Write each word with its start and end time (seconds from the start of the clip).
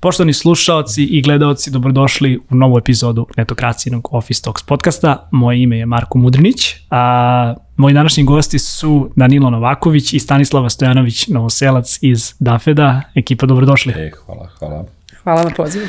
Poštovani 0.00 0.32
slušaoci 0.32 1.04
i 1.04 1.22
gledaoci, 1.22 1.70
dobrodošli 1.70 2.40
u 2.50 2.54
novu 2.54 2.78
epizodu 2.78 3.26
Netokracijenog 3.36 4.08
Office 4.10 4.42
Talks 4.42 4.62
podcasta. 4.62 5.28
Moje 5.30 5.62
ime 5.62 5.78
je 5.78 5.86
Marko 5.86 6.18
Mudrinić, 6.18 6.74
a 6.90 7.54
moji 7.76 7.94
današnji 7.94 8.24
gosti 8.24 8.58
su 8.58 9.10
Danilo 9.16 9.50
Novaković 9.50 10.12
i 10.12 10.18
Stanislava 10.18 10.70
Stojanović, 10.70 11.28
novoselac 11.28 11.98
iz 12.02 12.34
Dafeda. 12.38 13.02
Ekipa, 13.14 13.46
dobrodošli. 13.46 13.92
E, 13.92 14.10
hvala, 14.26 14.48
hvala. 14.58 14.97
Hvala 15.24 15.44
na 15.44 15.50
pozivu. 15.56 15.86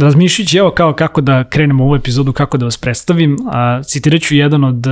Razmišljajući 0.00 0.58
evo 0.58 0.70
kao 0.70 0.92
kako 0.92 1.20
da 1.20 1.44
krenemo 1.44 1.84
u 1.84 1.86
ovu 1.86 1.96
epizodu, 1.96 2.32
kako 2.32 2.58
da 2.58 2.64
vas 2.64 2.76
predstavim, 2.76 3.36
a, 3.52 3.82
citirat 3.82 4.20
ću 4.20 4.34
jedan 4.34 4.64
od, 4.64 4.86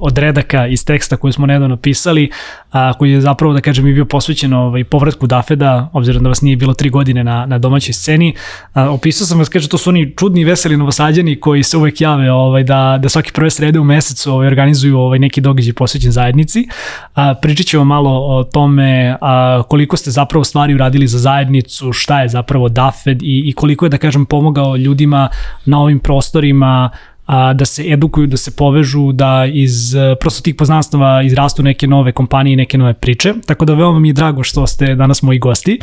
od 0.00 0.18
redaka 0.18 0.66
iz 0.66 0.84
teksta 0.84 1.16
koji 1.16 1.32
smo 1.32 1.46
nedavno 1.46 1.76
pisali, 1.76 2.30
a, 2.72 2.92
koji 2.92 3.12
je 3.12 3.20
zapravo, 3.20 3.52
da 3.52 3.60
kažem, 3.60 3.86
i 3.86 3.92
bio 3.92 4.04
posvećen 4.04 4.52
ovaj, 4.52 4.84
povratku 4.84 5.26
Dafeda, 5.26 5.90
obzirom 5.92 6.22
da 6.22 6.28
vas 6.28 6.42
nije 6.42 6.56
bilo 6.56 6.74
tri 6.74 6.90
godine 6.90 7.24
na, 7.24 7.46
na 7.46 7.58
domaćoj 7.58 7.92
sceni. 7.92 8.34
A, 8.72 8.90
opisao 8.90 9.26
sam 9.26 9.38
vas, 9.38 9.48
kaže, 9.48 9.68
to 9.68 9.78
su 9.78 9.90
oni 9.90 10.14
čudni 10.18 10.44
veseli 10.44 10.76
novosađani 10.76 11.40
koji 11.40 11.62
se 11.62 11.76
uvek 11.76 12.00
jave 12.00 12.32
ovaj, 12.32 12.64
da, 12.64 12.98
da 13.02 13.08
svake 13.08 13.32
prve 13.32 13.50
srede 13.50 13.78
u 13.78 13.84
mesecu 13.84 14.32
ovaj, 14.32 14.46
organizuju 14.46 14.98
ovaj, 14.98 15.18
neki 15.18 15.40
događaj 15.40 15.72
posvećen 15.72 16.12
zajednici. 16.12 16.68
A, 17.14 17.34
pričat 17.34 17.66
ćemo 17.66 17.84
malo 17.84 18.38
o 18.38 18.44
tome 18.44 19.16
a, 19.20 19.62
koliko 19.68 19.96
ste 19.96 20.10
zapravo 20.10 20.44
stvari 20.44 20.74
uradili 20.74 21.06
za 21.06 21.18
zajednicu, 21.18 21.92
šta 21.92 22.22
je 22.22 22.28
zapravo 22.28 22.68
Dafed 22.88 23.22
i, 23.22 23.42
i 23.48 23.52
koliko 23.52 23.86
je, 23.86 23.90
da 23.90 23.98
kažem, 23.98 24.26
pomogao 24.26 24.76
ljudima 24.76 25.28
na 25.66 25.80
ovim 25.80 25.98
prostorima 25.98 26.90
a, 27.26 27.52
da 27.52 27.64
se 27.64 27.84
edukuju, 27.92 28.26
da 28.26 28.36
se 28.36 28.56
povežu, 28.56 29.12
da 29.12 29.46
iz 29.46 29.94
prosto 30.20 30.42
tih 30.42 30.54
poznanstava 30.54 31.22
izrastu 31.22 31.62
neke 31.62 31.86
nove 31.86 32.12
kompanije, 32.12 32.56
neke 32.56 32.78
nove 32.78 32.94
priče. 32.94 33.34
Tako 33.46 33.64
da 33.64 33.74
veoma 33.74 33.98
mi 33.98 34.08
je 34.08 34.12
drago 34.12 34.42
što 34.42 34.66
ste 34.66 34.94
danas 34.94 35.22
moji 35.22 35.38
gosti. 35.38 35.78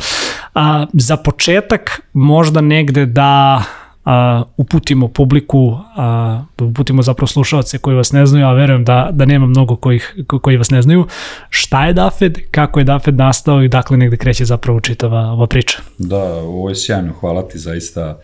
A, 0.54 0.86
za 0.92 1.16
početak 1.16 2.00
možda 2.12 2.60
negde 2.60 3.06
da 3.06 3.62
a, 4.06 4.42
uputimo 4.56 5.08
publiku, 5.08 5.78
a, 5.96 6.42
da 6.58 6.64
uputimo 6.64 7.02
zapravo 7.02 7.26
slušalce 7.26 7.78
koji 7.78 7.96
vas 7.96 8.12
ne 8.12 8.26
znaju, 8.26 8.46
a 8.46 8.52
verujem 8.52 8.84
da, 8.84 9.08
da 9.12 9.24
nema 9.24 9.46
mnogo 9.46 9.76
kojih, 9.76 10.16
koji 10.42 10.56
vas 10.56 10.70
ne 10.70 10.82
znaju. 10.82 11.06
Šta 11.50 11.86
je 11.86 11.92
Dafed, 11.92 12.38
kako 12.50 12.80
je 12.80 12.84
Dafed 12.84 13.16
nastao 13.16 13.62
i 13.62 13.68
dakle 13.68 13.96
negde 13.96 14.16
kreće 14.16 14.44
zapravo 14.44 14.80
čitava 14.80 15.20
ova 15.20 15.46
priča? 15.46 15.78
Da, 15.98 16.22
ovo 16.34 16.68
je 16.68 16.76
sjajno, 16.76 17.12
hvala 17.20 17.48
ti 17.48 17.58
zaista. 17.58 18.18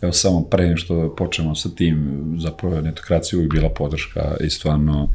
Evo 0.00 0.12
samo 0.12 0.42
pre 0.42 0.76
što 0.76 1.14
počnemo 1.16 1.54
sa 1.54 1.68
tim, 1.68 2.24
zapravo 2.38 2.80
netokracija 2.80 3.36
uvijek 3.36 3.52
bila 3.52 3.68
podrška 3.68 4.36
i 4.40 4.50
stvarno 4.50 5.08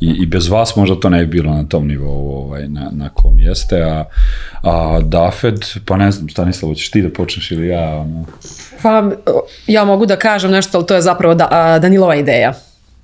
i, 0.00 0.06
i 0.06 0.26
bez 0.26 0.48
vas 0.48 0.76
možda 0.76 1.00
to 1.00 1.10
ne 1.10 1.20
bi 1.20 1.26
bilo 1.26 1.54
na 1.54 1.64
tom 1.64 1.86
nivou 1.88 2.30
ovaj, 2.30 2.68
na, 2.68 2.90
na 2.92 3.08
kom 3.08 3.38
jeste, 3.38 3.82
a, 3.82 4.04
a 4.62 5.00
Dafed, 5.02 5.60
pa 5.84 5.96
ne 5.96 6.10
znam, 6.12 6.28
Stanislav, 6.28 6.74
ćeš 6.74 6.90
ti 6.90 7.02
da 7.02 7.10
počneš 7.10 7.50
ili 7.50 7.68
ja? 7.68 7.96
Ono? 7.96 8.24
Pa 8.82 9.10
ja 9.66 9.84
mogu 9.84 10.06
da 10.06 10.16
kažem 10.16 10.50
nešto, 10.50 10.78
ali 10.78 10.86
to 10.86 10.94
je 10.94 11.02
zapravo 11.02 11.34
da, 11.34 11.78
Danilova 11.82 12.14
ideja. 12.14 12.54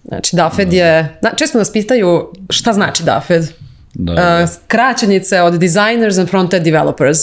Znači, 0.04 0.36
DAFED 0.36 0.72
je, 0.72 1.18
često 1.36 1.58
nas 1.58 1.72
pitaju 1.72 2.32
šta 2.50 2.72
znači 2.72 3.02
DAFED. 3.04 3.63
Da, 3.94 4.12
da. 4.14 4.44
Uh, 4.44 4.50
kraćenice 4.66 5.42
od 5.42 5.54
designers 5.54 6.18
and 6.18 6.28
front-end 6.28 6.62
developers. 6.62 7.18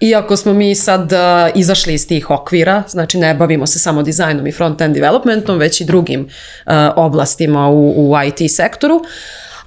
Iako 0.00 0.36
smo 0.36 0.52
mi 0.52 0.74
sad 0.74 1.12
uh, 1.12 1.18
izašli 1.54 1.94
iz 1.94 2.08
tih 2.08 2.30
okvira, 2.30 2.82
znači 2.88 3.18
ne 3.18 3.34
bavimo 3.34 3.66
se 3.66 3.78
samo 3.78 4.02
dizajnom 4.02 4.46
i 4.46 4.52
front-end 4.52 4.92
developmentom, 4.92 5.58
već 5.58 5.80
i 5.80 5.84
drugim 5.84 6.20
uh, 6.20 6.72
oblastima 6.96 7.68
u, 7.68 8.10
u 8.10 8.14
IT 8.26 8.50
sektoru, 8.50 9.00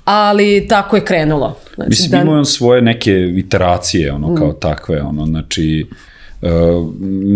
ali 0.06 0.66
tako 0.70 0.96
je 0.96 1.06
krenulo. 1.06 1.58
Znači, 1.76 1.90
Mislim, 1.90 2.12
da... 2.12 2.18
imamo 2.18 2.46
svoje 2.46 2.82
neke 2.82 3.34
iteracije, 3.36 4.14
ono, 4.14 4.36
kao 4.36 4.48
mm. 4.48 4.60
takve, 4.60 5.02
ono, 5.02 5.26
znači, 5.26 5.88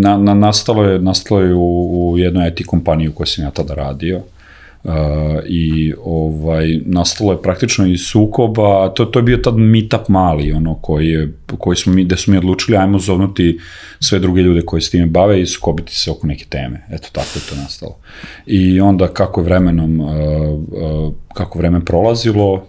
na, 0.02 0.18
na, 0.18 0.34
nastalo 0.34 0.84
je, 0.84 1.00
nastalo 1.00 1.42
je 1.42 1.54
u, 1.54 2.12
u 2.12 2.18
jednoj 2.18 2.48
IT 2.48 2.68
kompaniji 2.68 3.08
u 3.08 3.14
kojoj 3.14 3.28
sam 3.28 3.44
ja 3.44 3.52
tada 3.52 3.74
radio. 3.74 4.22
Uh, 4.84 4.94
i 5.46 5.94
ovaj 6.04 6.80
nastalo 6.86 7.32
je 7.32 7.42
praktično 7.42 7.88
i 7.88 7.98
sukoba, 7.98 8.90
to, 8.90 9.06
to 9.06 9.20
je 9.20 9.24
bio 9.24 9.38
tad 9.38 9.58
meetup 9.58 10.08
mali, 10.08 10.52
ono 10.52 10.76
koji, 10.76 11.08
je, 11.08 11.34
koji 11.58 11.78
smo 11.78 11.94
mi, 11.94 12.04
gde 12.04 12.18
smo 12.18 12.32
mi 12.32 12.38
odlučili 12.38 12.78
ajmo 12.78 13.00
zovnuti 13.00 13.60
sve 14.00 14.20
druge 14.20 14.42
ljude 14.42 14.62
koji 14.62 14.82
se 14.82 14.92
time 14.92 15.06
bave 15.06 15.42
i 15.42 15.46
sukobiti 15.46 15.96
se 15.96 16.12
oko 16.12 16.28
neke 16.28 16.46
teme. 16.50 16.86
Eto, 16.92 17.08
tako 17.12 17.30
je 17.36 17.42
to 17.50 17.56
nastalo. 17.56 17.98
I 18.46 18.82
onda 18.82 19.08
kako 19.08 19.42
je 19.42 19.46
vremenom, 19.46 20.00
uh, 20.00 20.10
uh, 20.10 21.14
kako 21.34 21.60
vremen 21.60 21.86
prolazilo, 21.86 22.68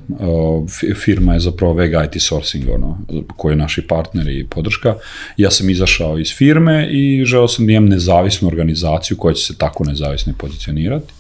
firma 1.04 1.34
je 1.34 1.40
zapravo 1.40 1.72
Vega 1.72 2.04
IT 2.04 2.22
Sourcing, 2.22 2.64
ono, 2.74 2.98
koji 3.36 3.52
je 3.52 3.56
naši 3.56 3.86
partner 3.86 4.28
i 4.28 4.46
podrška. 4.50 4.94
Ja 5.36 5.50
sam 5.50 5.70
izašao 5.70 6.18
iz 6.18 6.34
firme 6.36 6.88
i 6.90 7.24
želeo 7.24 7.48
sam 7.48 7.66
da 7.66 7.72
imam 7.72 7.88
nezavisnu 7.88 8.48
organizaciju 8.48 9.16
koja 9.16 9.34
će 9.34 9.44
se 9.44 9.58
tako 9.58 9.84
nezavisno 9.84 10.32
pozicionirati 10.38 11.17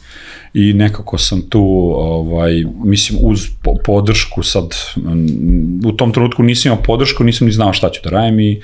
i 0.54 0.72
nekako 0.72 1.18
sam 1.18 1.42
tu, 1.42 1.92
ovaj, 1.96 2.64
mislim, 2.84 3.18
uz 3.22 3.46
podršku 3.84 4.42
sad, 4.42 4.74
u 5.86 5.92
tom 5.92 6.12
trenutku 6.12 6.42
nisam 6.42 6.72
imao 6.72 6.82
podršku, 6.82 7.24
nisam 7.24 7.46
ni 7.46 7.52
znao 7.52 7.72
šta 7.72 7.90
ću 7.90 8.00
da 8.04 8.10
radim 8.10 8.40
i 8.40 8.60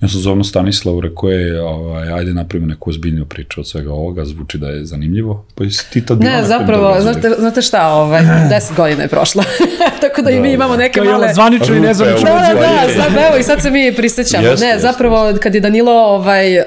ja 0.00 0.08
sam 0.08 0.20
zovno 0.20 0.44
Stanislavu 0.44 1.00
rekao 1.00 1.30
je, 1.30 1.62
ovaj, 1.62 2.12
ajde 2.12 2.34
napravimo 2.34 2.68
neku 2.68 2.90
ozbiljniju 2.90 3.24
priču 3.24 3.60
od 3.60 3.68
svega 3.68 3.92
ovoga, 3.92 4.24
zvuči 4.24 4.58
da 4.58 4.68
je 4.68 4.84
zanimljivo. 4.84 5.44
Pa 5.54 5.64
jesi 5.64 5.90
ti 5.90 6.06
tad 6.06 6.20
Ne, 6.20 6.44
zapravo, 6.44 7.00
znate, 7.00 7.30
znate 7.38 7.62
šta, 7.62 7.88
ovaj, 7.88 8.22
deset 8.50 8.76
godina 8.76 9.02
je 9.02 9.08
prošla, 9.08 9.44
tako 10.00 10.22
da, 10.22 10.30
da 10.30 10.30
i 10.30 10.40
mi 10.40 10.48
da, 10.48 10.54
imamo 10.54 10.76
da. 10.76 10.82
neke 10.82 11.00
Kao 11.00 11.12
male... 11.12 11.34
Zvanično 11.34 11.74
i 11.76 11.80
nezvanično. 11.80 12.30
Da, 12.30 12.54
da, 12.54 12.60
da, 12.60 13.02
sad, 13.02 13.12
evo 13.28 13.36
i 13.40 13.42
sad 13.42 13.62
se 13.62 13.70
mi 13.70 13.94
prisećamo. 13.96 14.48
Ne, 14.60 14.78
zapravo, 14.78 15.32
kad 15.42 15.54
je 15.54 15.60
Danilo 15.60 15.92
ovaj, 15.92 16.58
uh, 16.58 16.64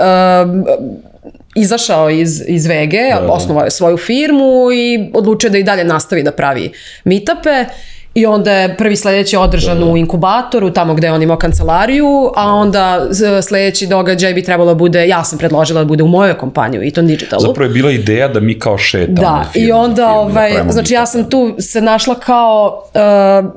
izašao 1.62 2.10
iz, 2.10 2.44
iz 2.48 2.66
Vege, 2.66 3.10
da, 3.14 3.22
da. 3.22 3.32
osnovao 3.32 3.64
je 3.64 3.72
svoju 3.72 3.98
firmu 3.98 4.72
i 4.74 5.10
odlučio 5.14 5.50
da 5.50 5.58
i 5.58 5.64
dalje 5.64 5.84
nastavi 5.84 6.24
da 6.24 6.32
pravi 6.32 6.72
meetupe. 7.04 7.66
I 8.14 8.26
onda 8.26 8.52
je 8.52 8.78
prvi 8.78 8.96
sledeći 8.96 9.38
održan 9.38 9.80
da, 9.80 9.86
da. 9.86 9.92
u 9.92 9.98
inkubatoru, 9.98 10.74
tamo 10.74 10.94
gde 10.94 11.12
on 11.12 11.22
imao 11.22 11.38
kancelariju, 11.38 12.32
a 12.36 12.54
onda 12.54 13.08
sledeći 13.42 13.88
događaj 13.88 14.34
bi 14.34 14.44
trebalo 14.44 14.74
da 14.74 14.76
bude, 14.76 15.08
ja 15.08 15.24
sam 15.24 15.40
predložila 15.40 15.82
da 15.82 15.86
bude 15.86 16.04
u 16.04 16.08
mojoj 16.08 16.38
kompaniji, 16.38 16.88
Eton 16.88 17.08
Digitalu. 17.08 17.42
Zapravo 17.42 17.70
je 17.70 17.74
bila 17.74 17.92
ideja 17.92 18.28
da 18.28 18.40
mi 18.40 18.60
kao 18.60 18.78
šetamo. 18.78 19.16
Da, 19.16 19.46
firma, 19.54 19.68
i 19.68 19.72
onda, 19.72 19.96
firma, 19.96 20.14
ovaj, 20.14 20.52
znači 20.70 20.94
ja 20.94 21.06
sam 21.06 21.30
tu 21.30 21.56
se 21.60 21.82
našla 21.82 22.16
kao 22.16 22.84
uh, 22.94 23.52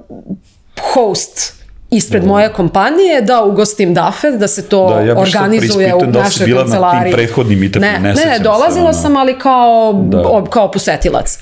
host 0.94 1.61
ispred 1.92 2.24
moje 2.24 2.52
kompanije 2.52 3.20
da 3.20 3.42
ugostim 3.42 3.94
Dafed, 3.94 4.34
da 4.34 4.48
se 4.48 4.68
to 4.68 4.94
da, 4.94 5.00
ja 5.00 5.18
organizuje 5.18 5.94
u 5.94 6.00
da 6.00 6.22
našoj 6.22 6.46
bila 6.46 6.62
kancelariji. 6.62 6.98
Na 6.98 7.04
tim 7.04 7.12
prethodnim 7.12 7.58
meetupima, 7.58 7.92
ne, 7.92 8.14
ne, 8.14 8.24
ne, 8.24 8.38
dolazila 8.38 8.92
sam, 8.92 9.16
ali 9.16 9.38
kao, 9.38 9.92
da. 9.92 10.28
o, 10.28 10.44
kao 10.44 10.70
posetilac. 10.70 11.38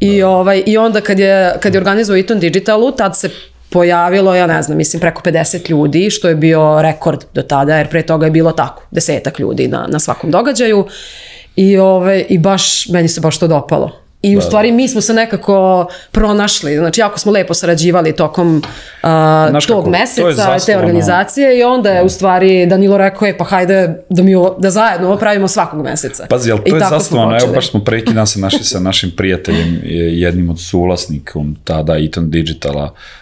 I, 0.00 0.20
da. 0.20 0.28
ovaj, 0.28 0.62
I 0.66 0.78
onda 0.78 1.00
kad 1.00 1.18
je, 1.18 1.54
kad 1.60 1.74
je 1.74 1.78
organizuo 1.78 2.16
Eton 2.16 2.38
Digitalu, 2.38 2.92
tad 2.92 3.18
se 3.18 3.30
pojavilo, 3.70 4.34
ja 4.34 4.46
ne 4.46 4.62
znam, 4.62 4.78
mislim 4.78 5.00
preko 5.00 5.22
50 5.24 5.70
ljudi, 5.70 6.10
što 6.10 6.28
je 6.28 6.34
bio 6.34 6.82
rekord 6.82 7.24
do 7.34 7.42
tada, 7.42 7.76
jer 7.76 7.88
pre 7.88 8.02
toga 8.02 8.26
je 8.26 8.30
bilo 8.30 8.52
tako, 8.52 8.82
desetak 8.90 9.38
ljudi 9.38 9.68
na, 9.68 9.86
na 9.88 9.98
svakom 9.98 10.30
događaju. 10.30 10.86
I, 11.56 11.78
ove, 11.78 12.20
I 12.28 12.38
baš, 12.38 12.88
meni 12.88 13.08
se 13.08 13.20
baš 13.20 13.38
to 13.38 13.48
dopalo. 13.48 14.01
I 14.22 14.36
u 14.36 14.40
da, 14.40 14.46
stvari 14.46 14.70
da. 14.70 14.76
mi 14.76 14.88
smo 14.88 15.00
se 15.00 15.14
nekako 15.14 15.86
pronašli, 16.10 16.76
znači 16.76 17.00
jako 17.00 17.18
smo 17.18 17.32
lepo 17.32 17.54
sarađivali 17.54 18.16
tokom 18.16 18.56
uh, 18.56 19.60
tog 19.66 19.84
kako, 19.84 19.90
meseca, 19.90 20.58
to 20.58 20.64
te 20.66 20.78
organizacije 20.78 21.58
i 21.58 21.62
onda 21.62 21.90
je 21.90 22.02
u 22.02 22.08
stvari 22.08 22.66
Danilo 22.66 22.98
rekao 22.98 23.26
je 23.26 23.38
pa 23.38 23.44
hajde 23.44 24.04
da 24.08 24.22
mi 24.22 24.34
ovo, 24.34 24.56
da 24.58 24.70
zajedno 24.70 25.08
ovo 25.08 25.16
pravimo 25.16 25.48
svakog 25.48 25.82
meseca. 25.82 26.26
Pazi, 26.28 26.50
ali 26.50 26.60
to 26.60 26.76
I 26.76 26.78
je 26.78 26.86
zasnovano, 26.90 27.38
evo 27.42 27.52
baš 27.52 27.70
smo 27.70 27.80
preki 27.80 28.12
se 28.26 28.40
našli 28.40 28.64
sa 28.64 28.80
našim 28.80 29.10
prijateljem, 29.16 29.80
jednim 29.84 30.50
od 30.50 30.60
suvlasnikom 30.60 31.56
tada 31.64 31.98
Eton 31.98 32.30
Digitala, 32.30 32.84
uh, 32.84 33.21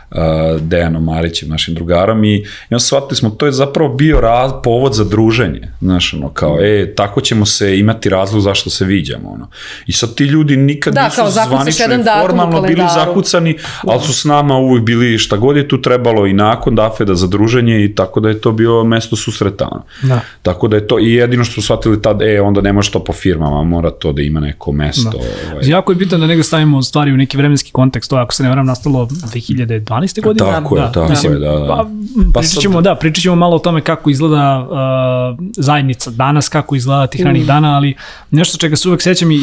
Dejanom 0.60 1.04
Marićem, 1.04 1.48
našim 1.48 1.74
drugarom 1.74 2.24
i, 2.24 2.34
i 2.36 2.44
onda 2.70 2.78
shvatili 2.78 3.16
smo, 3.16 3.30
to 3.30 3.46
je 3.46 3.52
zapravo 3.52 3.94
bio 3.94 4.20
raz, 4.20 4.52
povod 4.62 4.94
za 4.94 5.04
druženje, 5.04 5.72
znaš, 5.80 6.14
ono, 6.14 6.28
kao, 6.28 6.58
e, 6.60 6.94
tako 6.94 7.20
ćemo 7.20 7.46
se 7.46 7.78
imati 7.78 8.08
razlog 8.08 8.42
zašto 8.42 8.70
se 8.70 8.84
viđamo, 8.84 9.30
ono. 9.30 9.48
I 9.86 9.92
sad 9.92 10.14
ti 10.14 10.24
ljudi 10.24 10.56
nikad 10.56 10.94
da, 10.94 11.04
nisu 11.04 11.22
zvanično 11.28 11.94
i 11.94 11.98
formalno 12.22 12.62
bili 12.62 12.82
zakucani, 12.94 13.58
ali 13.82 14.02
su 14.02 14.12
s 14.12 14.24
nama 14.24 14.56
uvijek 14.56 14.84
bili 14.84 15.18
šta 15.18 15.36
god 15.36 15.56
je 15.56 15.68
tu 15.68 15.82
trebalo 15.82 16.26
i 16.26 16.32
nakon 16.32 16.74
dafeda 16.74 17.14
za 17.14 17.26
druženje 17.26 17.84
i 17.84 17.94
tako 17.94 18.20
da 18.20 18.28
je 18.28 18.40
to 18.40 18.52
bio 18.52 18.84
mesto 18.84 19.16
susreta, 19.16 19.68
ono. 19.70 19.82
Da. 20.02 20.20
Tako 20.42 20.68
da 20.68 20.76
je 20.76 20.86
to, 20.86 20.98
i 20.98 21.12
jedino 21.12 21.44
što 21.44 21.54
su 21.54 21.62
shvatili 21.62 22.02
tad, 22.02 22.22
e, 22.22 22.40
onda 22.40 22.60
ne 22.60 22.72
može 22.72 22.90
to 22.90 23.04
po 23.04 23.12
firmama, 23.12 23.64
mora 23.64 23.90
to 23.90 24.12
da 24.12 24.22
ima 24.22 24.40
neko 24.40 24.72
mesto. 24.72 25.10
Da. 25.10 25.18
Ovaj. 25.52 25.68
Jako 25.68 25.92
je 25.92 25.96
bitno 25.96 26.18
da 26.18 26.26
negde 26.26 26.42
stavimo 26.42 26.82
stvari 26.82 27.12
u 27.12 27.16
neki 27.16 27.36
vremenski 27.36 27.70
kontekst, 27.72 28.10
to 28.10 28.16
ako 28.16 28.34
se 28.34 28.42
ne 28.42 28.48
varam 28.48 28.66
nastalo 28.66 29.06
2012 29.06 29.99
12. 30.00 30.22
godine. 30.22 30.50
Tako 30.50 30.76
je, 30.76 30.82
da, 30.82 30.92
tako 30.92 31.08
mislim, 31.10 31.32
je, 31.32 31.38
da. 31.38 31.50
da. 31.50 31.66
Pa, 31.66 31.86
pa 32.34 32.40
pričat 32.40 32.62
ćemo, 32.62 32.80
da, 32.80 32.94
pričat 32.94 33.22
ćemo 33.22 33.36
malo 33.36 33.56
o 33.56 33.58
tome 33.58 33.80
kako 33.80 34.10
izgleda 34.10 34.68
uh, 34.70 35.46
zajednica 35.56 36.10
danas, 36.10 36.48
kako 36.48 36.76
izgleda 36.76 37.06
tih 37.06 37.24
ranih 37.24 37.42
mm. 37.42 37.46
dana, 37.46 37.76
ali 37.76 37.94
nešto 38.30 38.58
čega 38.58 38.76
se 38.76 38.88
uvek 38.88 39.02
sećam 39.02 39.30
i 39.30 39.38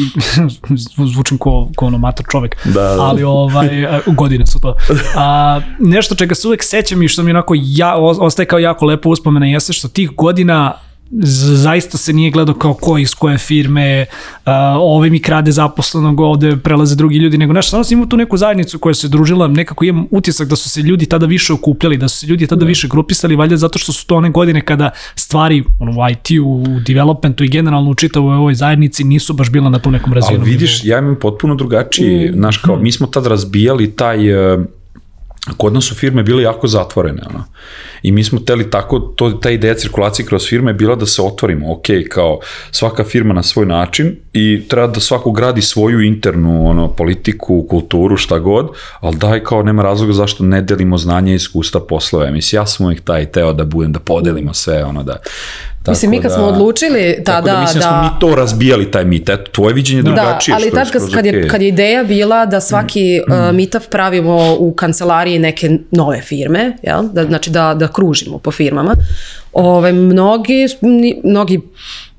zvučim 1.14 1.38
ko, 1.38 1.68
ko 1.76 1.86
ono 1.86 1.98
matar 1.98 2.26
čovek, 2.30 2.56
da, 2.64 2.72
da. 2.72 3.02
ali 3.02 3.22
ovaj, 3.22 3.68
godine 4.20 4.46
su 4.46 4.60
to. 4.60 4.74
A, 5.16 5.60
nešto 5.78 6.14
čega 6.14 6.34
se 6.34 6.48
uvek 6.48 6.62
sećam 6.62 7.02
i 7.02 7.08
što 7.08 7.22
mi 7.22 7.30
onako 7.30 7.54
ja, 7.56 7.96
ostaje 7.96 8.46
kao 8.46 8.58
jako 8.58 8.86
lepo 8.86 9.08
uspomena 9.08 9.46
jeste 9.46 9.72
što 9.72 9.88
tih 9.88 10.10
godina 10.10 10.74
zaista 11.10 11.98
se 11.98 12.12
nije 12.12 12.30
gledao 12.30 12.54
kao 12.54 12.74
ko 12.74 12.98
iz 12.98 13.14
koje 13.14 13.38
firme, 13.38 14.06
uh, 14.46 14.52
ove 14.78 15.10
mi 15.10 15.18
krade 15.18 15.52
zaposlenog, 15.52 16.20
ovde 16.20 16.56
prelaze 16.56 16.96
drugi 16.96 17.16
ljudi, 17.16 17.38
nego 17.38 17.52
znaš, 17.52 17.70
samo 17.70 17.84
sam 17.84 17.92
imao 17.92 18.06
tu 18.06 18.16
neku 18.16 18.36
zajednicu 18.36 18.78
koja 18.78 18.94
se 18.94 19.08
družila, 19.08 19.48
nekako 19.48 19.84
imam 19.84 20.06
utisak 20.10 20.48
da 20.48 20.56
su 20.56 20.70
se 20.70 20.82
ljudi 20.82 21.06
tada 21.06 21.26
više 21.26 21.52
okupljali, 21.52 21.96
da 21.96 22.08
su 22.08 22.18
se 22.18 22.26
ljudi 22.26 22.46
tada 22.46 22.60
da. 22.60 22.66
više 22.66 22.88
grupisali, 22.88 23.36
valjda 23.36 23.56
zato 23.56 23.78
što 23.78 23.92
su 23.92 24.06
to 24.06 24.16
one 24.16 24.30
godine 24.30 24.60
kada 24.60 24.90
stvari 25.14 25.64
ono, 25.80 25.92
u 25.92 26.10
IT-u, 26.10 26.62
u 26.62 26.80
developmentu 26.86 27.44
i 27.44 27.48
generalno 27.48 27.90
u 27.90 27.94
čitavoj 27.94 28.36
ovoj 28.36 28.54
zajednici 28.54 29.04
nisu 29.04 29.32
baš 29.32 29.50
bila 29.50 29.70
na 29.70 29.78
tom 29.78 29.92
nekom 29.92 30.12
razvijenom. 30.12 30.42
Ali 30.42 30.50
vidiš, 30.50 30.84
ja 30.84 30.98
imam 30.98 31.16
potpuno 31.20 31.54
drugačiji, 31.54 32.30
mm. 32.30 32.34
znaš, 32.34 32.56
kao, 32.56 32.76
mi 32.76 32.92
smo 32.92 33.06
tad 33.06 33.26
razbijali 33.26 33.90
taj, 33.90 34.52
uh, 34.54 34.64
kod 35.56 35.72
nas 35.72 35.84
su 35.84 35.94
firme 35.94 36.22
bile 36.22 36.42
jako 36.42 36.66
zatvorene, 36.66 37.22
ono. 37.30 37.44
I 38.02 38.12
mi 38.12 38.24
smo 38.24 38.40
teli 38.40 38.70
tako, 38.70 38.98
to, 38.98 39.30
ta 39.30 39.50
ideja 39.50 39.74
cirkulacije 39.74 40.26
kroz 40.26 40.46
firme 40.48 40.70
je 40.70 40.74
bila 40.74 40.96
da 40.96 41.06
se 41.06 41.22
otvorimo, 41.22 41.72
ok, 41.72 41.86
kao 42.10 42.40
svaka 42.70 43.04
firma 43.04 43.34
na 43.34 43.42
svoj 43.42 43.66
način 43.66 44.16
i 44.32 44.62
treba 44.68 44.86
da 44.86 45.00
svako 45.00 45.32
gradi 45.32 45.62
svoju 45.62 46.00
internu 46.00 46.68
ono, 46.70 46.88
politiku, 46.88 47.66
kulturu, 47.70 48.16
šta 48.16 48.38
god, 48.38 48.68
ali 49.00 49.16
daj 49.16 49.44
kao 49.44 49.62
nema 49.62 49.82
razloga 49.82 50.12
zašto 50.12 50.44
ne 50.44 50.62
delimo 50.62 50.98
znanje 50.98 51.32
i 51.32 51.34
iskustva 51.34 51.80
poslove. 51.80 52.30
Mislim, 52.30 52.60
ja 52.60 52.66
sam 52.66 52.86
uvijek 52.86 53.00
taj 53.00 53.26
teo 53.26 53.52
da 53.52 53.64
budem, 53.64 53.92
da 53.92 53.98
podelimo 53.98 54.54
sve, 54.54 54.84
ono 54.84 55.02
da 55.02 55.16
Tako 55.88 55.92
Mislim, 55.92 56.10
mi 56.10 56.20
kad 56.20 56.30
da, 56.30 56.36
smo 56.36 56.46
odlučili 56.46 57.22
tada 57.24 57.46
tako 57.46 57.46
da... 57.46 57.60
Mislim 57.60 57.80
da, 57.80 57.86
da 57.86 57.92
smo 57.92 58.02
mi 58.02 58.20
to 58.20 58.36
razbijali, 58.36 58.90
taj 58.90 59.04
mit. 59.04 59.28
Eto, 59.28 59.50
tvoje 59.52 59.74
viđenje 59.74 60.02
da, 60.02 60.10
drugačije. 60.10 60.52
Da, 60.52 60.56
ali 60.56 60.70
tad 60.70 60.90
kad, 60.90 61.12
kad, 61.14 61.26
je, 61.26 61.48
kad 61.48 61.62
je 61.62 61.68
ideja 61.68 62.04
bila 62.04 62.46
da 62.46 62.60
svaki 62.60 63.20
mm. 63.28 63.32
uh, 63.32 63.54
meetup 63.54 63.82
pravimo 63.90 64.56
u 64.58 64.72
kancelariji 64.72 65.38
neke 65.38 65.78
nove 65.90 66.20
firme, 66.20 66.76
jel? 66.82 67.02
Da, 67.12 67.24
znači 67.24 67.50
da, 67.50 67.74
da 67.74 67.88
kružimo 67.88 68.38
po 68.38 68.50
firmama, 68.50 68.94
ove, 69.52 69.92
mnogi, 69.92 70.66
mnogi 71.24 71.60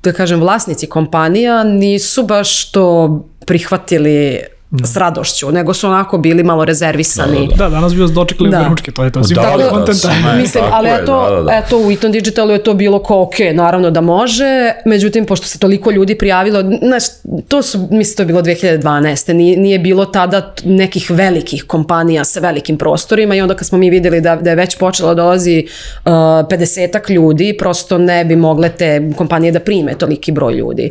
da 0.02 0.12
kažem, 0.12 0.40
vlasnici 0.40 0.86
kompanija 0.86 1.64
nisu 1.64 2.22
baš 2.22 2.70
to 2.70 3.20
prihvatili 3.46 4.40
da. 4.70 4.86
s 4.86 4.96
radošću, 4.96 5.52
nego 5.52 5.74
su 5.74 5.86
onako 5.86 6.18
bili 6.18 6.42
malo 6.42 6.64
rezervisani. 6.64 7.48
Da, 7.48 7.54
da, 7.54 7.56
da. 7.56 7.64
da 7.64 7.70
danas 7.70 7.94
bi 7.94 8.00
vas 8.00 8.10
dočekali 8.10 8.50
da. 8.50 8.60
u 8.66 8.68
ručke, 8.68 8.90
to 8.90 9.04
je 9.04 9.12
to. 9.12 9.20
Da, 9.20 9.54
da, 9.58 9.68
kontenta. 9.68 10.08
Da, 10.08 10.36
Mislim, 10.42 10.64
ali 10.72 10.88
eto, 10.90 11.30
da, 11.30 11.36
da, 11.36 11.42
da. 11.42 11.52
eto, 11.52 11.78
u 11.78 11.90
Eton 11.90 12.12
Digitalu 12.12 12.50
je 12.50 12.62
to 12.62 12.74
bilo 12.74 13.02
kao, 13.02 13.22
ok, 13.22 13.34
naravno 13.54 13.90
da 13.90 14.00
može, 14.00 14.72
međutim, 14.86 15.26
pošto 15.26 15.46
se 15.46 15.58
toliko 15.58 15.90
ljudi 15.90 16.18
prijavilo, 16.18 16.62
znaš, 16.82 17.02
to 17.48 17.62
su, 17.62 17.88
mislim, 17.90 18.16
to 18.16 18.22
je 18.22 18.26
bilo 18.26 18.42
2012. 18.42 19.32
Nije, 19.32 19.56
nije 19.56 19.78
bilo 19.78 20.04
tada 20.04 20.54
nekih 20.64 21.10
velikih 21.10 21.64
kompanija 21.66 22.24
sa 22.24 22.40
velikim 22.40 22.78
prostorima 22.78 23.34
i 23.34 23.40
onda 23.40 23.54
kad 23.54 23.66
smo 23.66 23.78
mi 23.78 23.90
videli 23.90 24.20
da, 24.20 24.36
da 24.36 24.50
je 24.50 24.56
već 24.56 24.78
počelo 24.78 25.14
da 25.14 25.22
dolazi 25.22 25.66
uh, 26.04 26.12
50 26.12 27.10
ljudi, 27.10 27.56
prosto 27.58 27.98
ne 27.98 28.24
bi 28.24 28.36
mogle 28.36 28.68
te 28.68 29.10
kompanije 29.16 29.52
da 29.52 29.60
prime 29.60 29.94
toliki 29.94 30.32
broj 30.32 30.54
ljudi. 30.54 30.90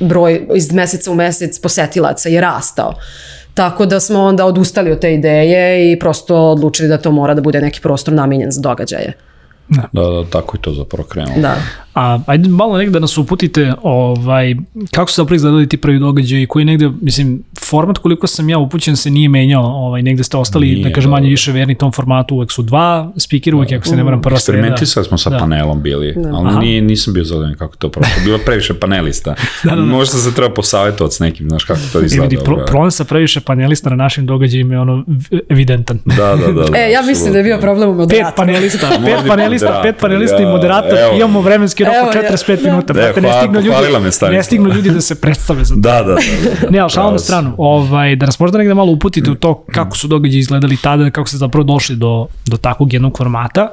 Broj 0.00 0.46
iz 0.54 0.72
meseca 0.72 1.10
u 1.10 1.14
mesec 1.14 1.58
posetilaca 1.58 2.28
je 2.28 2.40
rast 2.40 2.63
rastao. 2.64 2.94
Tako 3.54 3.86
da 3.86 4.00
smo 4.00 4.22
onda 4.22 4.44
odustali 4.44 4.92
od 4.92 4.98
te 4.98 5.14
ideje 5.14 5.92
i 5.92 5.98
prosto 5.98 6.36
odlučili 6.36 6.88
da 6.88 6.98
to 6.98 7.12
mora 7.12 7.34
da 7.34 7.42
bude 7.42 7.60
neki 7.60 7.80
prostor 7.80 8.14
namenjen 8.14 8.50
za 8.50 8.60
događaje. 8.60 9.12
Da. 9.68 9.82
da, 9.92 10.02
da, 10.02 10.24
tako 10.30 10.56
je 10.56 10.60
to 10.60 10.72
zapravo 10.72 11.08
krenulo. 11.08 11.40
Da. 11.40 11.56
A 11.94 12.18
ajde 12.26 12.48
malo 12.48 12.78
negde 12.78 12.92
da 12.92 12.98
nas 12.98 13.18
uputite 13.18 13.72
ovaj, 13.82 14.54
kako 14.90 15.10
su 15.10 15.22
zapravo 15.22 15.36
izgledali 15.36 15.68
ti 15.68 15.76
prvi 15.76 15.98
događaj 15.98 16.42
i 16.42 16.46
koji 16.46 16.64
negde, 16.64 16.90
mislim, 17.00 17.42
format 17.60 17.98
koliko 17.98 18.26
sam 18.26 18.48
ja 18.48 18.58
upućen 18.58 18.96
se 18.96 19.10
nije 19.10 19.28
menjao, 19.28 19.64
ovaj, 19.64 20.02
negde 20.02 20.24
ste 20.24 20.36
ostali, 20.36 20.66
nije, 20.66 20.88
da 20.88 20.92
kažem, 20.92 21.10
manje 21.10 21.28
više 21.28 21.52
verni 21.52 21.74
tom 21.74 21.92
formatu, 21.92 22.34
uvek 22.34 22.52
su 22.52 22.62
dva 22.62 23.12
speakera, 23.16 23.56
uvek, 23.56 23.72
ako 23.72 23.86
se 23.86 23.96
ne 23.96 24.04
moram 24.04 24.22
prva 24.22 24.38
sreda. 24.38 24.58
Eksperimentisali 24.58 25.06
smo 25.06 25.18
sa 25.18 25.30
da. 25.30 25.38
panelom 25.38 25.82
bili, 25.82 26.14
da. 26.16 26.28
ali 26.34 26.58
nije, 26.58 26.82
nisam 26.82 27.14
bio 27.14 27.24
zadovoljan 27.24 27.54
kako 27.54 27.76
to 27.76 27.88
prošlo. 27.88 28.14
Bilo 28.24 28.38
previše 28.46 28.74
panelista. 28.74 29.34
da, 29.64 29.70
da, 29.70 29.76
da. 29.76 29.82
Možda 29.82 30.18
se 30.18 30.34
treba 30.34 30.54
posavjetovati 30.54 31.14
s 31.14 31.20
nekim, 31.20 31.48
znaš 31.48 31.64
kako 31.64 31.80
to 31.92 32.00
izgleda. 32.00 32.28
Vidi, 32.28 32.44
pro, 32.44 32.64
problem 32.66 32.90
sa 32.90 33.04
previše 33.04 33.40
panelista 33.40 33.90
na 33.90 33.96
našim 33.96 34.26
događajima 34.26 34.74
je 34.74 34.80
ono 34.80 35.04
evidentan. 35.48 35.98
da, 36.04 36.36
da, 36.36 36.52
da. 36.52 36.68
da 36.68 36.78
e, 36.80 36.90
ja 36.90 37.02
mislim 37.02 37.32
da 37.32 37.38
je 37.38 37.44
bio 37.44 37.58
problem 37.60 37.90
u 37.90 37.94
moderatora. 37.94 38.30
Pet 38.30 38.36
panelista, 38.36 38.88
pet 39.04 39.28
panelista, 39.28 39.80
pet 39.82 39.96
panelista 40.00 40.42
i 40.42 40.46
moderator, 40.46 40.98
imamo 41.16 41.40
vremenski 41.40 41.84
rok 41.84 41.92
45 42.14 42.64
minuta, 42.64 42.92
brate, 42.92 43.20
ne 43.20 43.32
stignu 43.32 43.60
ljudi, 43.60 43.78
ne 44.30 44.42
stignu 44.42 44.70
ljudi 44.74 44.90
da 44.90 45.00
se 45.00 45.20
predstave 45.20 45.64
za 45.64 45.74
to. 45.74 45.80
da, 45.80 46.02
da, 46.02 46.02
da. 46.02 46.14
da. 46.14 46.70
ne, 46.70 46.78
ali 46.78 46.90
šalom 46.90 47.12
na 47.12 47.43
stranu, 47.52 47.56
ovaj, 47.58 48.16
da 48.16 48.26
nas 48.26 48.40
možda 48.40 48.58
negde 48.58 48.74
malo 48.74 48.92
uputite 48.92 49.30
u 49.30 49.34
to 49.34 49.64
kako 49.72 49.96
su 49.96 50.08
događaji 50.08 50.38
izgledali 50.38 50.76
tada, 50.76 51.10
kako 51.10 51.28
ste 51.28 51.36
zapravo 51.36 51.64
došli 51.64 51.96
do, 51.96 52.26
do 52.46 52.56
takvog 52.56 52.92
jednog 52.92 53.16
formata, 53.18 53.68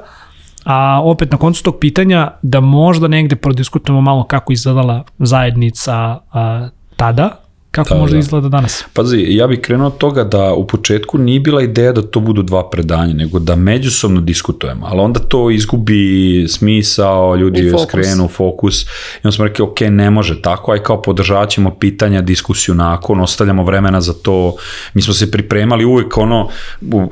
a 0.64 1.00
opet 1.04 1.32
na 1.32 1.38
koncu 1.38 1.62
tog 1.62 1.76
pitanja 1.80 2.30
da 2.42 2.60
možda 2.60 3.08
negde 3.08 3.36
prodiskutujemo 3.36 4.00
malo 4.00 4.24
kako 4.24 4.52
izgledala 4.52 5.04
zajednica 5.18 6.18
a, 6.32 6.68
tada, 6.96 7.41
Kako 7.72 7.94
da, 7.94 8.00
može 8.00 8.12
da. 8.12 8.18
izgleda 8.18 8.48
danas? 8.48 8.84
Pazi, 8.92 9.26
ja 9.28 9.46
bih 9.46 9.60
krenuo 9.60 9.86
od 9.86 9.96
toga 9.96 10.24
da 10.24 10.52
u 10.52 10.66
početku 10.66 11.18
nije 11.18 11.40
bila 11.40 11.62
ideja 11.62 11.92
da 11.92 12.02
to 12.02 12.20
budu 12.20 12.42
dva 12.42 12.70
predanja, 12.70 13.14
nego 13.14 13.38
da 13.38 13.56
međusobno 13.56 14.20
diskutujemo, 14.20 14.86
ali 14.90 15.00
onda 15.00 15.20
to 15.20 15.50
izgubi 15.50 16.46
smisao, 16.48 17.36
ljudi 17.36 17.70
fokus. 17.70 17.86
skrenu 17.88 18.28
fokus 18.28 18.82
i 18.82 18.86
onda 19.24 19.32
smo 19.32 19.44
rekli, 19.44 19.64
ok, 19.64 19.80
ne 19.80 20.10
može 20.10 20.42
tako, 20.42 20.72
aj 20.72 20.78
kao 20.78 21.02
podržavat 21.02 21.50
ćemo 21.50 21.74
pitanja, 21.74 22.20
diskusiju 22.20 22.74
nakon, 22.74 23.20
ostavljamo 23.20 23.64
vremena 23.64 24.00
za 24.00 24.12
to, 24.12 24.54
mi 24.94 25.02
smo 25.02 25.14
se 25.14 25.30
pripremali 25.30 25.84
uvek 25.84 26.18
ono, 26.18 26.48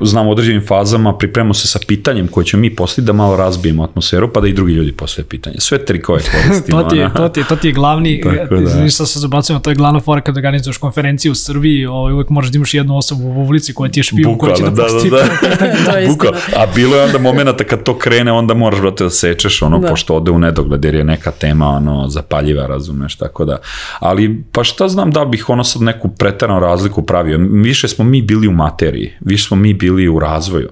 znamo 0.01 0.29
u 0.29 0.31
određenim 0.31 0.65
fazama, 0.67 1.17
pripremamo 1.17 1.53
se 1.53 1.67
sa 1.67 1.79
pitanjem 1.87 2.27
koje 2.27 2.45
ćemo 2.45 2.61
mi 2.61 2.75
posliti 2.75 3.05
da 3.05 3.13
malo 3.13 3.35
razbijemo 3.35 3.83
atmosferu, 3.83 4.33
pa 4.33 4.41
da 4.41 4.47
i 4.47 4.53
drugi 4.53 4.73
ljudi 4.73 4.91
postave 4.91 5.27
pitanje. 5.27 5.55
Sve 5.59 5.85
trikove 5.85 6.19
koristimo. 6.31 6.83
to, 6.83 6.89
ti 6.89 6.97
je, 6.97 7.09
to, 7.15 7.29
ti 7.29 7.39
je, 7.39 7.47
to 7.47 7.55
ti 7.55 7.67
je 7.67 7.73
glavni, 7.73 8.23
da. 8.49 8.83
ništa 8.83 9.05
se 9.05 9.19
zabacujemo, 9.19 9.59
to 9.59 9.69
je 9.69 9.75
glavna 9.75 9.99
fora 9.99 10.21
kada 10.21 10.50
organizuješ 10.51 10.77
konferenciju 10.77 11.31
u 11.31 11.35
Srbiji, 11.35 11.85
ovaj, 11.85 12.13
uvek 12.13 12.29
možeš 12.29 12.51
da 12.51 12.55
imaš 12.55 12.73
jednu 12.73 12.97
osobu 12.97 13.23
u 13.23 13.47
ulici 13.47 13.73
koja 13.73 13.91
ti 13.91 13.99
je 13.99 14.03
špijun, 14.03 14.37
koja 14.37 14.55
će 14.55 14.63
da, 14.63 14.69
da 14.69 14.83
postoji 14.83 15.11
da, 15.11 15.17
da. 15.17 15.67
da. 15.67 16.07
Bukvalno. 16.11 16.39
A 16.57 16.65
bilo 16.75 16.95
je 16.95 17.03
onda 17.03 17.17
momenta 17.17 17.63
kad 17.63 17.83
to 17.83 17.97
krene, 17.97 18.31
onda 18.31 18.53
moraš, 18.53 18.81
brate, 18.81 19.03
da 19.03 19.09
sečeš, 19.09 19.61
ono, 19.61 19.79
da. 19.79 19.87
pošto 19.87 20.15
ode 20.15 20.31
u 20.31 20.39
nedogled, 20.39 20.85
jer 20.85 20.95
je 20.95 21.03
neka 21.03 21.31
tema, 21.31 21.67
ono, 21.67 22.07
zapaljiva, 22.07 22.67
razumeš, 22.67 23.15
tako 23.15 23.45
da. 23.45 23.57
Ali, 23.99 24.43
pa 24.51 24.63
šta 24.63 24.87
znam 24.87 25.11
da 25.11 25.25
bih 25.25 25.49
ono 25.49 25.63
sad 25.63 25.81
neku 25.81 26.09
pretaranu 26.09 26.59
razliku 26.59 27.05
pravio. 27.05 27.37
Više 27.51 27.87
smo 27.87 28.05
mi 28.05 28.21
bili 28.21 28.47
u 28.47 28.51
materiji, 28.51 29.13
više 29.19 29.47
smo 29.47 29.57
mi 29.57 29.73
bili 29.73 30.07
u 30.07 30.19
razvoju 30.19 30.69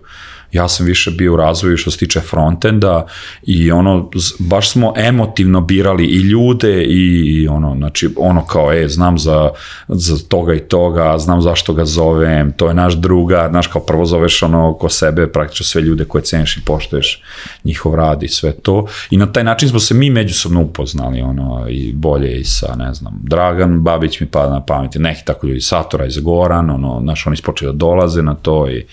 ja 0.52 0.68
sam 0.68 0.86
više 0.86 1.12
bio 1.12 1.34
u 1.34 1.38
razvoju 1.38 1.78
što 1.78 1.92
se 1.92 1.98
tiče 1.98 2.20
frontenda 2.20 3.06
i 3.44 3.72
ono, 3.72 4.10
baš 4.40 4.72
smo 4.72 4.94
emotivno 4.98 5.62
birali 5.62 6.06
i 6.06 6.18
ljude 6.18 6.84
i, 6.84 7.48
ono, 7.48 7.76
znači, 7.76 8.10
ono 8.18 8.46
kao, 8.46 8.74
e, 8.74 8.88
znam 8.88 9.18
za, 9.18 9.50
za 9.88 10.16
toga 10.28 10.54
i 10.54 10.60
toga, 10.60 11.18
znam 11.18 11.42
zašto 11.42 11.74
ga 11.74 11.86
zovem, 11.86 12.52
to 12.52 12.68
je 12.68 12.74
naš 12.74 12.94
druga, 12.94 13.48
znaš, 13.50 13.68
kao 13.68 13.82
prvo 13.82 14.06
zoveš 14.06 14.44
ono 14.44 14.74
ko 14.74 14.90
sebe, 14.90 15.28
praktično 15.28 15.66
sve 15.66 15.82
ljude 15.82 16.06
koje 16.06 16.22
ceniš 16.22 16.58
i 16.58 16.62
poštuješ 16.66 17.22
njihov 17.64 17.96
rad 17.96 18.24
i 18.24 18.28
sve 18.28 18.52
to. 18.52 18.88
I 19.10 19.18
na 19.18 19.32
taj 19.32 19.44
način 19.44 19.70
smo 19.70 19.80
se 19.80 19.94
mi 19.94 20.10
međusobno 20.10 20.62
upoznali, 20.62 21.22
ono, 21.22 21.66
i 21.70 21.94
bolje 21.94 22.40
i 22.40 22.44
sa, 22.44 22.76
ne 22.76 22.94
znam, 22.94 23.20
Dragan 23.24 23.82
Babić 23.82 24.20
mi 24.20 24.28
pada 24.28 24.54
na 24.54 24.66
pameti, 24.66 25.00
neki 25.00 25.26
tako 25.26 25.48
ljudi, 25.48 25.62
Satora 25.62 26.06
iz 26.06 26.20
Goran, 26.20 26.70
ono, 26.70 27.00
znaš, 27.02 27.28
oni 27.28 27.34
ispočeli 27.34 27.72
da 27.72 27.78
dolaze 27.78 28.22
na 28.22 28.36
to 28.36 28.70
i 28.70 28.86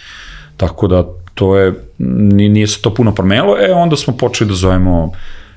tako 0.56 0.88
da 0.88 1.04
to 1.36 1.56
je, 1.56 1.72
nije 1.98 2.66
se 2.66 2.82
to 2.82 2.94
puno 2.94 3.14
promenilo, 3.14 3.56
e 3.60 3.72
onda 3.72 3.96
smo 3.96 4.16
počeli 4.16 4.48
da 4.48 4.54
zovemo 4.54 5.12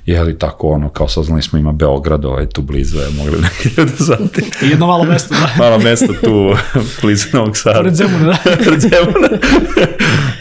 je 0.06 0.24
li 0.24 0.40
tako 0.40 0.68
ono, 0.68 0.90
kao 0.90 1.08
saznali 1.08 1.42
smo 1.42 1.60
ima 1.60 1.72
Beograd, 1.72 2.26
ovaj 2.26 2.46
tu 2.46 2.62
blizu 2.62 2.98
je 2.98 3.10
mogli 3.18 3.42
neki 3.42 3.70
ljudi 3.78 3.92
znati. 3.98 4.42
Jedno 4.62 4.88
malo 4.88 5.04
mesto, 5.04 5.36
da. 5.36 5.64
malo 5.64 5.80
mesto 5.80 6.14
tu, 6.24 6.56
blizu 7.02 7.28
Novog 7.34 7.58
Sada. 7.58 7.78
Pored 7.78 7.96
Zemuna, 7.96 8.26
da. 8.26 8.56
Pored 8.66 8.80
Zemuna. 8.80 9.30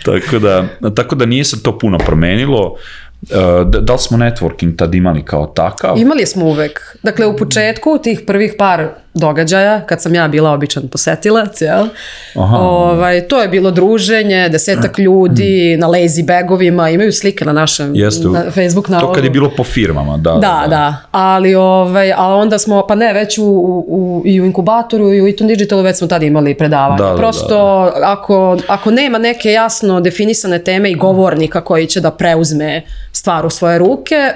tako, 0.05 0.39
da, 0.39 0.67
tako 0.95 1.15
da 1.15 1.27
nije 1.27 1.45
se 1.45 1.63
to 1.63 1.79
puno 1.79 1.99
promenilo. 1.99 2.77
Uh, 3.23 3.71
da 3.71 3.93
li 3.93 3.99
smo 3.99 4.19
networking 4.19 4.77
tad 4.77 4.95
imali 4.95 5.25
kao 5.25 5.47
takav? 5.47 5.99
Imali 5.99 6.27
smo 6.27 6.45
uvek. 6.45 6.99
Dakle, 7.03 7.27
u 7.27 7.37
početku 7.37 7.99
tih 8.03 8.21
prvih 8.27 8.55
par 8.59 8.89
događaja, 9.15 9.81
kad 9.81 10.03
sam 10.03 10.15
ja 10.15 10.29
bila 10.29 10.51
običan 10.51 10.89
posetilac, 10.89 11.61
jel? 11.61 11.87
Aha. 12.35 12.57
Ovaj, 12.57 13.29
to 13.29 13.43
je 13.43 13.49
bilo 13.49 13.71
druženje, 13.71 14.49
desetak 14.49 14.99
ljudi 14.99 15.77
na 15.81 15.89
lazy 15.89 16.27
bagovima, 16.27 16.91
imaju 16.91 17.13
slike 17.13 17.45
na 17.45 17.53
našem 17.53 17.95
Jeste, 17.95 18.29
na 18.29 18.51
Facebook 18.51 18.89
nalogu. 18.89 19.13
To 19.13 19.15
kad 19.15 19.25
je 19.25 19.31
bilo 19.31 19.51
po 19.57 19.65
firmama, 19.65 20.17
da. 20.17 20.31
Da, 20.31 20.39
da, 20.39 20.67
da. 20.69 20.97
ali 21.11 21.55
ovaj, 21.55 22.13
a 22.13 22.27
onda 22.27 22.59
smo, 22.59 22.87
pa 22.87 22.95
ne, 22.95 23.13
već 23.13 23.39
u, 23.39 23.45
u, 23.89 24.23
i 24.25 24.41
u 24.41 24.45
inkubatoru 24.45 25.15
i 25.15 25.21
u 25.21 25.29
Iton 25.29 25.47
Digitalu 25.47 25.83
već 25.83 25.97
smo 25.97 26.07
tada 26.07 26.27
imali 26.27 26.55
predavanje. 26.55 27.03
Da, 27.03 27.11
da, 27.11 27.17
Prosto, 27.17 27.91
da, 27.95 28.01
da. 28.01 28.13
Ako, 28.13 28.59
ako 28.69 28.91
nema 28.91 29.19
neke 29.19 29.53
jasno 29.53 30.01
definisane 30.01 30.65
teme 30.65 30.91
i 30.91 30.95
govornika 30.95 31.61
koji 31.61 31.87
će 31.87 32.01
da 32.01 32.11
preuzme 32.11 32.83
stvar 33.13 33.47
u 33.47 33.51
svoje 33.51 33.79
ruke, 33.79 34.33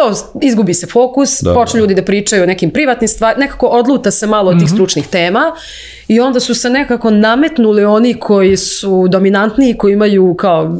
to 0.00 0.38
izgubi 0.42 0.74
se 0.74 0.86
fokus, 0.86 1.42
da, 1.42 1.54
počnu 1.54 1.78
da. 1.78 1.80
ljudi 1.80 1.94
da 1.94 2.02
pričaju 2.02 2.42
o 2.42 2.46
nekim 2.46 2.70
privatnim 2.70 3.08
stvarima, 3.08 3.40
nekako 3.40 3.66
odluta 3.66 4.10
se 4.10 4.26
malo 4.26 4.50
od 4.50 4.58
tih 4.58 4.62
mm 4.62 4.70
-hmm. 4.70 4.74
stručnih 4.74 5.06
tema 5.06 5.52
i 6.08 6.20
onda 6.20 6.40
su 6.40 6.54
se 6.54 6.70
nekako 6.70 7.10
nametnuli 7.10 7.84
oni 7.84 8.14
koji 8.14 8.56
su 8.56 9.08
dominantniji, 9.08 9.74
koji 9.74 9.92
imaju 9.92 10.34
kao 10.34 10.64
uh, 10.64 10.70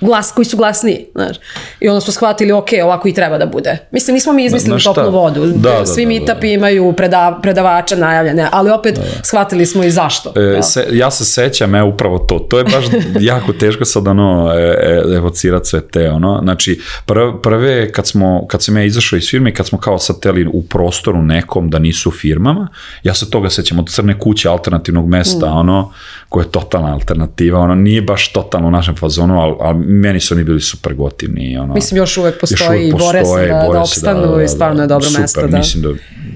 glas, 0.00 0.32
koji 0.32 0.44
su 0.44 0.56
glasniji, 0.56 1.06
znaš. 1.14 1.36
I 1.80 1.88
onda 1.88 2.00
smo 2.00 2.12
shvatili, 2.12 2.52
ok, 2.52 2.68
ovako 2.84 3.08
i 3.08 3.14
treba 3.14 3.38
da 3.38 3.46
bude. 3.46 3.78
Mislim, 3.90 4.14
nismo 4.14 4.32
mi 4.32 4.44
izmislili 4.44 4.80
toplu 4.82 5.10
vodu. 5.10 5.46
Da, 5.46 5.70
da, 5.70 5.86
Svi 5.86 6.04
da, 6.04 6.08
da. 6.08 6.14
meetupi 6.14 6.52
imaju 6.52 6.92
preda, 6.92 7.38
predavača 7.42 7.96
najavljene, 7.96 8.48
ali 8.52 8.70
opet 8.70 9.00
shvatili 9.22 9.66
smo 9.66 9.84
i 9.84 9.90
zašto. 9.90 10.32
E, 10.36 10.40
jel? 10.40 10.62
se, 10.62 10.86
ja 10.92 11.10
se 11.10 11.24
sećam, 11.24 11.74
e, 11.74 11.82
upravo 11.82 12.18
to. 12.18 12.38
To 12.38 12.58
je 12.58 12.64
baš 12.64 12.84
jako 13.20 13.52
teško 13.52 13.84
sad 13.84 14.08
ono, 14.08 14.52
e, 14.54 14.60
e, 14.60 15.16
evocirati 15.16 15.68
sve 15.68 15.80
te, 15.80 16.10
ono. 16.10 16.40
Znači, 16.42 16.80
prv, 17.06 17.32
prve, 17.42 17.92
kad, 17.92 18.06
smo, 18.06 18.46
kad 18.46 18.62
sam 18.62 18.76
ja 18.76 18.84
izašao 18.84 19.16
iz 19.16 19.30
firme, 19.30 19.54
kad 19.54 19.66
smo 19.66 19.78
kao 19.78 19.98
sad 19.98 20.20
teli 20.20 20.46
u 20.52 20.62
prostoru 20.62 21.22
nekom 21.22 21.70
da 21.70 21.78
nisu 21.78 22.10
firmama, 22.10 22.68
ja 23.02 23.14
se 23.14 23.30
toga 23.30 23.50
sećam 23.50 23.78
od 23.78 23.90
crne 23.90 24.18
kuće 24.18 24.48
alternativnog 24.48 25.08
mesta, 25.08 25.46
Mm. 25.46 25.56
ono, 25.56 25.92
koje 26.28 26.44
je 26.44 26.50
totalna 26.50 26.92
alternativa, 26.92 27.60
ono, 27.60 27.74
nije 27.74 28.02
baš 28.02 28.32
totalno 28.32 28.68
u 28.68 28.70
našem 28.70 28.96
fazonu, 28.96 29.40
ali, 29.40 29.54
ali 29.60 29.78
meni 29.88 30.20
su 30.20 30.34
oni 30.34 30.44
bili 30.44 30.60
super 30.60 30.94
gotivni, 30.94 31.58
ono. 31.58 31.74
Mislim, 31.74 31.98
još 31.98 32.16
uvek 32.16 32.40
postoji 32.40 32.58
Još 32.60 32.68
uvek 32.68 32.88
i 32.88 32.92
bore 32.92 33.18
se 33.18 33.24
postoje, 33.24 33.48
da, 33.48 33.62
bore 33.66 33.78
da 33.78 33.82
opstanu 33.82 34.42
i 34.42 34.48
stvarno 34.48 34.82
je 34.82 34.86
dobro 34.86 35.08
Super, 35.08 35.20
mesto. 35.20 35.46
Da. 35.46 35.58
Mislim 35.58 35.82
da, 35.82 35.88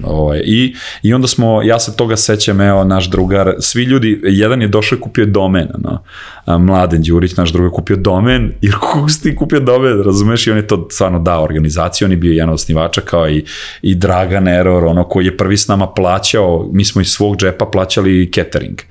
ovaj, 0.03 0.41
i, 0.45 0.75
I 1.03 1.13
onda 1.13 1.27
smo, 1.27 1.61
ja 1.63 1.79
se 1.79 1.95
toga 1.95 2.17
sećam, 2.17 2.61
evo, 2.61 2.83
naš 2.83 3.09
drugar, 3.09 3.55
svi 3.59 3.83
ljudi, 3.83 4.21
jedan 4.23 4.61
je 4.61 4.67
došao 4.67 4.97
i 4.97 5.01
kupio 5.01 5.25
domen, 5.25 5.67
no, 5.77 6.03
a, 6.45 6.57
Mladen 6.57 7.01
Đurić, 7.01 7.35
naš 7.35 7.51
drugar, 7.53 7.71
kupio 7.71 7.95
domen, 7.95 8.53
jer 8.61 8.73
kako 8.73 9.09
si 9.09 9.23
ti 9.23 9.35
kupio 9.35 9.59
domen, 9.59 10.03
razumeš, 10.03 10.47
i 10.47 10.51
on 10.51 10.57
je 10.57 10.67
to 10.67 10.87
stvarno 10.91 11.19
dao 11.19 11.43
organizaciju, 11.43 12.05
on 12.05 12.11
je 12.11 12.17
bio 12.17 12.31
jedan 12.31 12.49
od 12.49 12.55
osnivača, 12.55 13.01
kao 13.01 13.29
i, 13.29 13.45
i 13.81 13.95
Dragan 13.95 14.47
Error, 14.47 14.85
ono, 14.85 15.03
koji 15.03 15.25
je 15.25 15.37
prvi 15.37 15.57
s 15.57 15.67
nama 15.67 15.87
plaćao, 15.87 16.69
mi 16.73 16.85
smo 16.85 17.01
iz 17.01 17.07
svog 17.07 17.37
džepa 17.37 17.65
plaćali 17.65 18.31
catering 18.35 18.81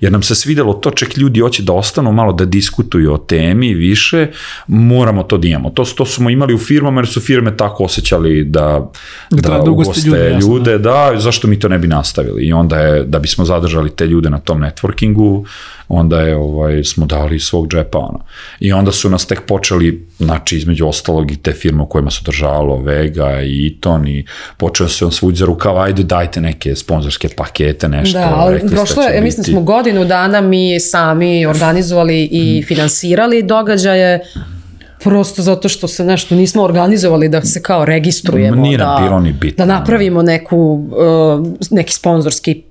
jer 0.00 0.12
nam 0.12 0.22
se 0.22 0.34
svidelo 0.34 0.72
to, 0.72 0.90
ček 0.90 1.16
ljudi 1.16 1.40
hoće 1.40 1.62
da 1.62 1.72
ostanu 1.72 2.12
malo 2.12 2.32
da 2.32 2.44
diskutuju 2.44 3.14
o 3.14 3.18
temi 3.18 3.74
više, 3.74 4.26
moramo 4.66 5.22
to 5.22 5.38
da 5.38 5.48
imamo. 5.48 5.70
To, 5.70 5.84
to 5.84 6.06
smo 6.06 6.30
imali 6.30 6.54
u 6.54 6.58
firmama 6.58 7.00
jer 7.00 7.08
su 7.08 7.20
firme 7.20 7.56
tako 7.56 7.84
osjećali 7.84 8.44
da, 8.44 8.90
Da 9.30 9.48
da, 9.48 9.58
da 9.58 9.70
ugoste 9.70 10.00
ljude, 10.06 10.38
ljude, 10.40 10.70
jasno, 10.70 10.82
da, 10.82 11.12
zašto 11.16 11.48
mi 11.48 11.58
to 11.58 11.68
ne 11.68 11.78
bi 11.78 11.88
nastavili 11.88 12.46
i 12.46 12.52
onda 12.52 12.78
je, 12.78 13.04
da 13.04 13.18
bismo 13.18 13.44
zadržali 13.44 13.90
te 13.90 14.06
ljude 14.06 14.30
na 14.30 14.38
tom 14.38 14.60
networkingu, 14.60 15.44
onda 15.88 16.20
je, 16.20 16.36
ovaj, 16.36 16.84
smo 16.84 17.06
dali 17.06 17.40
svog 17.40 17.68
džepa, 17.68 17.98
ono. 17.98 18.20
I 18.60 18.72
onda 18.72 18.92
su 18.92 19.10
nas 19.10 19.26
tek 19.26 19.40
počeli, 19.46 20.06
znači, 20.18 20.56
između 20.56 20.86
ostalog 20.86 21.32
i 21.32 21.36
te 21.36 21.52
firme 21.52 21.82
u 21.82 21.86
kojima 21.86 22.10
se 22.10 22.18
održavalo 22.22 22.82
Vega 22.82 23.42
i 23.42 23.66
Iton 23.66 24.08
i 24.08 24.24
počeo 24.56 24.88
se 24.88 25.04
on 25.04 25.12
svuđi 25.12 25.36
za 25.36 25.44
rukav, 25.44 25.78
ajde 25.78 26.02
dajte 26.02 26.40
neke 26.40 26.76
sponzorske 26.76 27.28
pakete, 27.36 27.88
nešto. 27.88 28.18
Da, 28.18 28.34
ali 28.36 28.60
prošlo 28.70 29.02
je, 29.02 29.16
ja 29.16 29.22
mislim 29.22 29.42
biti. 29.42 29.50
smo 29.50 29.60
godinu 29.60 29.87
dana 30.04 30.40
mi 30.40 30.80
sami 30.80 31.46
organizovali 31.46 32.28
i 32.32 32.64
finansirali 32.68 33.42
događaje, 33.42 34.20
prosto 35.04 35.42
zato 35.42 35.68
što 35.68 35.88
se 35.88 36.04
nešto 36.04 36.34
nismo 36.34 36.62
organizovali 36.62 37.28
da 37.28 37.42
se 37.42 37.62
kao 37.62 37.84
registrujemo. 37.84 38.62
Nije 38.62 38.78
da, 38.78 38.98
bilo 39.02 39.20
ni 39.20 39.32
bitno, 39.32 39.66
Da 39.66 39.74
napravimo 39.78 40.22
neku, 40.22 40.56
uh, 40.58 41.46
neki 41.70 41.92
sponzorski 41.92 42.62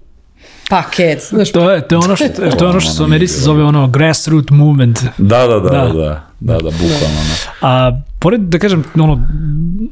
paket. 0.70 1.22
Znaš, 1.30 1.52
To 1.52 1.72
je, 1.72 1.88
to 1.88 1.96
je 1.96 2.00
ono 2.00 2.16
što, 2.16 2.28
to 2.58 2.66
je 2.66 2.70
ono 2.70 2.80
što 2.80 2.92
se 2.92 3.04
Americi 3.04 3.40
zove 3.40 3.64
ono 3.64 3.88
grassroot 3.88 4.50
movement. 4.50 5.00
Da, 5.18 5.48
da, 5.48 5.60
da, 5.60 5.70
Da. 5.70 5.94
da, 5.94 6.27
da, 6.40 6.54
da, 6.54 6.60
da, 6.60 6.70
bukvalno. 6.70 7.20
ono. 7.20 7.36
A 7.62 8.02
pored, 8.20 8.42
da 8.42 8.60
kažem, 8.60 8.84
ono, 8.96 9.28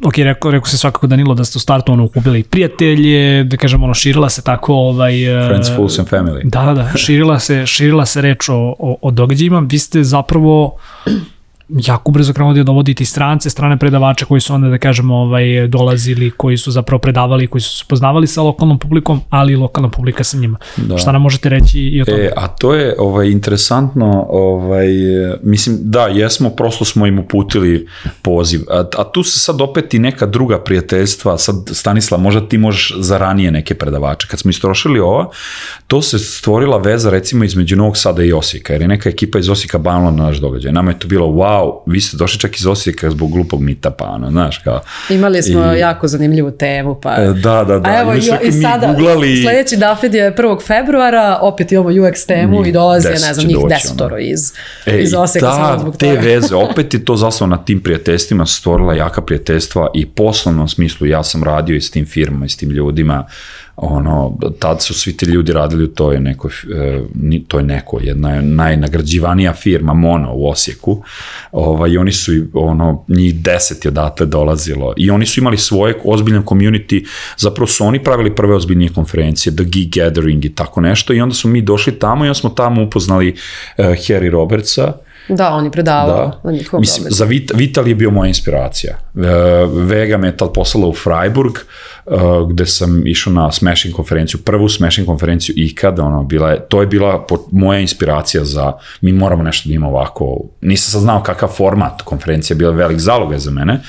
ok, 0.05 0.17
rekao, 0.17 0.51
rekao 0.51 0.67
se 0.67 0.77
svakako 0.77 1.07
Danilo 1.07 1.33
da 1.33 1.43
ste 1.43 1.57
u 1.57 1.59
startu 1.59 1.91
ono, 1.91 2.07
kupili 2.07 2.43
prijatelje, 2.43 3.43
da 3.43 3.57
kažem, 3.57 3.83
ono, 3.83 3.93
širila 3.93 4.29
se 4.29 4.41
tako, 4.41 4.73
ovaj... 4.73 5.43
e, 5.43 5.47
Friends, 5.47 5.69
fools 5.75 5.99
and 5.99 6.07
family. 6.07 6.41
Da, 6.43 6.65
da, 6.65 6.73
da, 6.73 6.97
širila 6.97 7.39
se, 7.39 7.65
širila 7.65 8.05
se 8.05 8.21
reč 8.21 8.49
o, 8.49 8.75
o, 8.79 8.97
o 9.01 9.11
događajima. 9.11 9.59
Vi 9.59 9.79
ste 9.79 10.03
zapravo 10.03 10.77
jako 11.69 12.11
brzo 12.11 12.33
krenuli 12.33 12.57
da 12.57 12.63
dovodite 12.63 13.03
i 13.03 13.05
strance, 13.05 13.49
strane 13.49 13.77
predavače 13.77 14.25
koji 14.25 14.41
su 14.41 14.53
onda, 14.53 14.69
da 14.69 14.77
kažemo, 14.77 15.15
ovaj, 15.15 15.67
dolazili, 15.67 16.31
koji 16.31 16.57
su 16.57 16.71
zapravo 16.71 16.99
predavali, 16.99 17.47
koji 17.47 17.61
su 17.61 17.77
se 17.77 17.85
poznavali 17.87 18.27
sa 18.27 18.41
lokalnom 18.41 18.79
publikom, 18.79 19.21
ali 19.29 19.53
i 19.53 19.55
lokalna 19.55 19.89
publika 19.89 20.23
sa 20.23 20.37
njima. 20.37 20.57
Da. 20.77 20.97
Šta 20.97 21.11
nam 21.11 21.21
možete 21.21 21.49
reći 21.49 21.79
i 21.79 22.01
o 22.01 22.05
tome? 22.05 22.17
E, 22.17 22.31
a 22.35 22.47
to 22.47 22.73
je 22.73 22.95
ovaj 22.99 23.29
interesantno, 23.29 24.25
ovaj 24.29 24.87
mislim 25.43 25.77
da 25.81 26.07
jesmo 26.07 26.49
prosto 26.49 26.85
smo 26.85 27.05
im 27.05 27.19
uputili 27.19 27.87
poziv. 28.21 28.61
A, 28.69 28.83
a 28.97 29.03
tu 29.03 29.23
se 29.23 29.39
sad 29.39 29.61
opet 29.61 29.93
i 29.93 29.99
neka 29.99 30.25
druga 30.25 30.59
prijateljstva, 30.59 31.37
sad 31.37 31.55
Stanislav, 31.71 32.19
možda 32.21 32.47
ti 32.47 32.57
možeš 32.57 32.93
za 32.99 33.17
ranije 33.17 33.51
neke 33.51 33.75
predavače. 33.75 34.27
Kad 34.27 34.39
smo 34.39 34.49
istrošili 34.49 34.99
ova, 34.99 35.29
to 35.87 36.01
se 36.01 36.19
stvorila 36.19 36.77
veza 36.77 37.09
recimo 37.09 37.43
između 37.43 37.75
Novog 37.75 37.97
Sada 37.97 38.23
i 38.23 38.33
Osijeka, 38.33 38.73
jer 38.73 38.81
je 38.81 38.87
neka 38.87 39.09
ekipa 39.09 39.39
iz 39.39 39.49
Osijeka 39.49 39.77
banala 39.77 40.11
na 40.11 40.23
naš 40.23 40.37
događaj. 40.37 40.71
Nama 40.71 40.91
je 40.91 40.99
to 40.99 41.07
bilo 41.07 41.27
wow, 41.27 41.54
vi 41.85 42.01
ste 42.01 42.17
došli 42.17 42.39
čak 42.39 42.57
iz 42.57 42.65
Osijeka 42.65 43.09
zbog 43.09 43.31
glupog 43.31 43.61
mitapa, 43.61 44.05
ono, 44.05 44.31
znaš, 44.31 44.57
kao. 44.57 44.81
Imali 45.09 45.43
smo 45.43 45.73
I- 45.73 45.79
jako 45.79 46.07
zanimljivu 46.07 46.51
temu. 46.51 46.95
Pa... 46.95 47.13
E, 47.13 47.27
Da, 47.27 47.63
da, 47.63 47.79
da. 47.79 47.89
A 47.89 47.99
evo 48.01 48.13
I 48.13 48.17
i, 48.43 48.51
sada, 48.53 48.87
googlali- 48.89 49.41
sledeći 49.43 49.77
Dafid 49.77 50.13
je 50.13 50.31
1. 50.33 50.61
februara, 50.61 51.39
opet 51.41 51.71
imamo 51.71 51.89
UX 51.91 52.27
temu 52.27 52.57
Njih 52.57 52.67
i 52.67 52.71
dolazi, 52.71 53.07
deset 53.07 53.27
ne 53.27 53.33
znam, 53.33 53.47
njih 53.47 53.57
desetoro 53.69 54.17
iz, 54.19 54.51
E, 54.85 54.99
iz 54.99 55.13
Osijeka 55.13 55.47
ta, 55.47 55.77
zbog 55.79 55.97
te 55.97 56.07
toga. 56.07 56.19
veze, 56.21 56.55
opet 56.65 56.93
je 56.93 57.05
to 57.05 57.15
zaslo 57.15 57.47
na 57.47 57.57
tim 57.57 57.81
prijateljstvima 57.81 58.45
stvorila 58.45 58.93
jaka 58.95 59.21
prijateljstva 59.21 59.89
i 59.93 60.05
poslovnom 60.07 60.67
smislu 60.67 61.07
ja 61.07 61.23
sam 61.23 61.43
radio 61.43 61.75
i 61.75 61.81
s 61.81 61.91
tim 61.91 62.05
firmama 62.05 62.45
i 62.45 62.49
s 62.49 62.57
tim 62.57 62.69
ljudima 62.71 63.25
ono, 63.75 64.37
tad 64.59 64.83
su 64.83 64.93
svi 64.93 65.17
ti 65.17 65.25
ljudi 65.25 65.53
radili 65.53 65.83
u 65.83 65.87
toj 65.87 66.19
nekoj, 66.19 66.51
e, 66.51 67.01
to 67.47 67.57
je 67.57 67.63
neko, 67.63 67.99
jedna 68.01 68.31
je 68.31 68.41
najnagrađivanija 68.41 69.53
firma 69.53 69.93
Mono 69.93 70.33
u 70.33 70.49
Osijeku, 70.49 71.03
ovaj, 71.51 71.91
i 71.91 71.97
oni 71.97 72.11
su, 72.11 72.31
ono, 72.53 73.05
njih 73.07 73.35
deset 73.35 73.85
je 73.85 73.89
odatle 73.89 74.25
dolazilo. 74.25 74.93
I 74.97 75.09
oni 75.09 75.25
su 75.25 75.39
imali 75.39 75.57
svoje 75.57 75.95
ozbiljan 76.05 76.43
community, 76.43 77.05
zapravo 77.37 77.67
su 77.67 77.85
oni 77.85 78.03
pravili 78.03 78.35
prve 78.35 78.55
ozbiljnije 78.55 78.89
konferencije, 78.93 79.55
The 79.55 79.63
Geek 79.63 79.95
Gathering 79.95 80.45
i 80.45 80.55
tako 80.55 80.81
nešto. 80.81 81.13
I 81.13 81.21
onda 81.21 81.35
su 81.35 81.47
mi 81.47 81.61
došli 81.61 81.99
tamo 81.99 82.25
i 82.25 82.27
onda 82.27 82.39
smo 82.39 82.49
tamo 82.49 82.83
upoznali 82.83 83.29
uh, 83.29 83.85
Harry 83.85 84.29
Robertsa, 84.29 84.93
Da, 85.27 85.49
on 85.49 85.65
je 85.65 85.71
predavao 85.71 86.27
da. 86.27 86.41
na 86.43 86.51
njihovom 86.51 86.81
Mislim, 86.81 87.07
za 87.09 87.25
Vit, 87.25 87.51
Vital 87.55 87.87
je 87.87 87.95
bio 87.95 88.11
moja 88.11 88.27
inspiracija. 88.27 88.97
E, 89.15 89.19
Vega 89.67 90.17
me 90.17 90.27
je 90.27 90.37
tad 90.37 90.53
poslala 90.53 90.87
u 90.87 90.93
Freiburg, 90.93 91.53
e, 91.57 92.11
gde 92.49 92.65
sam 92.65 93.07
išao 93.07 93.33
na 93.33 93.51
Smashing 93.51 93.95
konferenciju, 93.95 94.39
prvu 94.39 94.69
Smashing 94.69 95.07
konferenciju 95.07 95.55
ikada, 95.57 96.03
ono, 96.03 96.23
bila 96.23 96.51
je, 96.51 96.59
to 96.69 96.81
je 96.81 96.87
bila 96.87 97.25
moja 97.51 97.79
inspiracija 97.79 98.45
za, 98.45 98.73
mi 99.01 99.13
moramo 99.13 99.43
nešto 99.43 99.69
da 99.69 99.75
imamo 99.75 99.97
ovako, 99.97 100.37
nisam 100.61 100.91
sad 100.91 101.01
znao 101.01 101.23
kakav 101.23 101.49
format 101.49 102.01
konferencije, 102.01 102.55
bila 102.57 102.71
je 102.71 102.77
velik 102.77 102.99
zalogaj 102.99 103.39
za 103.39 103.51
mene, 103.51 103.79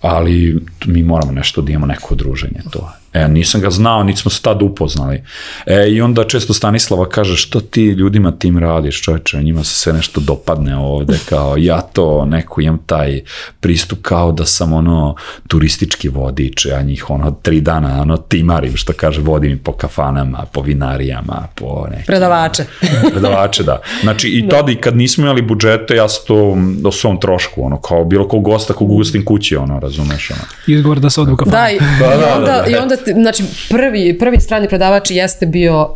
ali 0.00 0.64
mi 0.86 1.02
moramo 1.02 1.32
nešto 1.32 1.62
da 1.62 1.72
imamo 1.72 1.86
neko 1.86 2.14
druženje, 2.14 2.60
to. 2.70 2.92
E, 3.12 3.28
nisam 3.28 3.60
ga 3.60 3.70
znao, 3.70 4.02
niti 4.02 4.20
smo 4.20 4.30
se 4.30 4.42
tad 4.42 4.62
upoznali. 4.62 5.22
E, 5.66 5.88
I 5.88 6.00
onda 6.00 6.24
često 6.24 6.54
Stanislava 6.54 7.08
kaže, 7.08 7.36
što 7.36 7.60
ti 7.60 7.84
ljudima 7.84 8.30
tim 8.30 8.58
radiš, 8.58 9.02
čovječe, 9.02 9.42
njima 9.42 9.64
se 9.64 9.74
sve 9.74 9.92
nešto 9.92 10.20
dopadne 10.20 10.76
ovde, 10.76 11.18
kao 11.28 11.54
ja 11.58 11.80
to 11.80 12.24
neko 12.24 12.60
imam 12.60 12.78
taj 12.86 13.20
pristup 13.60 13.98
kao 14.02 14.32
da 14.32 14.46
sam 14.46 14.72
ono 14.72 15.14
turistički 15.48 16.08
vodič, 16.08 16.66
ja 16.66 16.82
njih 16.82 17.10
ono 17.10 17.30
tri 17.30 17.60
dana 17.60 18.02
ono 18.02 18.16
timarim, 18.16 18.76
što 18.76 18.92
kaže, 18.92 19.20
vodim 19.20 19.58
po 19.58 19.72
kafanama, 19.72 20.44
po 20.52 20.62
vinarijama, 20.62 21.48
po 21.54 21.86
nekim 21.90 22.06
Predavače. 22.06 22.64
predavače, 23.12 23.62
da. 23.62 23.80
Znači, 24.02 24.28
i 24.28 24.48
tada 24.48 24.72
i 24.72 24.76
kad 24.76 24.96
nismo 24.96 25.24
imali 25.24 25.42
budžete, 25.42 25.94
ja 25.94 26.08
sam 26.08 26.26
to 26.26 26.54
mm, 26.54 26.86
o 26.86 26.92
svom 26.92 27.20
trošku, 27.20 27.64
ono, 27.64 27.80
kao 27.80 28.04
bilo 28.04 28.28
kog 28.28 28.42
gosta, 28.42 28.72
kog 28.72 28.90
ugostim 28.90 29.24
kući, 29.24 29.56
ono, 29.56 29.80
razumeš, 29.80 30.30
ono. 30.30 30.40
Izgovor 30.66 31.00
da 31.00 31.10
se 31.10 31.20
odu 31.20 31.32
u 31.32 31.36
kafanu. 31.36 31.56
Da, 31.56 31.70
i, 31.70 31.78
Da, 32.00 32.16
da, 32.16 32.34
onda, 32.36 32.46
da, 32.46 32.62
da. 32.62 32.70
i 32.70 32.74
onda 32.76 32.96
ti- 33.00 33.12
znači, 33.12 33.42
prvi, 33.70 34.18
prvi 34.18 34.40
strani 34.40 34.68
predavač 34.68 35.10
jeste 35.10 35.46
bio 35.46 35.88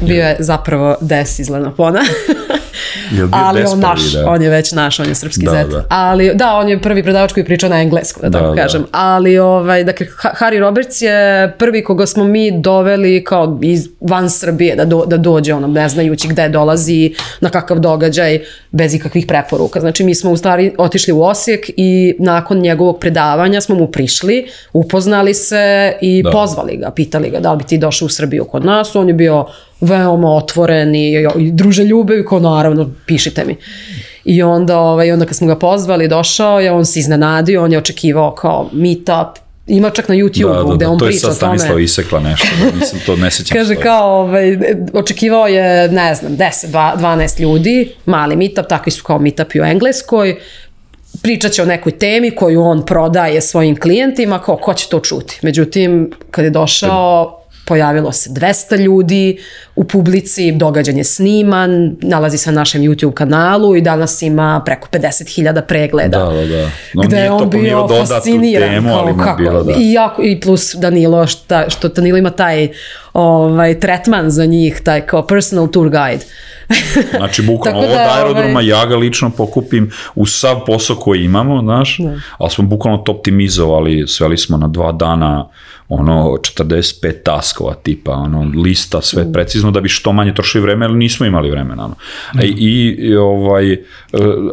bio 0.00 0.24
je 0.24 0.36
zapravo 0.38 0.96
Des 1.00 1.38
iz 1.38 1.48
Lenopona. 1.48 2.00
Ali 3.32 3.62
on 3.62 3.80
naš, 3.80 4.02
da? 4.04 4.28
on 4.28 4.42
je 4.42 4.50
već 4.50 4.72
naš, 4.72 5.00
on 5.00 5.08
je 5.08 5.14
srpski 5.14 5.44
Da, 5.44 5.50
zet. 5.52 5.66
da. 5.68 5.84
Ali 5.88 6.30
da, 6.34 6.54
on 6.54 6.68
je 6.68 6.80
prvi 6.80 7.02
predavač 7.02 7.32
koji 7.32 7.44
priča 7.44 7.68
na 7.68 7.80
engleskom, 7.80 8.22
da, 8.22 8.28
Da, 8.28 8.38
tako 8.38 8.50
da. 8.50 8.62
kažem. 8.62 8.84
Ali 8.92 9.38
ovaj, 9.38 9.84
dakle, 9.84 10.06
Ha- 10.12 10.32
Harry 10.36 10.58
Roberts 10.58 11.02
je 11.02 11.18
prvi 11.52 11.84
koga 11.84 12.06
smo 12.06 12.24
mi 12.24 12.50
doveli 12.52 13.24
kao 13.24 13.58
iz, 13.62 13.88
van 14.00 14.30
Srbije 14.30 14.76
da, 14.76 14.84
do, 14.84 15.04
da 15.06 15.16
dođe, 15.16 15.54
ono, 15.54 15.66
ne 15.66 15.88
znajući 15.88 16.28
gde 16.28 16.48
dolazi, 16.48 17.10
na 17.40 17.50
kakav 17.50 17.78
događaj, 17.78 18.40
bez 18.70 18.94
ikakvih 18.94 19.26
preporuka. 19.26 19.80
Znači, 19.80 20.04
mi 20.04 20.14
smo 20.14 20.30
u 20.30 20.36
stvari 20.36 20.72
otišli 20.78 21.12
u 21.12 21.22
Osijek 21.22 21.38
i 21.76 21.88
nakon 22.18 22.58
njegovog 22.58 22.98
predavanja 22.98 23.60
smo 23.60 23.74
mu 23.74 23.86
prišli, 23.88 24.46
upoznali 24.72 25.34
se 25.34 25.58
i 26.00 26.22
Da. 26.22 26.30
pozvali 26.30 26.76
ga, 26.76 26.90
pitali 26.90 27.30
ga 27.30 27.40
da 27.40 27.52
li 27.52 27.58
bi 27.58 27.64
ti 27.64 27.78
došao 27.78 28.06
u 28.06 28.10
Srbiju 28.10 28.44
kod 28.44 28.64
nas. 28.64 28.96
On 28.96 29.08
je 29.08 29.14
bio 29.14 29.46
veoma 29.80 30.34
otvoren 30.34 30.94
i, 30.94 31.12
i 31.38 31.52
druželjubiv, 31.52 32.24
kao 32.24 32.40
naravno, 32.40 32.90
pišite 33.06 33.44
mi. 33.44 33.56
I 34.24 34.42
onda, 34.42 34.78
ovaj, 34.78 35.12
onda 35.12 35.26
kad 35.26 35.36
smo 35.36 35.46
ga 35.46 35.58
pozvali, 35.58 36.08
došao 36.08 36.60
je, 36.60 36.72
on 36.72 36.84
se 36.84 37.00
iznenadio, 37.00 37.64
on 37.64 37.72
je 37.72 37.78
očekivao 37.78 38.34
kao 38.34 38.70
meetup, 38.72 39.38
ima 39.66 39.90
čak 39.90 40.08
na 40.08 40.14
YouTube 40.14 40.54
Da, 40.54 40.62
da, 40.62 40.74
gde 40.74 40.84
da, 40.84 40.90
on 40.90 40.98
to 40.98 41.04
je 41.04 41.08
priča 41.08 41.20
sad 41.20 41.36
o 41.36 41.40
tome. 41.40 41.58
Stanislav 41.58 41.80
isekla 41.80 42.20
nešto, 42.20 42.46
da 42.62 42.78
nisam 42.78 43.00
to, 43.06 43.16
ne 43.16 43.30
sećam 43.30 43.56
Kaže 43.58 43.76
kao, 43.76 44.20
ovaj, 44.20 44.58
očekivao 44.92 45.46
je, 45.46 45.88
ne 45.88 46.14
znam, 46.14 46.32
10, 46.32 46.66
dva- 46.66 46.96
12 46.96 47.40
ljudi, 47.40 47.92
mali 48.06 48.36
meetup, 48.36 48.66
takvi 48.66 48.92
su 48.92 49.04
kao 49.04 49.18
meetup 49.18 49.54
i 49.54 49.60
u 49.60 49.64
Engleskoj, 49.64 50.36
pričat 51.22 51.52
će 51.52 51.62
o 51.62 51.66
nekoj 51.66 51.92
temi 51.92 52.30
koju 52.30 52.62
on 52.62 52.86
prodaje 52.86 53.40
svojim 53.40 53.80
klijentima, 53.80 54.42
kao 54.42 54.56
ko 54.56 54.74
će 54.74 54.88
to 54.88 55.00
čuti. 55.00 55.38
Međutim, 55.42 56.10
kad 56.30 56.44
je 56.44 56.50
došao, 56.50 57.37
pojavilo 57.68 58.12
se 58.12 58.30
200 58.30 58.80
ljudi 58.80 59.38
u 59.76 59.84
publici, 59.84 60.52
događaj 60.52 60.94
je 60.96 61.04
sniman, 61.04 61.96
nalazi 62.02 62.38
se 62.38 62.52
na 62.52 62.60
našem 62.60 62.82
YouTube 62.82 63.14
kanalu 63.14 63.76
i 63.76 63.80
danas 63.80 64.22
ima 64.22 64.62
preko 64.66 64.88
50.000 64.92 65.60
pregleda. 65.60 66.18
Da, 66.18 66.24
da, 66.24 66.46
da. 66.46 66.70
No, 66.94 67.02
gde 67.02 67.16
je 67.16 67.28
to 67.28 67.36
on 67.36 67.50
bio 67.50 67.88
fasciniran 67.88 68.68
temu, 68.68 68.94
ali 68.94 69.14
kako, 69.18 69.42
bilo, 69.42 69.62
da. 69.62 69.72
i, 69.78 69.92
jako, 69.92 70.22
i 70.22 70.40
plus 70.40 70.74
Danilo 70.74 71.26
šta, 71.26 71.70
što 71.70 71.88
Danilo 71.88 72.18
ima 72.18 72.30
taj 72.30 72.68
ovaj, 73.12 73.80
tretman 73.80 74.30
za 74.30 74.44
njih 74.44 74.80
taj 74.84 75.06
kao 75.06 75.26
personal 75.26 75.68
tour 75.70 75.88
guide 75.88 76.24
Znači, 77.16 77.42
bukvalno, 77.42 77.80
Tako 77.80 77.92
ovo 77.92 77.98
da, 77.98 78.02
od 78.02 78.16
aerodroma 78.16 78.50
ovaj- 78.50 78.68
ja 78.68 78.86
ga 78.86 78.96
lično 78.96 79.30
pokupim 79.30 79.90
u 80.14 80.26
sav 80.26 80.64
posao 80.66 80.96
koji 80.96 81.24
imamo, 81.24 81.60
znaš, 81.62 81.98
ali 82.38 82.50
smo 82.50 82.64
bukvalno 82.64 82.98
to 82.98 83.12
optimizovali, 83.12 84.08
sveli 84.08 84.38
smo 84.38 84.56
na 84.56 84.68
dva 84.68 84.92
dana 84.92 85.48
ono 85.88 86.36
45 86.58 87.22
taskova 87.22 87.74
tipa, 87.74 88.12
ono 88.12 88.50
lista 88.56 89.02
sve 89.02 89.32
precizno 89.32 89.70
da 89.70 89.80
bi 89.80 89.88
što 89.88 90.12
manje 90.12 90.34
trošili 90.34 90.62
vreme, 90.62 90.86
ali 90.86 90.96
nismo 90.96 91.26
imali 91.26 91.50
vremena. 91.50 91.84
Ono. 91.84 91.94
E, 92.40 92.46
i, 92.46 92.96
i 92.98 93.16
ovaj, 93.16 93.72
e, 93.72 93.78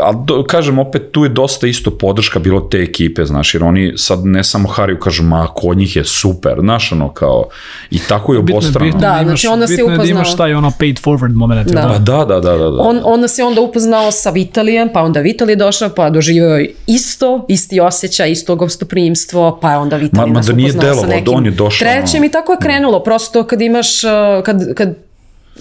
a 0.01 0.13
do, 0.25 0.44
kažem 0.44 0.80
opet 0.80 1.12
tu 1.12 1.24
je 1.24 1.30
dosta 1.30 1.68
isto 1.68 1.92
podrška 1.92 2.39
bilo 2.39 2.60
te 2.60 2.77
ekipe, 2.77 3.25
znaš, 3.25 3.54
jer 3.54 3.63
oni 3.63 3.94
sad 3.98 4.25
ne 4.25 4.44
samo 4.44 4.68
Hariju 4.68 5.00
kažu, 5.00 5.24
ma 5.24 5.48
kod 5.48 5.77
njih 5.77 5.96
je 5.96 6.04
super, 6.06 6.56
znaš, 6.60 6.92
ono 6.92 7.10
kao, 7.10 7.44
i 7.92 8.00
tako 8.00 8.34
je 8.34 8.42
Bitno 8.42 8.56
obostrano. 8.56 8.86
bitno, 8.86 9.00
Da, 9.00 9.08
da, 9.08 9.13
imaš, 9.13 9.25
znači 9.25 9.48
on 9.48 9.60
nas 9.60 9.70
je 9.70 9.75
bitno 9.75 9.86
je 9.86 9.89
da 9.89 9.96
upoznao. 9.96 10.12
imaš 10.12 10.36
taj 10.36 10.54
ono 10.54 10.72
paid 10.80 11.00
forward 11.00 11.34
moment. 11.34 11.68
Da. 11.68 11.74
Da. 11.74 11.88
Pa 11.88 11.98
da, 11.98 12.25
da, 12.25 12.39
da, 12.39 12.51
da. 12.51 12.70
da. 12.70 12.82
On, 12.82 13.00
on 13.04 13.22
nas 13.22 13.38
je 13.38 13.44
onda 13.46 13.62
upoznao 13.62 14.12
sa 14.12 14.30
Vitalijem, 14.30 14.89
pa 14.94 15.01
onda 15.01 15.20
Vitalij 15.20 15.56
došao, 15.56 15.89
pa 15.89 16.10
doživeo 16.10 16.60
isto, 16.88 17.46
isti 17.50 17.80
osjećaj, 17.80 18.32
isto 18.32 18.56
gostoprimstvo, 18.56 19.60
pa 19.62 19.72
je 19.72 19.77
onda 19.77 19.96
Vitalij 19.96 20.22
Ma- 20.22 20.27
ma 20.27 20.34
nas 20.34 20.46
da 20.46 20.54
upoznao 20.54 20.82
sa 20.84 20.88
delovao, 20.88 21.25
nekim 21.32 21.38
on 21.38 21.46
je 21.46 21.51
došao, 21.51 21.88
trećim 21.88 22.24
i 22.24 22.32
tako 22.32 22.51
je 22.51 22.58
krenulo. 22.62 23.03
Prosto 23.03 23.44
kad 23.44 23.62
imaš, 23.62 24.03
uh, 24.03 24.44
kad, 24.44 24.74
kad 24.75 24.96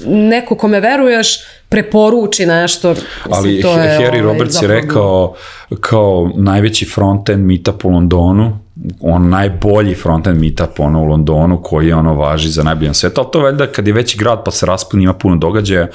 neko 0.07 0.57
kome 0.57 0.81
veruješ 0.81 1.39
preporuči 1.69 2.47
nešto. 2.47 2.89
mislim, 2.89 3.13
Ali 3.31 3.61
to 3.61 3.79
je, 3.79 3.99
Harry 3.99 4.07
ovaj, 4.07 4.21
Roberts 4.21 4.63
je 4.63 4.69
rekao 4.69 5.35
kao 5.81 6.31
najveći 6.35 6.85
frontend 6.85 7.47
meetup 7.47 7.85
u 7.85 7.89
Londonu, 7.89 8.59
on 9.01 9.29
najbolji 9.29 9.95
frontend 9.95 10.41
meetup 10.41 10.81
ono 10.81 11.03
u 11.03 11.05
Londonu 11.05 11.63
koji 11.63 11.93
ono 11.93 12.15
važi 12.15 12.49
za 12.49 12.63
najbolji 12.63 12.89
na 12.89 12.95
svetu, 12.95 13.21
ali 13.21 13.31
to 13.33 13.41
valjda 13.41 13.67
kad 13.67 13.87
je 13.87 13.93
veći 13.93 14.19
grad 14.19 14.45
pa 14.45 14.51
se 14.51 14.67
raspuni 14.67 15.03
ima 15.03 15.15
puno 15.15 15.37
događaja, 15.37 15.89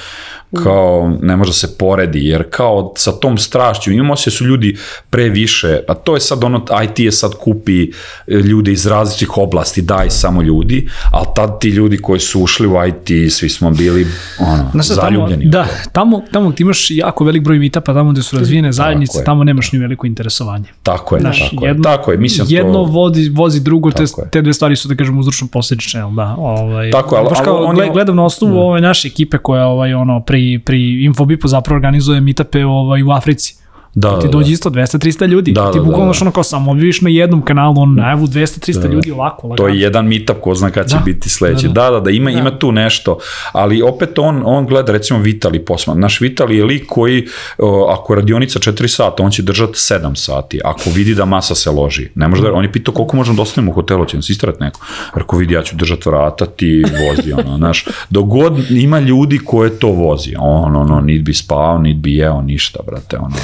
kao 0.64 1.18
ne 1.22 1.36
može 1.36 1.50
da 1.50 1.54
se 1.54 1.78
poredi, 1.78 2.26
jer 2.26 2.44
kao 2.50 2.94
sa 2.98 3.12
tom 3.12 3.38
strašću 3.38 3.92
imamo 3.92 4.16
se 4.16 4.32
su 4.32 4.46
ljudi 4.46 4.78
previše, 5.10 5.80
a 5.88 5.94
to 5.94 6.16
je 6.16 6.20
sad 6.20 6.44
ono, 6.44 6.66
IT 6.84 7.00
je 7.00 7.12
sad 7.12 7.32
kupi 7.36 7.84
e, 7.84 7.90
ljude 8.28 8.72
iz 8.72 8.86
različitih 8.86 9.38
oblasti, 9.38 9.82
daj 9.82 10.10
samo 10.10 10.42
ljudi, 10.42 10.90
ali 11.12 11.26
tad 11.36 11.60
ti 11.60 11.70
ljudi 11.70 11.98
koji 11.98 12.20
su 12.20 12.42
ušli 12.42 12.68
u 12.68 12.74
IT, 12.88 13.34
svi 13.34 13.50
smo 13.50 13.72
bili 13.72 14.08
ono, 14.40 14.64
tamo, 14.72 14.84
zaljubljeni. 14.84 15.48
u 15.48 15.50
da, 15.50 15.68
tamo, 15.92 16.22
tamo 16.32 16.50
gde 16.50 16.62
imaš 16.62 16.92
jako 16.92 17.24
velik 17.24 17.44
broj 17.44 17.60
meetupa, 17.60 17.94
tamo 17.94 18.12
gde 18.12 18.22
su 18.22 18.38
razvijene 18.38 18.72
zajednice, 18.72 19.20
je. 19.20 19.24
tamo 19.24 19.44
nemaš 19.44 19.72
ni 19.72 19.80
veliko 19.80 20.08
interesovanje. 20.08 20.66
Tako 20.84 21.16
je, 21.16 21.22
Znaš, 21.22 21.50
tako 21.50 21.66
je. 21.66 21.70
jedno, 21.70 21.84
Tako 21.84 22.12
je, 22.12 22.18
mislim 22.18 22.48
da 22.48 22.54
jedno 22.70 22.84
vozi, 22.84 23.30
vozi 23.30 23.60
drugo, 23.60 23.92
te, 23.92 24.04
je. 24.04 24.30
te 24.32 24.42
dve 24.42 24.54
stvari 24.54 24.76
su, 24.76 24.88
da 24.88 24.96
kažem, 24.96 25.20
uzročno 25.20 25.48
posledične, 25.48 26.00
jel 26.00 26.12
da? 26.12 26.36
Ovaj, 26.38 26.92
Tako 26.92 27.16
je, 27.16 27.20
ali- 27.20 27.30
baš 27.30 27.38
ali 27.38 27.46
kao, 27.46 27.58
on 27.60 27.76
gle- 27.76 27.84
je- 27.84 27.92
gledam 27.92 28.16
na 28.16 28.26
osnovu 28.26 28.54
Da. 28.54 28.60
ove 28.60 28.82
naše 28.82 29.08
ekipe 29.08 29.38
koja 29.38 29.68
ovaj, 29.68 29.94
ono, 29.94 30.20
pri, 30.20 30.60
pri 30.60 30.80
Infobipu 31.04 31.48
zapravo 31.48 31.76
organizuje 31.76 32.22
meetupe 32.22 32.66
ovaj, 32.66 33.04
u 33.04 33.12
Africi. 33.12 33.56
Da, 33.96 34.20
ti 34.20 34.28
da, 34.28 34.32
dođe 34.32 34.48
da. 34.48 34.54
isto 34.54 34.70
200-300 34.70 35.28
ljudi. 35.28 35.52
Da, 35.52 35.72
ti 35.72 35.78
da, 35.78 35.84
bukvalno 35.84 36.12
da, 36.12 36.20
da, 36.20 36.24
ono 36.24 36.32
kao 36.32 36.44
samo 36.44 36.74
vidiš 36.74 37.02
na 37.02 37.10
jednom 37.10 37.42
kanalu, 37.42 37.82
on 37.82 37.96
najavu 37.96 38.28
200-300 38.28 38.92
ljudi 38.92 39.12
lako, 39.12 39.48
lagano. 39.48 39.56
To 39.56 39.68
je 39.68 39.82
jedan 39.82 40.08
meetup, 40.08 40.38
ko 40.42 40.56
zna 40.56 40.72
kad 40.72 40.90
će 40.90 40.96
Da. 40.96 41.02
biti 41.06 41.30
sledeći. 41.30 41.68
Da, 41.68 41.74
Da, 41.74 41.82
da. 41.84 41.92
da, 41.92 42.00
da, 42.00 42.10
ima, 42.10 42.32
ima 42.32 42.58
tu 42.58 42.72
nešto, 42.72 43.18
ali 43.52 43.82
opet 43.82 44.20
on, 44.20 44.42
on 44.46 44.66
gleda, 44.66 44.92
recimo 44.92 45.20
Vitali 45.20 45.66
posma. 45.66 45.94
Naš 45.94 46.22
Vitali 46.22 46.58
je 46.58 46.66
lik 46.66 46.86
koji, 46.88 47.28
o, 47.58 47.96
ako 48.00 48.16
radionica 48.16 48.60
4 48.60 48.88
sata, 48.88 49.24
on 49.24 49.32
će 49.32 49.42
držati 49.42 49.74
7 49.74 50.16
sati, 50.16 50.60
ako 50.66 50.90
vidi 50.90 51.16
da 51.16 51.26
masa 51.26 51.56
se 51.56 51.70
loži. 51.72 52.08
Ne 52.16 52.28
može 52.28 52.42
da, 52.42 52.54
on 52.54 52.64
je 52.64 52.72
pitao 52.72 52.94
koliko 52.94 53.18
možemo 53.18 53.36
da 53.36 53.42
ostavimo 53.42 53.72
u 53.72 53.76
hotelu, 53.76 54.06
će 54.06 54.18
nas 54.18 54.30
istrati 54.30 54.64
neko. 54.64 54.80
Ako 55.14 55.38
vidi, 55.38 55.54
ja 55.54 55.62
ću 55.62 55.76
držati 55.76 56.10
vrata, 56.10 56.46
ti 56.46 56.84
vozi, 56.84 57.34
ono, 57.34 57.58
znaš. 57.58 57.86
Dogod 58.10 58.72
ima 58.72 59.00
ljudi 59.00 59.40
koje 59.46 59.80
to 59.80 59.88
vozi, 59.88 60.34
on, 60.40 60.76
ono, 60.76 61.02
nit 61.02 61.22
bi 61.26 61.34
spao, 61.34 61.78
nit 61.78 61.98
bi 61.98 62.16
jeo, 62.16 62.42
ništa, 62.42 62.80
brate, 62.86 63.18
ono. 63.18 63.36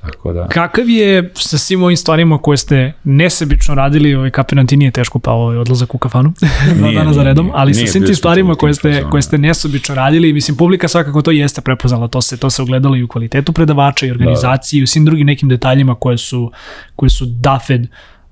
Tako 0.00 0.32
da. 0.32 0.48
Kakav 0.48 0.88
je 0.88 1.32
sa 1.34 1.58
svim 1.58 1.82
ovim 1.82 1.96
stvarima 1.96 2.38
koje 2.38 2.56
ste 2.56 2.92
nesebično 3.04 3.74
radili, 3.74 4.14
ovaj 4.14 4.30
kapitan 4.30 4.66
ti 4.66 4.76
nije 4.76 4.90
teško 4.90 5.18
pao 5.18 5.38
ovaj 5.38 5.56
odlazak 5.56 5.94
u 5.94 5.98
kafanu, 5.98 6.32
dva 6.74 6.86
Nije, 6.88 6.98
dana 6.98 7.12
za 7.12 7.22
redom, 7.22 7.46
nije. 7.46 7.54
ali 7.56 7.74
sa 7.74 7.78
Nije, 7.78 7.88
svim 7.88 8.00
bili 8.00 8.08
tim 8.08 8.16
stvarima 8.16 8.54
koje 8.54 8.74
ste, 8.74 9.04
koje 9.10 9.22
ste 9.22 9.38
nesebično 9.38 9.94
radili, 9.94 10.32
mislim 10.32 10.56
publika 10.56 10.88
svakako 10.88 11.22
to 11.22 11.30
jeste 11.30 11.60
prepoznala, 11.60 12.08
to 12.08 12.22
se 12.22 12.36
to 12.36 12.50
se 12.50 12.62
ogledalo 12.62 12.96
i 12.96 13.02
u 13.02 13.08
kvalitetu 13.08 13.52
predavača 13.52 14.06
i 14.06 14.10
organizaciji 14.10 14.80
i 14.80 14.82
u 14.82 14.86
svim 14.86 15.04
drugim 15.04 15.26
nekim 15.26 15.48
detaljima 15.48 15.94
koje 15.94 16.18
su, 16.18 16.52
koje 16.96 17.10
su 17.10 17.26
DAFED 17.26 17.86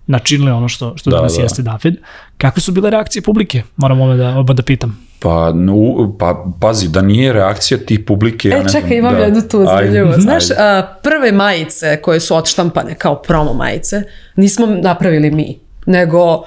načinile 0.07 0.53
ono 0.53 0.69
što, 0.69 0.97
što 0.97 1.11
Da, 1.11 1.17
danas 1.17 1.37
da. 1.37 1.43
jeste 1.43 1.63
DAFED. 1.63 1.95
Kakve 2.39 2.61
su 2.61 2.73
bile 2.73 2.91
reakcije 2.91 3.23
publike? 3.23 3.63
Moram 3.77 4.01
ove 4.01 4.17
da, 4.17 4.39
oba 4.39 4.53
da 4.53 4.63
pitam. 4.63 5.07
Pa, 5.19 5.53
nu, 5.53 6.15
pa, 6.19 6.45
pazi, 6.61 6.89
da 6.89 7.03
nije 7.03 7.33
reakcija 7.33 7.79
tih 7.79 8.01
publike... 8.07 8.49
ja 8.49 8.57
E, 8.57 8.63
ne 8.63 8.69
čekaj, 8.69 8.81
znam, 8.89 8.99
imam 8.99 9.15
da. 9.15 9.21
jednu 9.21 9.41
tu 9.43 9.59
Ajde, 9.59 9.91
zanimljivu. 9.93 10.21
Znaš, 10.21 10.45
a, 10.51 10.95
prve 11.03 11.33
majice 11.33 11.97
koje 12.03 12.21
su 12.21 12.37
odštampane 12.37 12.95
kao 12.95 13.15
promo 13.23 13.53
majice, 13.55 14.03
nismo 14.37 14.67
napravili 14.67 15.31
mi, 15.31 15.59
nego 15.87 16.45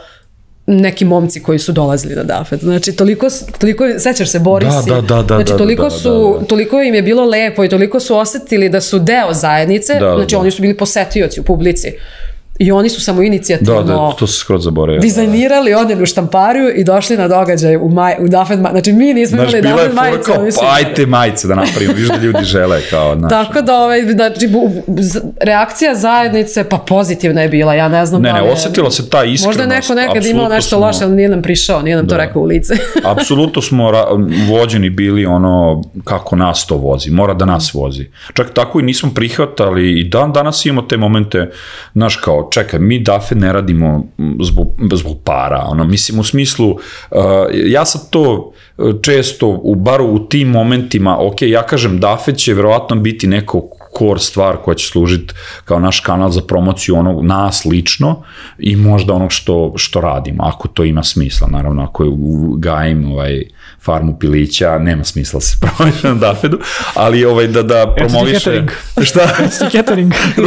neki 0.67 1.05
momci 1.05 1.43
koji 1.43 1.59
su 1.59 1.71
dolazili 1.71 2.15
na 2.15 2.23
Dafet. 2.23 2.59
Znači, 2.59 2.91
toliko, 2.91 3.27
toliko 3.59 3.83
sećaš 3.99 4.29
se, 4.29 4.39
Borisi? 4.39 4.89
Da, 4.89 4.95
da, 4.95 5.01
da, 5.01 5.21
da, 5.23 5.35
Znači, 5.35 5.51
da, 5.51 5.57
toliko, 5.57 5.83
da, 5.83 5.89
su, 5.89 6.33
da, 6.33 6.39
da. 6.39 6.45
toliko 6.45 6.81
im 6.81 6.93
je 6.95 7.01
bilo 7.01 7.25
lepo 7.25 7.63
i 7.63 7.69
toliko 7.69 7.99
su 7.99 8.17
osetili 8.17 8.69
da 8.69 8.81
su 8.81 8.99
deo 8.99 9.33
zajednice, 9.33 9.93
Da, 9.93 10.05
da, 10.05 10.15
znači 10.15 10.35
da. 10.35 10.39
oni 10.39 10.51
su 10.51 10.61
bili 10.61 10.77
posetioci 10.77 11.39
u 11.39 11.43
publici. 11.43 11.91
I 12.59 12.71
oni 12.71 12.89
su 12.89 13.01
samo 13.01 13.21
inicijativno 13.21 13.73
Da, 13.75 13.83
da, 13.85 14.11
to 14.11 14.27
se 14.27 14.33
skroz 14.33 14.63
zaboravio. 14.63 15.01
dizajnirali 15.01 15.73
odjeli 15.73 16.03
u 16.03 16.05
štampariju 16.05 16.69
i 16.71 16.83
došli 16.83 17.17
na 17.17 17.27
događaj 17.27 17.75
u, 17.77 17.89
maj, 17.89 18.15
u 18.19 18.27
Dafet 18.27 18.59
ma... 18.59 18.69
Znači, 18.71 18.93
mi 18.93 19.13
nismo 19.13 19.37
Znaš, 19.37 19.49
imali 19.49 19.61
bila 19.63 19.73
je 19.73 19.87
Dafet 19.87 19.95
majice. 19.95 20.23
kao, 20.23 20.41
oni 20.41 20.51
su 20.51 20.59
pa 20.61 20.73
ajte 20.73 21.05
majice 21.05 21.47
da 21.47 21.55
napravimo, 21.55 21.93
viš 21.93 22.07
da 22.07 22.15
ljudi 22.17 22.43
žele, 22.43 22.81
kao, 22.83 23.15
znaš. 23.15 23.29
Tako 23.31 23.61
da, 23.61 23.75
ovaj, 23.75 24.01
znači, 24.03 24.49
reakcija 25.39 25.95
zajednice, 25.95 26.63
pa 26.63 26.77
pozitivna 26.79 27.41
je 27.41 27.49
bila, 27.49 27.73
ja 27.73 27.87
ne 27.89 28.05
znam 28.05 28.21
Ne, 28.21 28.29
da 28.29 28.35
ne, 28.35 28.41
li 28.41 28.47
je- 28.47 28.53
osetila 28.53 28.91
se 28.91 29.09
ta 29.09 29.23
iskrenost. 29.23 29.45
Možda 29.47 29.63
je 29.63 29.69
neko 29.71 29.93
nekad 29.95 30.25
imao 30.25 30.47
nešto 30.49 30.69
smo- 30.69 30.79
loše, 30.79 31.03
ali 31.03 31.13
nije 31.13 31.29
nam 31.29 31.41
prišao, 31.41 31.81
nije 31.81 31.95
nam 31.95 32.07
to 32.07 32.17
rekao 32.17 32.41
u 32.41 32.45
lice. 32.45 32.73
Apsolutno 33.13 33.61
smo 33.61 33.83
ra- 33.85 34.07
vođeni 34.49 34.89
bili 34.89 35.25
ono 35.25 35.81
kako 36.03 36.35
nas 36.35 36.65
to 36.65 36.77
vozi, 36.77 37.11
mora 37.11 37.33
da 37.33 37.45
nas 37.45 37.73
vozi. 37.73 38.05
Čak 38.33 38.53
tako 38.53 38.79
i 38.79 38.83
nismo 38.83 39.09
prihvatali 39.15 39.91
i 39.91 40.03
dan 40.03 40.33
danas 40.33 40.65
imamo 40.65 40.81
te 40.81 40.97
momente, 40.97 41.51
znaš 41.93 42.15
kao, 42.15 42.42
čekaj, 42.51 42.79
mi 42.79 42.99
dafe 42.99 43.35
ne 43.35 43.53
radimo 43.53 44.03
zbog, 44.41 44.67
zbog 44.93 45.17
para, 45.23 45.65
ono, 45.67 45.83
mislim 45.83 46.19
u 46.19 46.23
smislu, 46.23 46.69
uh, 46.71 46.77
ja 47.51 47.85
sad 47.85 48.09
to 48.09 48.53
uh, 48.77 48.91
često, 49.01 49.47
u 49.47 49.75
baru 49.75 50.05
u 50.05 50.19
tim 50.19 50.47
momentima, 50.47 51.17
ok, 51.19 51.41
ja 51.41 51.63
kažem 51.63 51.99
dafe 51.99 52.33
će 52.33 52.53
verovatno 52.53 52.95
biti 52.95 53.27
neko 53.27 53.69
core 53.97 54.19
stvar 54.19 54.57
koja 54.57 54.75
će 54.75 54.87
služiti 54.87 55.33
kao 55.65 55.79
naš 55.79 55.99
kanal 55.99 56.29
za 56.29 56.41
promociju 56.41 56.95
onog 56.95 57.25
nas 57.25 57.65
lično 57.65 58.23
i 58.59 58.75
možda 58.75 59.13
onog 59.13 59.31
što, 59.31 59.73
što 59.75 60.01
radimo, 60.01 60.43
ako 60.43 60.67
to 60.67 60.83
ima 60.83 61.03
smisla, 61.03 61.47
naravno, 61.47 61.83
ako 61.83 62.03
je 62.03 62.11
gajim 62.57 63.11
ovaj, 63.11 63.43
farmu 63.85 64.19
pilića, 64.19 64.79
nema 64.79 65.03
smisla 65.03 65.37
da 65.37 65.41
se 65.41 65.57
promoviše 65.61 66.07
na 66.07 66.13
Dafedu, 66.13 66.59
ali 66.93 67.25
ovaj, 67.25 67.47
da, 67.47 67.63
da 67.63 67.93
promoviše... 67.97 68.39
catering. 68.39 68.71
Šta? 69.07 69.27
Ti 69.27 69.77
catering. 69.77 70.13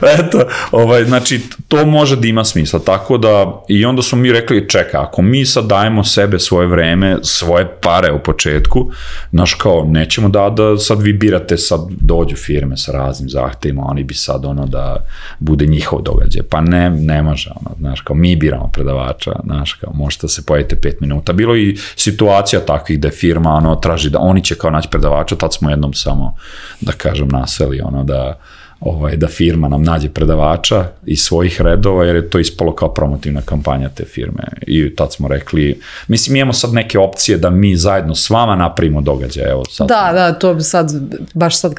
da, 0.00 0.10
eto, 0.10 0.42
ovaj, 0.70 1.04
znači, 1.04 1.40
to 1.68 1.86
može 1.86 2.16
da 2.16 2.26
ima 2.26 2.44
smisla, 2.44 2.78
tako 2.78 3.18
da, 3.18 3.62
i 3.68 3.84
onda 3.84 4.02
smo 4.02 4.18
mi 4.18 4.32
rekli, 4.32 4.68
čeka, 4.68 5.02
ako 5.02 5.22
mi 5.22 5.46
sad 5.46 5.66
dajemo 5.66 6.04
sebe 6.04 6.38
svoje 6.38 6.66
vreme, 6.66 7.16
svoje 7.22 7.66
pare 7.80 8.12
u 8.12 8.18
početku, 8.18 8.90
znaš 9.30 9.54
kao, 9.54 9.84
nećemo 9.88 10.28
da, 10.28 10.50
da 10.50 10.78
sad 10.78 11.02
vi 11.02 11.12
birate, 11.12 11.56
sad 11.56 11.80
dođu 12.00 12.36
firme 12.36 12.76
sa 12.76 12.92
raznim 12.92 13.30
zahtevima, 13.30 13.82
oni 13.86 14.04
bi 14.04 14.14
sad 14.14 14.44
ono 14.44 14.66
da 14.66 15.06
bude 15.38 15.66
njihov 15.66 16.02
događaj, 16.02 16.42
pa 16.50 16.60
ne, 16.60 16.90
ne 16.90 17.22
može, 17.22 17.50
ono, 17.60 17.76
znaš, 17.78 18.00
kao, 18.00 18.16
mi 18.16 18.36
biramo 18.36 18.70
predavača, 18.72 19.32
znaš, 19.44 19.72
kao, 19.72 19.92
možete 19.94 20.26
da 20.26 20.28
se 20.28 20.46
pojavite 20.46 20.76
pet 20.76 21.00
minuta, 21.00 21.32
bilo 21.32 21.56
i 21.56 21.76
situacija 21.96 22.60
takvih 22.78 23.00
da 23.00 23.10
firma 23.10 23.50
ono, 23.50 23.76
traži 23.76 24.10
da 24.10 24.18
oni 24.18 24.44
će 24.44 24.54
kao 24.54 24.70
naći 24.70 24.88
predavača, 24.90 25.36
tad 25.36 25.54
smo 25.54 25.70
jednom 25.70 25.94
samo, 25.94 26.34
da 26.80 26.92
kažem, 26.92 27.28
naseli 27.28 27.80
ono 27.80 28.04
da 28.04 28.38
ovaj, 28.80 29.16
da 29.16 29.26
firma 29.28 29.68
nam 29.68 29.82
nađe 29.82 30.08
predavača 30.08 30.84
iz 31.06 31.20
svojih 31.20 31.60
redova, 31.60 32.04
jer 32.04 32.16
je 32.16 32.30
to 32.30 32.38
ispalo 32.38 32.74
kao 32.74 32.88
promotivna 32.94 33.40
kampanja 33.40 33.88
te 33.88 34.04
firme. 34.04 34.42
I 34.66 34.96
tad 34.96 35.12
smo 35.12 35.28
rekli, 35.28 35.80
mislim, 36.08 36.36
imamo 36.36 36.52
sad 36.52 36.72
neke 36.72 36.98
opcije 36.98 37.38
da 37.38 37.50
mi 37.50 37.76
zajedno 37.76 38.14
s 38.14 38.30
vama 38.30 38.56
napravimo 38.56 39.00
događaj. 39.00 39.50
Evo, 39.50 39.64
sad 39.64 39.88
Da, 39.88 40.10
da, 40.12 40.32
to 40.32 40.54
bi 40.54 40.62
sad, 40.62 40.90
baš 41.34 41.60
sad 41.60 41.74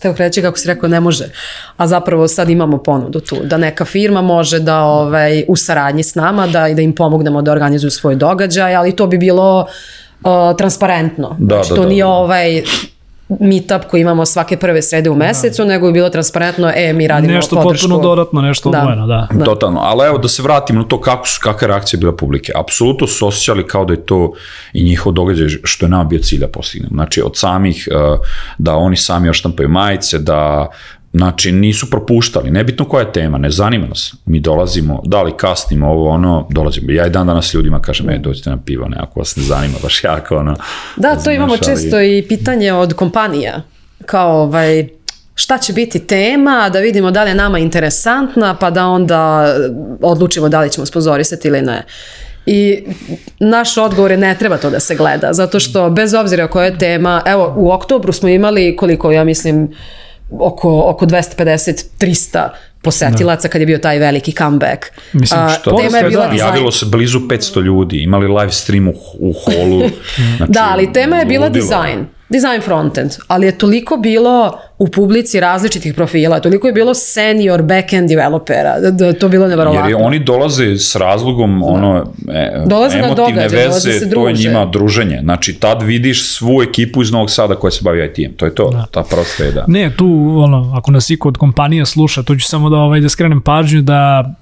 teo 0.00 0.14
reći 0.18 0.42
kako 0.42 0.58
si 0.58 0.68
rekao, 0.68 0.88
ne 0.88 1.00
može. 1.00 1.24
A 1.76 1.86
zapravo 1.86 2.28
sad 2.28 2.50
imamo 2.50 2.82
ponudu 2.82 3.20
tu, 3.20 3.36
da 3.44 3.56
neka 3.56 3.84
firma 3.84 4.22
može 4.22 4.58
da 4.58 4.82
ovaj, 4.82 5.44
u 5.48 5.56
saradnji 5.56 6.02
s 6.02 6.14
nama, 6.14 6.46
da, 6.46 6.68
da 6.74 6.82
im 6.82 6.94
pomognemo 6.94 7.42
da 7.42 7.52
organizuju 7.52 7.90
svoj 7.90 8.14
događaj, 8.14 8.74
ali 8.74 8.96
to 8.96 9.06
bi 9.06 9.18
bilo 9.18 9.66
uh, 10.24 10.56
transparentno. 10.56 11.36
Da, 11.38 11.54
znači, 11.54 11.70
da, 11.70 11.74
to 11.74 11.82
da, 11.82 11.88
nije 11.88 12.04
da. 12.04 12.08
ovaj 12.08 12.62
meetup 13.40 13.84
koji 13.90 14.00
imamo 14.00 14.26
svake 14.26 14.56
prve 14.56 14.82
srede 14.82 15.10
u 15.10 15.14
mesecu, 15.14 15.62
da. 15.62 15.68
nego 15.68 15.86
je 15.86 15.92
bilo 15.92 16.08
transparentno, 16.08 16.72
e, 16.74 16.92
mi 16.92 17.06
radimo 17.06 17.34
Nešto 17.34 17.56
podršku. 17.56 17.88
potpuno 17.88 18.08
dodatno, 18.08 18.40
nešto 18.40 18.70
Da. 18.70 18.78
odvojeno, 18.78 19.06
da. 19.06 19.28
Da. 19.32 19.44
Totalno, 19.44 19.80
ali 19.80 20.06
evo 20.06 20.18
da 20.18 20.28
se 20.28 20.42
vratimo 20.42 20.80
na 20.80 20.88
to 20.88 21.00
kako 21.00 21.28
su, 21.28 21.40
kakva 21.42 21.64
je 21.64 21.68
reakcija 21.68 22.00
bila 22.00 22.16
publike. 22.16 22.52
Apsolutno 22.56 23.06
su 23.06 23.26
osjećali 23.26 23.66
kao 23.66 23.84
da 23.84 23.92
je 23.92 24.06
to 24.06 24.32
i 24.72 24.84
njihov 24.84 25.12
događaj 25.12 25.48
što 25.64 25.86
je 25.86 25.90
nama 25.90 26.04
bio 26.04 26.18
cilj 26.18 26.40
da 26.40 26.48
postignemo. 26.48 26.94
Znači 26.94 27.22
od 27.22 27.36
samih, 27.36 27.88
uh, 27.90 28.18
da 28.58 28.74
oni 28.76 28.96
sami 28.96 29.28
oštampaju 29.28 29.68
majice, 29.68 30.18
da 30.18 30.68
Znači, 31.14 31.52
nisu 31.52 31.90
propuštali, 31.90 32.50
nebitno 32.50 32.84
koja 32.84 33.00
je 33.00 33.12
tema, 33.12 33.38
ne 33.38 33.50
zanima 33.50 33.86
nas. 33.86 34.14
Mi 34.26 34.40
dolazimo, 34.40 35.02
da 35.04 35.22
li 35.22 35.32
kasnimo 35.36 35.88
ovo, 35.90 36.10
ono, 36.10 36.46
dolazimo. 36.50 36.92
Ja 36.92 37.06
i 37.06 37.10
dan 37.10 37.26
danas 37.26 37.54
ljudima 37.54 37.82
kažem, 37.82 38.10
e, 38.10 38.18
dođite 38.18 38.50
na 38.50 38.58
pivo, 38.64 38.88
ne, 38.88 38.96
ako 39.00 39.20
vas 39.20 39.36
ne 39.36 39.42
zanima 39.42 39.74
baš 39.82 40.04
jako, 40.04 40.36
ono. 40.36 40.56
Da, 40.96 41.16
to 41.16 41.30
imamo 41.30 41.52
ali- 41.52 41.64
često 41.64 42.00
i 42.00 42.24
pitanje 42.28 42.72
od 42.72 42.94
kompanija, 42.94 43.62
kao 44.06 44.42
ovaj, 44.42 44.88
šta 45.34 45.58
će 45.58 45.72
biti 45.72 45.98
tema, 45.98 46.70
da 46.72 46.78
vidimo 46.78 47.10
da 47.10 47.24
li 47.24 47.30
je 47.30 47.34
nama 47.34 47.58
interesantna, 47.58 48.54
pa 48.54 48.70
da 48.70 48.86
onda 48.86 49.54
odlučimo 50.02 50.48
da 50.48 50.60
li 50.60 50.70
ćemo 50.70 50.86
sponzorisati 50.86 51.48
ili 51.48 51.62
ne. 51.62 51.84
I 52.46 52.84
naš 53.40 53.78
odgovor 53.78 54.10
je 54.10 54.16
ne 54.16 54.36
treba 54.38 54.56
to 54.56 54.70
da 54.70 54.80
se 54.80 54.94
gleda, 54.94 55.32
zato 55.32 55.60
što 55.60 55.90
bez 55.90 56.14
obzira 56.14 56.48
koja 56.48 56.64
je 56.64 56.78
tema, 56.78 57.22
evo 57.26 57.54
u 57.56 57.72
oktobru 57.72 58.12
smo 58.12 58.28
imali 58.28 58.76
koliko 58.76 59.12
ja 59.12 59.24
mislim 59.24 59.74
oko, 60.30 60.82
oko 60.86 61.06
250-300 61.06 62.48
posetilaca 62.82 63.48
kad 63.48 63.60
je 63.60 63.66
bio 63.66 63.78
taj 63.78 63.98
veliki 63.98 64.32
comeback. 64.32 64.84
Mislim, 65.12 65.40
A, 65.40 65.48
što- 65.50 65.76
tema 65.76 65.98
je 65.98 66.04
bila 66.04 66.24
da. 66.24 66.32
dizajn. 66.32 66.48
Javilo 66.48 66.70
se 66.72 66.86
blizu 66.86 67.20
500 67.20 67.60
ljudi, 67.60 67.98
imali 67.98 68.28
live 68.28 68.52
stream 68.52 68.88
u, 68.88 68.92
u 69.20 69.32
holu. 69.34 69.82
Znači, 70.36 70.52
Da, 70.52 70.68
ali 70.70 70.92
tema 70.92 71.16
je 71.16 71.24
bila 71.24 71.46
ludilo. 71.46 71.62
dizajn. 71.62 72.06
Design 72.28 72.60
frontend, 72.62 73.10
ali 73.28 73.46
je 73.46 73.58
toliko 73.58 73.96
bilo 73.96 74.58
u 74.78 74.88
publici 74.88 75.40
različitih 75.40 75.94
profila, 75.94 76.40
toliko 76.40 76.66
je 76.66 76.72
bilo 76.72 76.94
senior 76.94 77.62
backend 77.62 78.08
developera, 78.08 78.80
da, 78.80 78.90
da 78.90 79.06
je 79.06 79.18
to 79.18 79.28
bilo 79.28 79.44
Jer 79.44 79.50
neverovatno. 79.50 79.88
je, 79.88 79.96
oni 79.96 80.18
dolaze 80.18 80.76
s 80.76 80.96
razlogom 80.96 81.62
ono 81.62 82.12
e, 82.28 82.64
Dolaze 82.66 82.98
na 82.98 83.04
emotivne 83.04 83.30
događaj, 83.30 83.64
dolaze 83.64 83.88
veze, 83.88 84.00
se 84.00 84.10
to 84.10 84.28
je 84.28 84.34
njima 84.34 84.64
druženje. 84.64 85.20
Znači 85.22 85.54
tad 85.54 85.82
vidiš 85.82 86.28
svu 86.28 86.62
ekipu 86.62 87.02
iz 87.02 87.12
Novog 87.12 87.30
Sada 87.30 87.54
koja 87.54 87.70
se 87.70 87.80
bavi 87.82 88.04
IT-em. 88.04 88.32
To 88.36 88.44
je 88.44 88.54
to, 88.54 88.70
da. 88.70 88.86
ta 88.90 89.02
prosta 89.02 89.44
je 89.44 89.52
da. 89.52 89.64
Ne, 89.68 89.90
tu, 89.96 90.34
ono, 90.36 90.72
ako 90.76 90.90
nas 90.90 91.10
iko 91.10 91.28
od 91.28 91.36
kompanija 91.36 91.86
sluša, 91.86 92.22
to 92.22 92.36
ću 92.36 92.46
samo 92.48 92.70
da, 92.70 92.76
ovaj, 92.76 93.00
da 93.00 93.08
skrenem 93.08 93.40
pažnju 93.40 93.82
da 93.82 94.32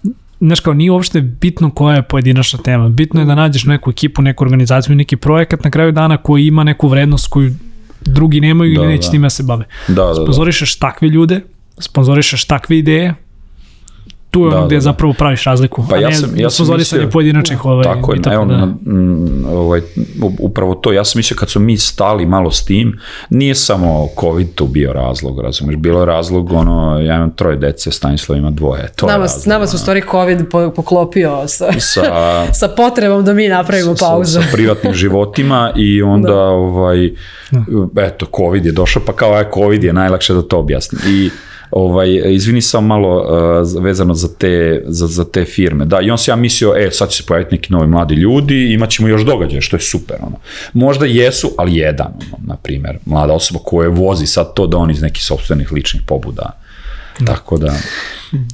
znaš 0.40 0.60
kao, 0.60 0.74
nije 0.74 0.90
uopšte 0.90 1.20
bitno 1.20 1.70
koja 1.70 1.96
je 1.96 2.02
pojedinačna 2.02 2.58
tema. 2.58 2.88
Bitno 2.88 3.20
je 3.20 3.26
da 3.26 3.34
nađeš 3.34 3.64
neku 3.64 3.90
ekipu, 3.90 4.22
neku 4.22 4.44
organizaciju, 4.44 4.96
neki 4.96 5.16
projekat 5.16 5.64
na 5.64 5.70
kraju 5.70 5.92
dana 5.92 6.16
koji 6.16 6.46
ima 6.46 6.64
neku 6.64 6.88
vrednost 6.88 7.28
koju 7.28 7.50
drugi 8.04 8.40
nemaju 8.40 8.74
Da, 8.74 8.80
ili 8.82 8.92
neće 8.92 9.06
da. 9.06 9.10
time 9.10 9.26
da 9.26 9.30
se 9.30 9.42
bave. 9.42 9.64
Da, 9.88 9.94
da, 9.94 10.04
da. 10.04 10.14
Sponzorišeš 10.14 10.78
takve 10.78 11.08
ljude, 11.08 11.40
sponzorišeš 11.78 12.44
takve 12.44 12.78
ideje, 12.78 13.14
tu 14.32 14.44
je 14.44 14.50
Da, 14.50 14.56
ono 14.56 14.66
gde 14.66 14.74
da, 14.74 14.78
da. 14.78 14.80
zapravo 14.80 15.12
praviš 15.12 15.44
razliku, 15.44 15.84
Pa 15.90 15.96
a 15.96 15.98
ja 15.98 16.12
sam, 16.12 16.30
ja 16.36 16.50
sam 16.50 16.54
sponzorisanje 16.56 17.00
mislio, 17.00 17.12
pojedinačnih 17.12 17.64
ovaj, 17.64 17.84
tako 17.84 18.12
je, 18.12 18.16
meetupa, 18.16 18.34
evo, 18.34 18.44
da. 18.44 18.56
na, 18.56 18.74
ovaj, 19.50 19.80
upravo 20.38 20.74
to, 20.74 20.92
ja 20.92 21.04
sam 21.04 21.18
mislio 21.18 21.36
kad 21.36 21.50
smo 21.50 21.60
mi 21.60 21.76
stali 21.76 22.26
malo 22.26 22.50
s 22.50 22.64
tim, 22.64 22.98
nije 23.30 23.54
samo 23.54 24.08
COVID 24.20 24.54
tu 24.54 24.66
bio 24.66 24.92
razlog, 24.92 25.40
razumeš, 25.40 25.76
bilo 25.76 26.00
je 26.00 26.06
razlog, 26.06 26.52
ono, 26.52 27.00
ja 27.00 27.16
imam 27.16 27.30
troje 27.30 27.56
dece, 27.56 27.90
Stanislav 27.90 28.38
ima 28.38 28.50
dvoje, 28.50 28.92
to 28.96 29.06
je 29.06 29.12
Nama, 29.12 29.22
razlog. 29.24 29.46
nama 29.46 29.66
su 29.66 29.76
u 29.76 29.80
stvari 29.80 30.02
COVID 30.10 30.48
po- 30.50 30.70
poklopio 30.70 31.48
sa, 31.48 31.72
sa, 31.72 32.02
sa 32.60 32.68
potrebom 32.68 33.24
da 33.24 33.34
mi 33.34 33.48
napravimo 33.48 33.94
pauzu. 34.00 34.32
sa, 34.32 34.42
sa 34.42 34.48
privatnim 34.56 34.94
životima 34.94 35.72
i 35.76 36.02
onda 36.02 36.28
da. 36.28 36.40
ovaj 36.42 37.10
eto 37.98 38.26
covid 38.36 38.66
je 38.66 38.72
došao 38.72 39.02
pa 39.06 39.12
kao 39.12 39.34
aj 39.34 39.44
covid 39.54 39.84
je 39.84 39.92
najlakše 39.92 40.34
da 40.34 40.42
to 40.42 40.58
objasnim 40.58 41.02
i 41.06 41.30
ovaj 41.72 42.22
izvini 42.34 42.60
sam 42.60 42.86
malo 42.86 43.16
uh, 43.16 43.82
vezano 43.82 44.14
za 44.14 44.28
te 44.38 44.82
za, 44.86 45.06
za 45.06 45.24
te 45.24 45.44
firme. 45.44 45.84
Da, 45.84 46.00
i 46.00 46.10
on 46.10 46.18
se 46.18 46.30
ja 46.30 46.36
mislio, 46.36 46.74
e, 46.76 46.90
sad 46.90 47.10
će 47.10 47.16
se 47.16 47.26
pojaviti 47.26 47.54
neki 47.54 47.72
novi 47.72 47.86
mladi 47.86 48.14
ljudi, 48.14 48.72
imaćemo 48.72 49.08
još 49.08 49.22
događaje, 49.22 49.60
što 49.60 49.76
je 49.76 49.80
super 49.80 50.16
ono. 50.20 50.36
Možda 50.72 51.06
jesu, 51.06 51.50
ali 51.58 51.76
jedan, 51.76 52.12
ono, 52.32 52.44
na 52.46 52.56
primjer, 52.56 52.98
mlada 53.04 53.32
osoba 53.32 53.60
koja 53.64 53.88
vozi 53.88 54.26
sad 54.26 54.54
to 54.54 54.66
da 54.66 54.76
on 54.76 54.90
iz 54.90 55.02
nekih 55.02 55.24
sopstvenih 55.24 55.72
ličnih 55.72 56.02
pobuda. 56.06 56.58
Tako 57.26 57.58
da, 57.58 57.74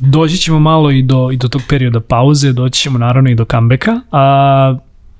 doći 0.01 0.37
ćemo 0.37 0.59
malo 0.59 0.91
i 0.91 1.03
do, 1.03 1.31
i 1.33 1.37
do 1.37 1.49
tog 1.49 1.63
perioda 1.69 2.01
pauze, 2.01 2.53
doći 2.53 2.81
ćemo 2.81 2.99
naravno 2.99 3.31
i 3.31 3.35
do 3.35 3.45
comebacka, 3.45 4.01
a 4.13 4.79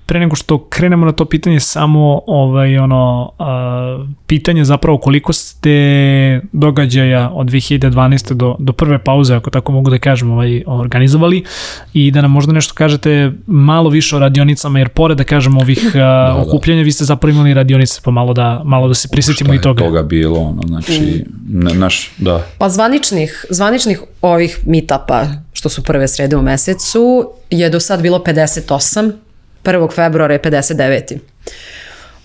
pre 0.09 0.21
nego 0.21 0.37
što 0.37 0.59
krenemo 0.59 1.07
na 1.07 1.13
to 1.13 1.25
pitanje 1.25 1.61
samo 1.61 2.21
ovaj 2.27 2.79
ono 2.79 3.33
a, 3.39 4.05
pitanje 4.27 4.65
zapravo 4.65 4.99
koliko 4.99 5.33
ste 5.33 6.41
događaja 6.53 7.31
od 7.35 7.47
2012. 7.47 8.33
do, 8.33 8.57
do 8.59 8.73
prve 8.73 8.99
pauze, 8.99 9.35
ako 9.35 9.51
tako 9.51 9.73
mogu 9.73 9.91
da 9.91 9.99
kažem, 9.99 10.31
ovaj, 10.31 10.63
organizovali 10.67 11.45
i 11.93 12.11
da 12.11 12.21
nam 12.21 12.31
možda 12.31 12.53
nešto 12.53 12.75
kažete 12.75 13.33
malo 13.47 13.91
više 13.91 14.17
o 14.17 14.19
radionicama, 14.19 14.79
jer 14.79 14.89
pored 14.89 15.19
da 15.19 15.25
kažem 15.25 15.57
ovih 15.57 15.91
a, 15.95 15.99
da. 15.99 16.45
okupljanja, 16.47 16.83
vi 16.83 16.93
ste 16.93 17.05
zapravo 17.05 17.35
imali 17.35 17.55
radionice, 17.55 18.01
pa 18.05 18.11
malo 18.11 18.35
da, 18.35 18.63
malo 18.65 18.89
da 18.89 18.95
se 18.95 19.09
prisjetimo 19.09 19.53
šta 19.53 19.61
i 19.61 19.63
toga. 19.63 19.85
toga 19.85 20.03
bilo, 20.03 20.41
ono, 20.41 20.63
znači, 20.67 21.25
ne, 21.49 21.75
naš, 21.75 22.11
da, 22.19 22.47
Pa 22.59 22.69
zvaničnih, 22.69 23.45
zvaničnih 23.51 24.03
ovih 24.23 24.59
meetupa, 24.67 25.27
što 25.53 25.69
su 25.69 25.83
prve 25.83 26.09
srede 26.09 26.37
u 26.37 26.43
mesecu, 26.43 27.31
je 27.51 27.71
do 27.71 27.81
sad 27.81 28.03
bilo 28.03 28.19
58, 28.19 29.13
1. 29.69 29.95
februara 29.95 30.35
je 30.35 30.43
59. 30.43 31.19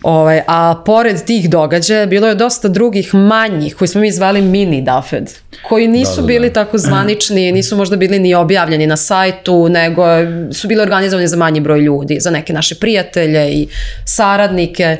Ovaj, 0.03 0.41
a 0.47 0.81
pored 0.85 1.25
tih 1.25 1.49
događaja 1.49 2.05
bilo 2.05 2.27
je 2.27 2.35
dosta 2.35 2.67
drugih 2.67 3.13
manjih 3.13 3.75
koji 3.75 3.87
smo 3.87 4.01
mi 4.01 4.11
zvali 4.11 4.41
mini 4.41 4.81
DAFED, 4.81 5.29
koji 5.69 5.87
nisu 5.87 6.15
Da, 6.15 6.15
da, 6.15 6.21
da. 6.21 6.27
bili 6.27 6.53
tako 6.53 6.77
zvanični, 6.77 7.51
nisu 7.51 7.77
možda 7.77 7.95
bili 7.95 8.19
ni 8.19 8.35
objavljeni 8.35 8.87
na 8.87 8.97
sajtu, 8.97 9.69
nego 9.69 10.03
su 10.51 10.67
bili 10.67 10.81
organizovani 10.81 11.27
za 11.27 11.37
manji 11.37 11.59
broj 11.59 11.79
ljudi, 11.79 12.19
za 12.19 12.31
neke 12.31 12.53
naše 12.53 12.75
prijatelje 12.75 13.51
i 13.51 13.67
saradnike 14.05 14.97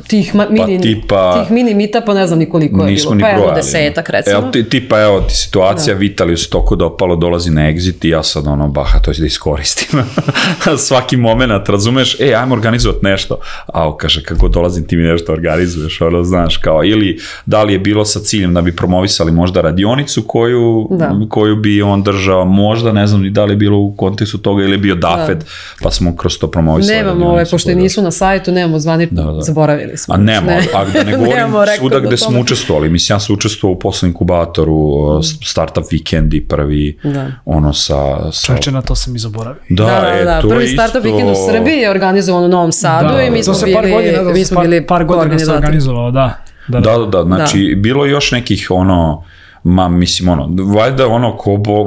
tih 0.00 0.34
ma, 0.34 0.46
mini, 0.50 0.80
tipa- 0.80 1.40
tih 1.40 1.50
mini 1.50 1.74
meetupa 1.74 2.14
ne 2.14 2.26
znam 2.26 2.38
ni 2.38 2.46
koliko 2.46 2.80
je 2.80 2.86
Nismo 2.86 3.10
bilo, 3.10 3.14
ni 3.16 3.22
pa 3.22 3.28
evo 3.28 3.38
brojali. 3.38 3.56
desetak 3.56 4.10
recimo. 4.10 4.36
Evo, 4.36 4.48
ti, 4.48 4.64
tipa, 4.64 5.00
evo 5.00 5.20
ti 5.20 5.34
situacija, 5.36 5.94
da. 5.94 5.98
Vitaliju 5.98 6.36
se 6.36 6.48
toko 6.48 6.76
dopalo, 6.76 7.16
dolazi 7.16 7.50
na 7.50 7.62
exit 7.62 8.04
i 8.04 8.08
ja 8.08 8.22
sad 8.22 8.46
ono, 8.46 8.68
baha, 8.68 8.98
to 8.98 9.12
ću 9.12 9.20
da 9.20 9.26
iskoristim. 9.26 10.00
Svaki 10.78 11.16
moment, 11.18 11.38
razumeš, 11.68 12.20
e, 12.20 12.34
ajmo 12.34 12.54
organizovati 12.54 13.00
nešto. 13.02 13.38
A 13.66 13.96
kaže, 13.96 14.22
kako 14.22 14.48
dolazim 14.48 14.86
ti 14.86 14.96
mi 14.96 15.02
nešto 15.02 15.32
organizuješ, 15.32 16.00
ono, 16.00 16.24
znaš, 16.24 16.56
kao, 16.56 16.84
ili 16.84 17.18
da 17.46 17.62
li 17.62 17.72
je 17.72 17.78
bilo 17.78 18.04
sa 18.04 18.20
ciljem 18.20 18.54
da 18.54 18.62
bi 18.62 18.76
promovisali 18.76 19.32
možda 19.32 19.60
radionicu 19.60 20.22
koju, 20.22 20.88
Da. 20.90 21.14
koju 21.26 21.56
bi 21.56 21.82
on 21.82 22.02
držao, 22.02 22.44
možda, 22.44 22.92
ne 22.92 23.06
znam 23.06 23.22
ni 23.22 23.30
da 23.30 23.44
li 23.44 23.52
je 23.52 23.56
bilo 23.58 23.78
u 23.78 23.92
kontekstu 23.92 24.38
toga 24.38 24.62
ili 24.62 24.72
je 24.72 24.78
bio 24.78 24.94
DAFED, 24.96 25.44
pa 25.82 25.90
smo 25.90 26.16
kroz 26.16 26.38
to 26.38 26.46
promovisali. 26.48 26.96
Nemamo 26.96 27.14
ove, 27.16 27.24
radionicu 27.28 27.50
pošto 27.50 27.68
koju- 27.68 27.76
nisu 27.76 28.02
na 28.02 28.10
sajtu, 28.10 28.52
nemamo 28.52 28.78
zvanično, 28.78 29.22
Da, 29.22 29.32
da. 29.32 29.40
zaboravili 29.40 29.87
smo. 29.96 30.14
A 30.14 30.18
nema, 30.18 30.46
Ne. 30.46 30.62
a 30.74 30.84
da 30.86 31.02
ne 31.02 31.16
govorim 31.16 31.46
svuda 31.78 32.00
gde 32.00 32.16
smo 32.16 32.40
učestvovali. 32.40 32.88
Mislim, 32.90 33.14
ja 33.14 33.20
sam 33.20 33.34
učestvovao 33.34 33.72
u 33.72 33.78
poslednjem 33.78 34.10
inkubatoru, 34.10 34.98
startup 35.42 35.84
vikendi, 35.90 36.40
prvi, 36.42 36.98
Da. 37.04 37.26
ono 37.44 37.72
sa... 37.72 37.94
sa 38.32 38.46
Čoveče, 38.46 38.70
na 38.72 38.82
to 38.82 38.94
sam 38.94 39.16
i 39.16 39.18
zaboravio. 39.18 39.62
da, 39.68 39.84
Da, 39.84 40.00
da, 40.02 40.08
e, 40.10 40.24
da. 40.24 40.40
to 40.40 40.48
Prvi 40.48 40.68
startup 40.68 40.96
isto- 40.96 41.08
weekend 41.08 41.32
u 41.32 41.48
Srbiji 41.48 41.74
je 41.74 41.90
organizovan 41.90 42.44
u 42.44 42.48
Novom 42.48 42.72
Sadu 42.72 43.08
Da, 43.08 43.22
i 43.22 43.30
mi 43.30 43.38
to 43.38 43.44
smo 43.44 43.54
se 43.54 43.64
bili, 43.64 43.76
par 43.76 43.90
godina, 43.90 44.22
da, 44.22 44.30
mi 44.30 44.44
smo 44.44 44.54
par, 44.54 44.64
bili 44.64 44.86
par 44.86 45.04
godina 45.04 45.38
se 45.38 45.52
organizovalo, 45.52 46.10
da. 46.10 46.38
Da, 46.68 46.80
Da, 46.80 46.90
da, 46.90 47.06
da, 47.06 47.22
znači, 47.24 47.74
bilo 47.76 48.04
je 48.04 48.10
još 48.10 48.32
nekih, 48.32 48.66
ono, 48.70 49.24
ma, 49.64 49.88
mislim, 49.90 50.28
ono, 50.30 50.48
valjda 50.66 51.06
ono, 51.08 51.36
ko 51.36 51.56
bo, 51.56 51.84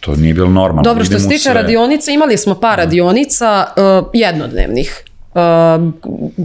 to 0.00 0.16
nije 0.16 0.34
bilo 0.34 0.48
normalno. 0.48 0.82
Dobro, 0.82 1.04
što 1.04 1.18
se 1.18 1.28
tiče 1.28 1.42
sve- 1.42 1.54
radionica, 1.54 2.10
imali 2.10 2.36
smo 2.36 2.54
par 2.54 2.78
radionica 2.78 3.66
uh, 4.00 4.08
jednodnevnih. 4.14 5.04
Uh, 5.34 5.40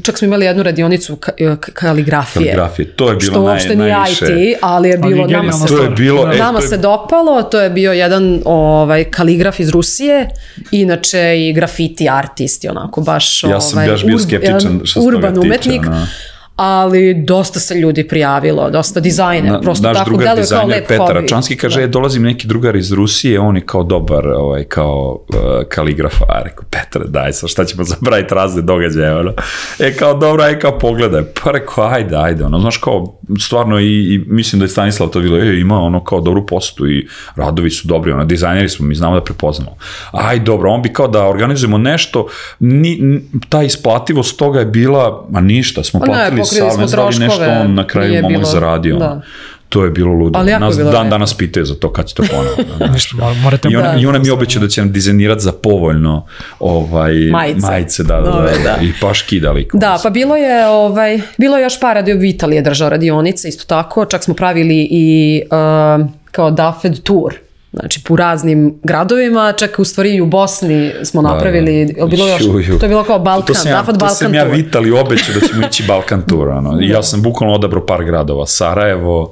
čak 0.03 0.17
smo 0.17 0.25
imali 0.25 0.45
jednu 0.45 0.63
radionicu 0.63 1.15
ka, 1.15 1.31
ka, 1.59 1.71
kaligrafije. 1.73 2.45
Kaligrafije, 2.45 2.87
to 2.87 3.09
je 3.09 3.15
bilo 3.15 3.31
Što 3.31 3.41
uopšte 3.41 3.75
nije 3.75 3.91
najviše. 3.91 4.25
IT, 4.25 4.57
ali 4.61 4.89
je 4.89 4.97
bilo, 4.97 5.23
Ali 5.23 5.31
nama 5.33 5.65
To 5.67 5.83
je 5.83 5.89
bilo, 5.89 6.33
e, 6.33 6.37
nama 6.37 6.59
to 6.59 6.65
je- 6.65 6.69
se 6.69 6.77
dopalo, 6.77 7.43
to 7.43 7.61
je 7.61 7.69
bio 7.69 7.93
jedan 7.93 8.41
ovaj, 8.45 9.03
kaligraf 9.03 9.59
iz 9.59 9.69
Rusije, 9.69 10.29
inače 10.71 11.19
i 11.39 11.53
grafiti 11.53 12.09
artist, 12.09 12.65
onako 12.65 13.01
baš 13.01 13.43
Ja 13.43 13.61
sam 13.61 13.77
ovaj, 13.77 13.89
baš 13.89 14.05
bio 14.05 14.19
skeptičan 14.19 14.81
što 14.83 15.01
se 15.01 15.05
toga 15.05 15.07
urban 15.07 15.33
tiče, 15.33 15.47
umetnik, 15.47 15.81
ono. 15.81 16.07
Ali 16.55 17.13
dosta 17.13 17.59
se 17.59 17.75
ljudi 17.75 18.07
prijavilo, 18.07 18.69
dosta 18.69 18.99
dizajner, 18.99 19.51
Na, 19.51 19.61
prosto 19.61 19.87
naš 19.87 19.97
tako 19.97 20.09
drugar 20.09 20.27
deluje 20.27 20.47
kao 20.49 20.67
lep 20.67 20.87
Petar 20.87 21.07
hobi. 21.07 21.13
Račanski 21.13 21.57
kaže, 21.57 21.81
da. 21.81 21.87
dolazim 21.87 22.23
neki 22.23 22.47
drugar 22.47 22.75
iz 22.75 22.91
Rusije, 22.91 23.39
on 23.39 23.55
je 23.55 23.65
kao 23.65 23.83
dobar, 23.83 24.27
ovaj, 24.27 24.63
kao 24.63 25.25
uh, 25.29 25.35
kaligraf, 25.69 26.21
a 26.21 26.41
rekao, 26.43 26.65
Petar, 26.69 27.07
daj 27.07 27.33
sa, 27.33 27.47
šta 27.47 27.65
ćemo 27.65 27.83
zabraviti 27.83 28.35
razne 28.35 28.61
događaje, 28.61 29.15
ono. 29.15 29.33
E, 29.79 29.93
kao, 29.93 30.13
dobro, 30.13 30.43
aj, 30.43 30.59
kao, 30.59 30.79
pogledaj, 30.79 31.23
pa 31.43 31.51
rekao, 31.51 31.87
ajde, 31.87 32.15
ajde, 32.17 32.43
ono, 32.45 32.59
znaš, 32.59 32.77
kao, 32.77 33.19
stvarno, 33.39 33.79
i, 33.79 34.13
i 34.13 34.23
mislim 34.27 34.59
da 34.59 34.63
je 34.63 34.69
Stanislav 34.69 35.09
to 35.09 35.19
vidio, 35.19 35.37
e, 35.37 35.59
ima 35.59 35.81
ono, 35.81 36.03
kao, 36.03 36.21
dobru 36.21 36.45
posetu 36.45 36.87
i 36.87 37.07
radovi 37.35 37.69
su 37.69 37.87
dobri, 37.87 38.11
ono, 38.11 38.25
dizajneri 38.25 38.69
smo, 38.69 38.85
mi 38.85 38.95
znamo 38.95 39.15
da 39.15 39.23
prepoznamo. 39.23 39.75
Aj, 40.11 40.39
dobro, 40.39 40.71
on 40.71 40.81
bi 40.81 40.93
kao 40.93 41.07
da 41.07 41.27
organizujemo 41.27 41.77
nešto, 41.77 42.27
ni, 42.59 43.21
ta 43.49 43.63
isplativost 43.63 44.39
toga 44.39 44.59
je 44.59 44.65
bila, 44.65 45.25
ma 45.29 45.41
ništa, 45.41 45.83
smo 45.83 45.99
Pa 45.99 46.05
platili 46.05 46.44
pokrili 46.45 46.71
smo 46.71 46.87
znam 46.87 46.97
da 46.97 47.09
li 47.09 47.19
nešto 47.19 47.37
troškove, 47.37 47.59
on 47.59 47.73
na 47.73 47.87
kraju 47.87 48.13
momak 48.13 48.31
bilo- 48.31 48.45
zaradio, 48.45 48.97
da. 48.97 49.21
To 49.69 49.83
je 49.83 49.89
bilo 49.91 50.13
ludo. 50.13 50.39
Ali 50.39 50.51
Nas 50.51 50.77
bilo 50.77 50.91
dan 50.91 51.09
danas 51.09 51.33
pitaju 51.33 51.65
za 51.65 51.75
to 51.75 51.93
kad 51.93 52.05
će 52.05 52.15
to 52.15 52.23
ponovo. 52.31 52.55
Ništa, 52.93 53.17
mor- 53.17 53.41
morate... 53.43 53.67
I 53.71 53.75
ona, 53.75 53.91
Da. 53.91 53.99
I 53.99 54.05
ona 54.05 54.19
mi 54.19 54.29
obeća 54.29 54.59
da 54.59 54.67
će 54.67 54.81
nam 54.81 54.91
dizajnirati 54.91 55.41
za 55.41 55.51
povoljno 55.51 56.25
ovaj, 56.59 57.13
Majice. 57.13 57.67
majice 57.67 58.03
da, 58.03 58.15
da, 58.15 58.21
da, 58.21 58.29
Nove, 58.31 58.51
da, 58.51 58.63
da. 58.63 58.77
I 58.81 58.91
pa 59.01 59.13
škidali. 59.13 59.67
Da, 59.73 59.99
pa 60.03 60.09
bilo 60.09 60.35
je, 60.35 60.67
ovaj, 60.67 61.19
bilo 61.37 61.57
je 61.57 61.63
još 61.63 61.79
par 61.79 61.95
radio 61.95 62.15
Vital 62.15 62.53
je 62.53 62.61
držao 62.61 62.89
radionice, 62.89 63.47
isto 63.49 63.65
tako, 63.65 64.05
čak 64.05 64.23
smo 64.23 64.33
pravili 64.33 64.87
i 64.91 65.41
uh, 65.45 66.05
kao 66.31 66.51
DAFED 66.51 66.99
tour, 67.03 67.33
znači 67.79 68.03
po 68.03 68.15
raznim 68.15 68.79
gradovima, 68.83 69.53
čak 69.57 69.79
u 69.79 69.83
stvari 69.83 70.15
i 70.15 70.21
u 70.21 70.25
Bosni 70.25 70.91
smo 71.03 71.21
napravili, 71.21 71.85
da. 71.85 72.05
bilo 72.05 72.27
još, 72.27 72.41
Ju, 72.41 72.59
ju. 72.59 72.79
to 72.79 72.85
je 72.85 72.89
bilo 72.89 73.03
kao 73.03 73.19
Balkan, 73.19 73.47
to 73.47 73.53
sam 73.53 73.71
ja, 73.71 73.83
to 73.83 73.91
Balkan 73.91 74.15
sam 74.15 74.33
ja 74.33 74.43
vitali 74.43 74.91
obećao 74.91 75.33
da 75.33 75.47
ćemo 75.47 75.67
ići 75.67 75.83
Balkan 75.87 76.21
tour. 76.21 76.47
Ono. 76.47 76.81
I 76.81 76.89
ja 76.95 77.03
sam 77.03 77.21
bukvalno 77.21 77.55
odabrao 77.55 77.85
par 77.85 78.03
gradova. 78.03 78.45
Sarajevo, 78.45 79.31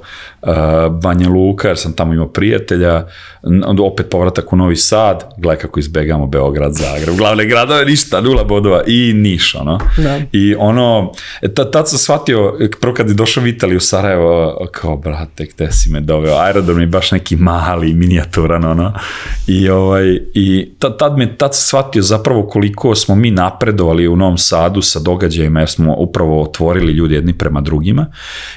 Banja 0.90 1.28
Luka, 1.28 1.68
jer 1.68 1.78
sam 1.78 1.92
tamo 1.92 2.14
imao 2.14 2.28
prijatelja, 2.28 3.06
onda 3.42 3.82
opet 3.82 4.06
povratak 4.10 4.52
u 4.52 4.56
Novi 4.56 4.76
Sad, 4.76 5.24
gledaj 5.36 5.58
kako 5.58 5.80
izbegamo 5.80 6.26
Beograd, 6.26 6.72
Zagreb, 6.74 7.16
glavne 7.16 7.46
gradove, 7.46 7.84
ništa, 7.84 8.20
nula 8.20 8.44
bodova, 8.44 8.82
i 8.86 9.12
Niš, 9.14 9.54
ono. 9.54 9.78
Da. 9.96 10.20
I 10.32 10.54
ono, 10.58 11.12
e, 11.42 11.54
tad, 11.54 11.72
tad 11.72 11.88
sam 11.88 11.98
shvatio, 11.98 12.58
prvo 12.80 12.94
kad 12.94 13.08
je 13.08 13.14
došao 13.14 13.42
Vitali 13.42 13.76
u 13.76 13.80
Sarajevo, 13.80 14.58
kao, 14.72 14.96
brate, 14.96 15.46
gde 15.54 15.72
si 15.72 15.90
me 15.90 16.00
doveo, 16.00 16.36
aerodrom 16.36 16.80
je 16.80 16.86
baš 16.86 17.12
neki 17.12 17.36
mali, 17.36 17.94
minijaturan, 17.94 18.64
ono. 18.64 18.92
I, 19.46 19.68
ovaj, 19.68 20.18
i 20.34 20.70
tad, 20.78 20.98
tad, 20.98 21.18
me, 21.18 21.36
tad 21.36 21.54
sam 21.54 21.62
shvatio 21.62 22.02
zapravo 22.02 22.46
koliko 22.46 22.94
smo 22.94 23.14
mi 23.14 23.30
napredovali 23.30 24.08
u 24.08 24.16
Novom 24.16 24.38
Sadu 24.38 24.82
sa 24.82 25.00
događajima, 25.00 25.60
jer 25.60 25.68
smo 25.68 25.94
upravo 25.98 26.42
otvorili 26.42 26.92
ljudi 26.92 27.14
jedni 27.14 27.38
prema 27.38 27.60
drugima, 27.60 28.06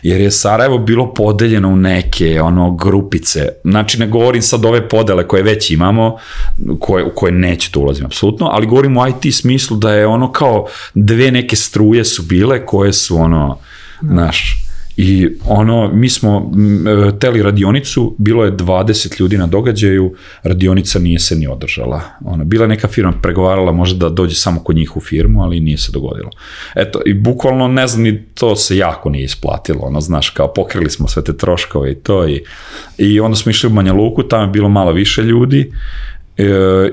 jer 0.04 0.22
je 0.22 0.32
Sarajevo 0.32 0.78
bilo 0.78 1.14
podeljeno 1.14 1.70
u 1.70 1.76
neke 1.82 2.42
ono 2.42 2.76
grupice, 2.76 3.48
znači 3.64 4.00
ne 4.00 4.08
govorim 4.08 4.42
sad 4.42 4.66
ove 4.66 4.90
podele 4.90 5.28
koje 5.28 5.44
već 5.44 5.72
imamo, 5.72 6.18
koje, 6.80 7.04
u 7.04 7.12
koje 7.16 7.32
nećete 7.32 7.80
ulazim 7.80 8.06
apsolutno, 8.06 8.50
ali 8.52 8.68
govorim 8.68 8.98
u 8.98 9.02
IT 9.08 9.36
smislu 9.36 9.78
da 9.78 9.94
je 9.94 10.08
ono 10.08 10.32
kao 10.32 10.66
dve 10.94 11.32
neke 11.32 11.56
struje 11.56 12.06
su 12.06 12.24
bile 12.24 12.66
koje 12.66 12.94
su 12.94 13.18
ono, 13.18 13.58
znaš, 14.02 14.67
I 14.98 15.30
ono, 15.46 15.92
mi 15.94 16.10
smo 16.10 16.52
e, 17.08 17.20
teli 17.20 17.42
radionicu, 17.42 18.16
bilo 18.18 18.46
je 18.46 18.52
20 18.52 19.22
ljudi 19.22 19.38
na 19.38 19.48
događaju, 19.48 20.16
radionica 20.44 21.00
nije 21.00 21.20
se 21.20 21.36
ni 21.36 21.48
održala. 21.48 22.02
Ona, 22.26 22.44
bila 22.44 22.68
neka 22.68 22.88
firma 22.88 23.14
pregovarala 23.22 23.72
možda 23.72 24.10
da 24.10 24.16
dođe 24.16 24.36
samo 24.36 24.64
kod 24.64 24.76
njih 24.76 24.98
u 24.98 25.00
firmu, 25.00 25.44
ali 25.44 25.60
nije 25.60 25.78
se 25.78 25.92
dogodilo. 25.92 26.30
Eto, 26.76 27.02
i 27.06 27.14
bukvalno, 27.14 27.68
ne 27.68 27.88
znam, 27.88 28.04
ni 28.04 28.24
to 28.34 28.56
se 28.56 28.78
jako 28.78 29.10
nije 29.10 29.24
isplatilo, 29.24 29.80
ono, 29.82 30.02
znaš, 30.02 30.30
kao 30.30 30.54
pokrili 30.54 30.90
smo 30.90 31.08
sve 31.08 31.24
te 31.24 31.38
troškove 31.38 31.92
i 31.92 31.96
to 31.96 32.28
i, 32.28 32.44
i 32.98 33.20
onda 33.20 33.36
smo 33.36 33.50
išli 33.50 33.68
u 33.68 33.74
Banja 33.74 33.94
Luku, 33.94 34.24
tamo 34.24 34.44
je 34.44 34.48
bilo 34.48 34.70
malo 34.70 34.92
više 34.92 35.22
ljudi, 35.22 35.72
e, 36.38 36.44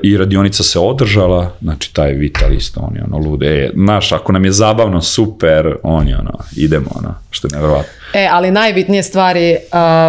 i 0.02 0.16
radionica 0.16 0.62
se 0.62 0.78
održala, 0.78 1.50
znači 1.62 1.94
taj 1.94 2.12
Vital 2.12 2.52
isto, 2.52 2.80
on 2.80 2.96
je 2.96 3.02
ono 3.04 3.18
lude, 3.20 3.46
e, 3.59 3.70
znaš, 3.74 4.12
ako 4.12 4.33
nam 4.33 4.44
je 4.44 4.52
zabavno, 4.52 5.02
super, 5.02 5.76
on 5.83 6.09
je 6.09 6.18
ono, 6.18 6.38
idemo, 6.57 6.87
ono, 6.94 7.14
što 7.30 7.48
je 7.48 7.52
nevjerovatno. 7.52 7.92
E, 8.14 8.28
ali 8.33 8.50
najbitnije 8.50 9.02
stvari, 9.02 9.57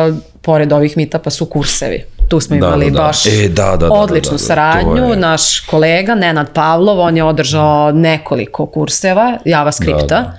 uh, 0.10 0.16
pored 0.42 0.72
ovih 0.72 0.98
meetupa, 0.98 1.30
su 1.30 1.46
kursevi. 1.46 2.04
Tu 2.28 2.40
smo 2.40 2.56
Da, 2.56 2.68
imali 2.68 2.86
da, 2.86 2.92
da. 2.92 3.00
baš 3.00 3.26
E, 3.26 3.48
da, 3.50 3.64
da, 3.66 3.78
da, 3.78 3.92
odličnu 3.92 4.32
da, 4.32 4.38
da, 4.38 4.38
da, 4.38 4.46
saradnju. 4.46 5.04
je- 5.04 5.16
Naš 5.18 5.60
kolega 5.60 6.16
Nenad 6.16 6.54
Pavlov, 6.54 7.00
on 7.00 7.18
je 7.18 7.24
održao 7.24 7.92
nekoliko 7.92 8.66
kurseva 8.66 9.38
JavaScripta, 9.46 10.32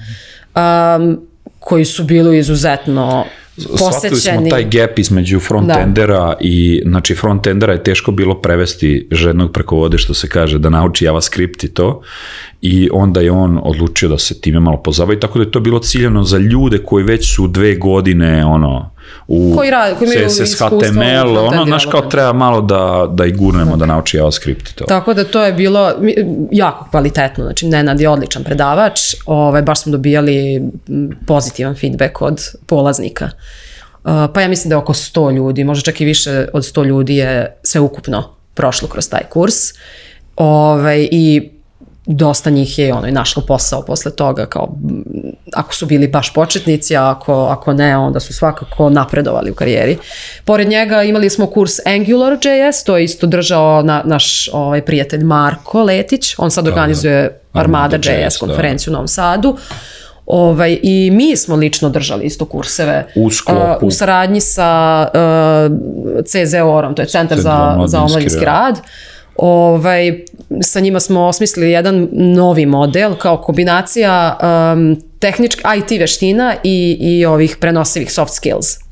Um, 0.96 1.20
koji 1.58 1.84
su 1.84 2.04
bili 2.04 2.38
izuzetno 2.38 3.24
Shvatili 3.58 4.20
smo 4.20 4.50
taj 4.50 4.64
gap 4.64 4.98
između 4.98 5.40
frontendera 5.40 6.20
da. 6.20 6.36
i, 6.40 6.82
znači 6.86 7.14
frontendera 7.14 7.72
je 7.72 7.82
teško 7.82 8.12
bilo 8.12 8.34
prevesti 8.34 9.08
žednog 9.10 9.52
preko 9.52 9.76
vode 9.76 9.98
što 9.98 10.14
se 10.14 10.28
kaže, 10.28 10.58
da 10.58 10.70
nauči 10.70 11.04
JavaScript 11.04 11.64
i 11.64 11.68
to. 11.68 12.02
I 12.62 12.88
onda 12.92 13.20
je 13.20 13.30
on 13.30 13.60
odlučio 13.62 14.08
da 14.08 14.18
se 14.18 14.40
time 14.40 14.60
malo 14.60 14.82
pozabavi, 14.82 15.20
tako 15.20 15.38
da 15.38 15.44
je 15.44 15.50
to 15.50 15.60
bilo 15.60 15.78
ciljano 15.78 16.24
za 16.24 16.38
ljude 16.38 16.78
koji 16.78 17.04
već 17.04 17.34
su 17.34 17.48
dve 17.48 17.74
godine 17.74 18.44
ono, 18.44 18.90
u 19.28 19.54
Koji 19.56 19.70
rade- 19.70 19.94
koji 19.98 20.28
CSS, 20.28 20.54
HTML, 20.54 21.38
ono, 21.38 21.64
znaš 21.64 21.86
kao 21.86 22.00
treba 22.00 22.32
malo 22.32 22.60
da, 22.60 23.06
da 23.10 23.26
i 23.26 23.32
gurnemo 23.32 23.76
da 23.76 23.86
nauči 23.86 24.16
JavaScript 24.16 24.70
i 24.70 24.74
to. 24.74 24.84
Tako 24.84 25.14
da 25.14 25.24
to 25.24 25.44
je 25.44 25.52
bilo 25.52 25.92
jako 26.52 26.90
kvalitetno, 26.90 27.44
znači 27.44 27.66
Nenad 27.66 28.00
je 28.00 28.08
odličan 28.08 28.44
predavač, 28.44 29.14
ovaj, 29.26 29.62
baš 29.62 29.82
smo 29.82 29.92
dobijali 29.92 30.62
pozitivan 31.26 31.74
feedback 31.74 32.22
od 32.22 32.40
polaznika. 32.66 33.28
Uh, 34.04 34.12
pa 34.34 34.40
ja 34.40 34.48
mislim 34.48 34.68
da 34.68 34.74
je 34.74 34.78
oko 34.78 34.92
100 34.92 35.34
ljudi, 35.34 35.64
možda 35.64 35.82
čak 35.82 36.00
i 36.00 36.04
više 36.04 36.48
od 36.52 36.62
100 36.62 36.84
ljudi 36.84 37.16
je 37.16 37.56
sve 37.62 37.80
ukupno 37.80 38.34
prošlo 38.54 38.88
kroz 38.88 39.08
taj 39.08 39.22
kurs. 39.30 39.54
Ovaj, 40.36 41.08
I 41.10 41.50
dosta 42.06 42.50
njih 42.50 42.78
je 42.78 42.94
ono 42.94 43.06
i 43.06 43.12
našlo 43.12 43.42
posao 43.42 43.82
posle 43.82 44.10
toga 44.10 44.46
kao 44.46 44.76
ako 45.52 45.74
su 45.74 45.86
bili 45.86 46.08
baš 46.08 46.32
početnici, 46.32 46.96
a 46.96 47.10
ako, 47.10 47.34
ako 47.34 47.72
ne, 47.72 47.96
onda 47.96 48.20
su 48.20 48.32
svakako 48.32 48.90
napredovali 48.90 49.50
u 49.50 49.54
karijeri. 49.54 49.98
Pored 50.44 50.68
njega 50.68 51.02
imali 51.02 51.30
smo 51.30 51.46
kurs 51.46 51.72
AngularJS, 51.86 52.84
to 52.84 52.96
je 52.96 53.04
isto 53.04 53.26
držao 53.26 53.82
na, 53.82 54.02
naš 54.04 54.48
ovaj, 54.52 54.82
prijatelj 54.82 55.24
Marko 55.24 55.82
Letić, 55.82 56.34
on 56.38 56.50
sad 56.50 56.68
organizuje 56.68 57.40
Armada.js 57.52 58.08
Armada.js, 58.08 58.36
konferenciju 58.36 58.90
u 58.90 58.92
Novom 58.92 59.08
Sadu. 59.08 59.56
Ovaj, 60.26 60.78
I 60.82 61.10
mi 61.10 61.36
smo 61.36 61.56
lično 61.56 61.88
držali 61.88 62.24
isto 62.24 62.44
kurseve 62.44 63.06
U 63.14 63.30
sklopu- 63.30 63.76
uh, 63.76 63.82
u 63.82 63.90
saradnji 63.90 64.40
sa 64.40 65.08
uh, 65.14 65.76
CZOR-om, 66.24 66.94
to 66.94 67.02
je 67.02 67.08
Centar 67.08 67.40
za 67.40 67.84
za 67.86 68.02
omladinski 68.02 68.44
rad. 68.44 68.76
rad. 68.76 68.80
Ovaj, 69.38 70.24
sa 70.62 70.80
njima 70.80 71.00
smo 71.00 71.26
osmislili 71.26 71.70
jedan 71.70 72.08
novi 72.12 72.66
model 72.66 73.14
kao 73.14 73.42
kombinacija 73.42 74.38
um, 74.42 74.96
tehničk 75.18 75.60
IT 75.78 76.00
veština 76.00 76.54
i, 76.64 76.96
i 77.00 77.26
ovih 77.26 77.56
prenosivih 77.60 78.12
soft 78.12 78.34
skills. 78.34 78.85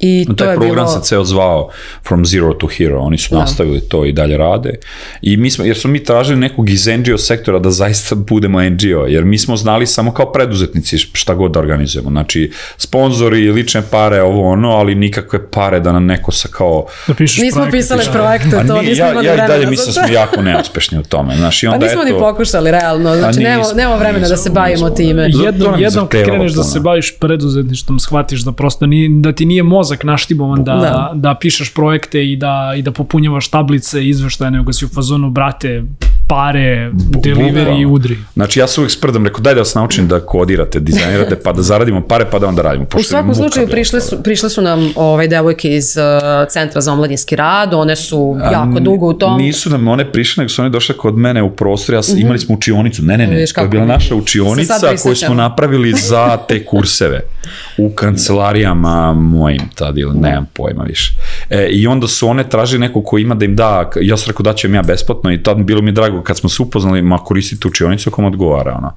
I 0.00 0.26
to 0.28 0.34
Taj 0.34 0.50
je 0.50 0.56
program 0.56 0.86
bilo... 0.86 1.00
se 1.00 1.08
ceo 1.08 1.24
zvao 1.24 1.70
From 2.06 2.26
Zero 2.26 2.52
to 2.54 2.66
Hero, 2.66 3.00
oni 3.00 3.18
su 3.18 3.34
nastavili 3.34 3.80
to 3.80 4.04
i 4.04 4.12
dalje 4.12 4.36
rade. 4.36 4.74
I 5.22 5.36
mi 5.36 5.50
smo, 5.50 5.64
jer 5.64 5.78
smo 5.78 5.90
mi 5.90 6.04
tražili 6.04 6.38
nekog 6.38 6.70
iz 6.70 6.86
NGO 6.86 7.18
sektora 7.18 7.58
da 7.58 7.70
zaista 7.70 8.14
budemo 8.14 8.62
NGO, 8.62 9.06
jer 9.08 9.24
mi 9.24 9.38
smo 9.38 9.56
znali 9.56 9.86
samo 9.86 10.12
kao 10.12 10.32
preduzetnici 10.32 10.98
šta 10.98 11.34
god 11.34 11.50
da 11.50 11.60
organizujemo. 11.60 12.10
Znači, 12.10 12.52
sponzori, 12.76 13.50
lične 13.50 13.82
pare, 13.90 14.22
ovo 14.22 14.48
ono, 14.50 14.70
ali 14.70 14.94
nikakve 14.94 15.50
pare 15.50 15.80
da 15.80 15.92
nam 15.92 16.06
neko 16.06 16.32
sa 16.32 16.48
kao... 16.48 16.86
Da 17.06 17.14
pišeš 17.14 17.38
Nismo 17.38 17.60
projekte, 17.60 17.78
pisali 17.78 18.00
pišeš- 18.00 18.12
projekte, 18.12 18.56
A 18.56 18.66
to 18.66 18.82
nismo 18.82 19.04
ja, 19.04 19.10
imali 19.10 19.26
ja 19.26 19.32
i 19.32 19.36
vremena 19.36 19.54
dalje 19.54 19.66
mislim 19.66 19.86
da 19.86 19.92
smo 19.92 20.14
jako 20.14 20.42
neuspešni 20.42 20.98
u 20.98 21.02
tome. 21.02 21.36
Znači, 21.36 21.66
Pa 21.66 21.72
onda 21.72 21.86
nismo 21.86 22.02
eto, 22.02 22.12
ni 22.12 22.18
pokušali, 22.20 22.70
realno. 22.70 23.16
Znači, 23.16 23.38
nismo, 23.38 23.52
nema, 23.52 23.64
nema 23.74 23.94
vremena 23.96 24.28
da 24.28 24.36
se 24.36 24.48
nismo, 24.48 24.54
bavimo 24.54 24.88
nismo. 24.88 24.96
time. 24.96 25.22
Jednom, 25.22 25.80
jednom 25.80 26.06
kad 26.08 26.24
kreneš 26.24 26.52
da 26.52 26.62
se 26.62 26.80
baviš 26.80 27.18
preduzetništvom, 27.18 27.98
shvatiš 27.98 28.40
da 28.40 28.52
prosto 28.52 28.86
ni, 28.86 29.08
da 29.20 29.32
ti 29.32 29.44
nije 29.44 29.62
mozak 29.84 30.04
naštibovan 30.04 30.64
da, 30.64 30.74
Da. 30.74 31.10
da. 31.14 31.34
pišeš 31.34 31.74
projekte 31.74 32.24
i 32.32 32.36
da, 32.36 32.72
i 32.76 32.82
da 32.82 32.92
popunjavaš 32.92 33.48
tablice 33.48 34.04
i 34.04 34.08
izveštaje, 34.08 34.50
nego 34.50 34.72
si 34.72 34.84
u 34.84 34.88
fazonu, 34.88 35.30
brate, 35.30 35.84
pare, 36.28 36.90
delivery 36.94 37.80
i 37.80 37.86
udri. 37.86 38.16
Znači 38.34 38.60
ja 38.60 38.66
se 38.66 38.80
uvijek 38.80 38.92
sprdam, 38.92 39.26
rekao 39.26 39.40
daj 39.40 39.54
da 39.54 39.60
vas 39.60 39.74
naučim 39.74 40.08
da 40.08 40.20
kodirate, 40.20 40.80
dizajnirate, 40.80 41.36
pa 41.36 41.52
da 41.52 41.62
zaradimo 41.62 42.00
pare, 42.00 42.24
pa 42.30 42.38
da 42.38 42.46
onda 42.46 42.62
radimo. 42.62 42.84
U 42.84 42.86
pošto 42.86 42.98
je 42.98 43.04
svakom 43.04 43.34
slučaju 43.34 43.68
prišle 43.68 44.00
su, 44.00 44.22
prišle 44.22 44.50
su 44.50 44.62
nam 44.62 44.92
ovaj, 44.96 45.28
devojke 45.28 45.76
iz 45.76 45.96
uh, 45.96 46.48
Centra 46.48 46.80
za 46.80 46.92
omladinski 46.92 47.36
rad, 47.36 47.74
one 47.74 47.96
su 47.96 48.36
jako 48.52 48.80
dugo 48.80 49.06
u 49.06 49.12
tom. 49.12 49.38
Nisu 49.38 49.70
nam 49.70 49.88
one 49.88 50.12
prišle, 50.12 50.42
nego 50.42 50.48
su 50.48 50.62
one 50.62 50.70
došle 50.70 50.96
kod 50.96 51.16
mene 51.16 51.42
u 51.42 51.50
prostor, 51.50 51.94
ja 51.94 52.02
sam, 52.02 52.18
imali 52.18 52.38
smo 52.38 52.54
učionicu, 52.54 53.02
ne, 53.02 53.18
ne, 53.18 53.26
ne, 53.26 53.34
Vidiš 53.34 53.52
to 53.52 53.60
je 53.60 53.68
bila 53.68 53.84
naša 53.84 54.14
učionica 54.14 54.74
koju 55.02 55.16
smo 55.16 55.34
napravili 55.34 55.92
za 55.92 56.36
te 56.48 56.64
kurseve 56.64 57.20
u 57.78 57.90
kancelarijama 57.90 59.12
mojim 59.12 59.62
tad 59.74 59.98
ili 59.98 60.14
nemam 60.14 60.46
pojma 60.52 60.84
više. 60.84 61.14
E, 61.50 61.68
I 61.70 61.86
onda 61.86 62.08
su 62.08 62.28
one 62.28 62.48
tražili 62.48 62.80
neko 62.80 63.02
ko 63.02 63.18
ima 63.18 63.34
da 63.34 63.44
im 63.44 63.56
da, 63.56 63.90
ja 64.00 64.16
sam 64.16 64.30
rekao 64.30 64.42
da 64.42 64.52
ću 64.52 64.66
im 64.66 64.74
ja 64.74 64.82
besplatno 64.82 65.32
i 65.32 65.42
tad 65.42 65.56
bilo 65.56 65.82
mi 65.82 65.88
je 65.88 65.92
drago 65.92 66.13
kad 66.22 66.38
smo 66.38 66.48
se 66.48 66.62
upoznali, 66.62 67.02
ma 67.02 67.18
koristite 67.18 67.68
učionicu 67.68 68.10
ako 68.10 68.22
vam 68.22 68.32
odgovara. 68.32 68.74
Ono. 68.78 68.92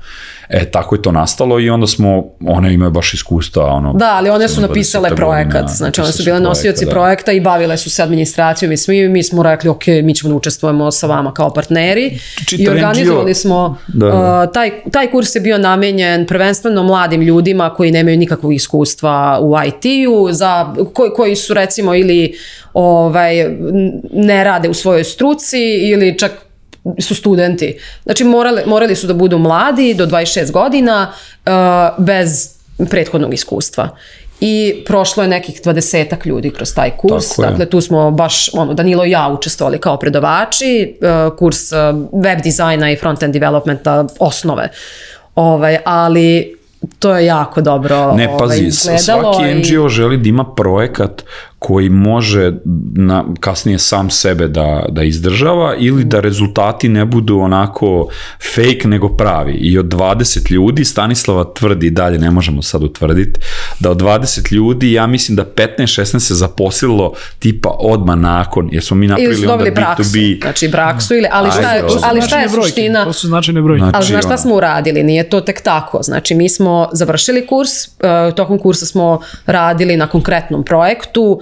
E, 0.49 0.71
tako 0.71 0.95
je 0.95 1.01
to 1.01 1.11
nastalo 1.11 1.59
i 1.59 1.69
onda 1.69 1.87
smo, 1.87 2.23
one 2.39 2.73
imaju 2.73 2.91
baš 2.91 3.13
iskustva. 3.13 3.65
Ono, 3.65 3.93
Da, 3.93 4.15
ali 4.15 4.29
one 4.29 4.47
su 4.47 4.55
samo 4.55 4.67
20 4.67 4.69
napisale 4.69 5.09
godina, 5.09 5.27
projekat, 5.27 5.69
znači 5.69 6.01
one 6.01 6.11
su 6.11 6.23
bile 6.23 6.37
projekat, 6.37 6.49
nosioci 6.49 6.85
da. 6.85 6.91
projekta 6.91 7.31
i 7.31 7.39
bavile 7.39 7.77
su 7.77 7.89
se 7.89 8.03
administracijom 8.03 8.71
i 8.71 8.77
svi, 8.77 9.09
mi 9.09 9.23
smo 9.23 9.43
rekli 9.43 9.69
ok, 9.69 9.87
mi 10.03 10.15
ćemo 10.15 10.29
da 10.29 10.35
učestvujemo 10.35 10.91
sa 10.91 11.07
vama 11.07 11.33
kao 11.33 11.53
partneri 11.53 12.19
Čitav 12.47 12.65
i 12.65 12.69
organizovali 12.69 13.31
NGO. 13.31 13.39
smo, 13.39 13.77
Da, 13.87 14.05
da. 14.05 14.43
uh, 14.43 14.53
taj, 14.53 14.71
taj 14.91 15.11
kurs 15.11 15.35
je 15.35 15.41
bio 15.41 15.57
namenjen 15.57 16.25
prvenstveno 16.25 16.83
mladim 16.83 17.21
ljudima 17.21 17.73
koji 17.73 17.91
nemaju 17.91 18.17
nikakvog 18.17 18.53
iskustva 18.53 19.39
u 19.41 19.55
IT-u, 19.67 20.27
za, 20.31 20.73
koji, 20.93 21.11
koji 21.11 21.35
su 21.35 21.53
recimo 21.53 21.95
ili 21.95 22.33
ovaj, 22.73 23.49
ne 24.13 24.43
rade 24.43 24.69
u 24.69 24.73
svojoj 24.73 25.03
struci 25.03 25.59
ili 25.91 26.17
čak 26.17 26.46
su 26.99 27.15
studenti. 27.15 27.77
Znači 28.03 28.23
morali, 28.23 28.61
morali 28.65 28.95
su 28.95 29.07
da 29.07 29.13
budu 29.13 29.37
mladi 29.37 29.93
do 29.93 30.05
26 30.05 30.51
godina 30.51 31.11
uh, 31.45 31.51
bez 31.97 32.49
prethodnog 32.89 33.33
iskustva. 33.33 33.89
I 34.39 34.83
prošlo 34.85 35.23
je 35.23 35.29
nekih 35.29 35.61
20 35.61 36.25
ljudi 36.25 36.49
kroz 36.49 36.73
taj 36.73 36.91
kurs. 36.91 37.29
Tako 37.29 37.41
je. 37.41 37.49
dakle, 37.49 37.65
tu 37.65 37.81
smo 37.81 38.11
baš, 38.11 38.49
ono, 38.53 38.73
Danilo 38.73 39.05
i 39.05 39.11
ja 39.11 39.27
učestvovali 39.29 39.79
kao 39.79 39.97
predavači, 39.97 40.97
uh, 41.01 41.37
kurs 41.37 41.71
uh, 41.71 41.77
web 42.13 42.41
dizajna 42.43 42.91
i 42.91 42.95
front-end 42.95 43.31
developmenta, 43.31 44.05
osnove. 44.19 44.69
Ovaj, 45.35 45.77
ali 45.85 46.57
to 46.99 47.15
je 47.15 47.25
jako 47.25 47.61
dobro 47.61 48.13
Ne, 48.13 48.27
ovaj, 48.27 48.37
pazi, 48.39 48.63
izgledalo. 48.63 49.33
svaki 49.33 49.51
i- 49.51 49.55
NGO 49.55 49.89
želi 49.89 50.17
da 50.17 50.29
ima 50.29 50.45
projekat 50.45 51.23
koji 51.59 51.89
može 51.89 52.53
na, 52.93 53.25
kasnije 53.39 53.79
sam 53.79 54.09
sebe 54.09 54.47
da, 54.47 54.85
da 54.89 55.03
izdržava 55.03 55.75
ili 55.79 56.03
da 56.03 56.19
rezultati 56.19 56.89
ne 56.89 57.05
budu 57.05 57.39
onako 57.39 58.09
fake 58.55 58.87
nego 58.87 59.09
pravi. 59.09 59.53
I 59.53 59.77
od 59.77 59.85
20 59.85 60.51
ljudi, 60.51 60.85
Stanislava 60.85 61.53
tvrdi, 61.53 61.89
dalje 61.89 62.19
ne 62.19 62.31
možemo 62.31 62.61
sad 62.61 62.83
utvrditi, 62.83 63.39
da 63.79 63.91
od 63.91 64.01
20 64.01 64.53
ljudi, 64.53 64.91
ja 64.91 65.07
mislim 65.07 65.35
da 65.35 65.45
15-16 65.45 66.19
se 66.19 66.35
zaposlilo 66.35 67.13
tipa 67.39 67.69
odma 67.79 68.15
nakon, 68.15 68.69
jer 68.71 68.83
smo 68.83 68.97
mi 68.97 69.05
Ili 69.05 69.09
napravili 69.09 69.41
onda 69.41 69.51
dobili 69.51 69.75
praksu. 69.75 70.03
B2B. 70.03 70.41
Znači 70.41 70.71
praksu, 70.71 71.15
ili, 71.15 71.27
ali 71.31 71.51
šta, 71.51 71.73
je, 71.73 71.81
Ajde, 71.81 71.93
ali 72.03 72.21
šta 72.21 72.39
je 72.39 72.49
suština? 72.49 73.03
To 73.03 73.13
su 73.13 73.27
značajne 73.27 73.61
brojke. 73.61 73.79
Znači, 73.79 73.95
Ali 73.95 74.05
znaš 74.05 74.25
šta 74.25 74.37
smo 74.37 74.55
uradili? 74.55 75.03
Nije 75.03 75.29
to 75.29 75.41
tek 75.41 75.61
tako. 75.61 76.03
Znači 76.03 76.35
mi 76.35 76.49
smo 76.49 76.89
završili 76.93 77.47
kurs, 77.47 77.69
uh, 77.87 78.35
tokom 78.35 78.59
kursa 78.59 78.85
smo 78.85 79.19
radili 79.45 79.97
na 79.97 80.07
konkretnom 80.07 80.63
projektu, 80.63 81.41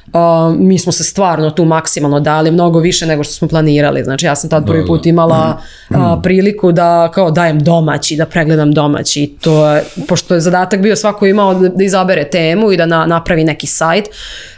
uh, 0.13 0.55
mi 0.59 0.79
smo 0.79 0.91
se 0.91 1.03
stvarno 1.03 1.49
tu 1.49 1.65
maksimalno 1.65 2.19
dali, 2.19 2.51
mnogo 2.51 2.79
više 2.79 3.05
nego 3.05 3.23
što 3.23 3.33
smo 3.33 3.47
planirali. 3.47 4.03
Znači 4.03 4.25
ja 4.25 4.35
sam 4.35 4.49
tad 4.49 4.65
prvi 4.65 4.85
put 4.85 5.05
imala 5.05 5.61
uh, 5.89 5.97
priliku 6.23 6.71
da 6.71 7.11
kao 7.13 7.31
dajem 7.31 7.59
domaći, 7.59 8.15
da 8.15 8.25
pregledam 8.25 8.71
domaći. 8.71 9.23
I 9.23 9.27
To 9.27 9.71
je, 9.71 9.83
pošto 10.07 10.33
je 10.33 10.41
zadatak 10.41 10.81
bio 10.81 10.95
svako 10.95 11.25
imao 11.25 11.53
da, 11.53 11.69
da 11.69 11.83
izabere 11.83 12.29
temu 12.29 12.71
i 12.71 12.77
da 12.77 12.85
na, 12.85 13.05
napravi 13.05 13.43
neki 13.43 13.67
sajt, 13.67 14.05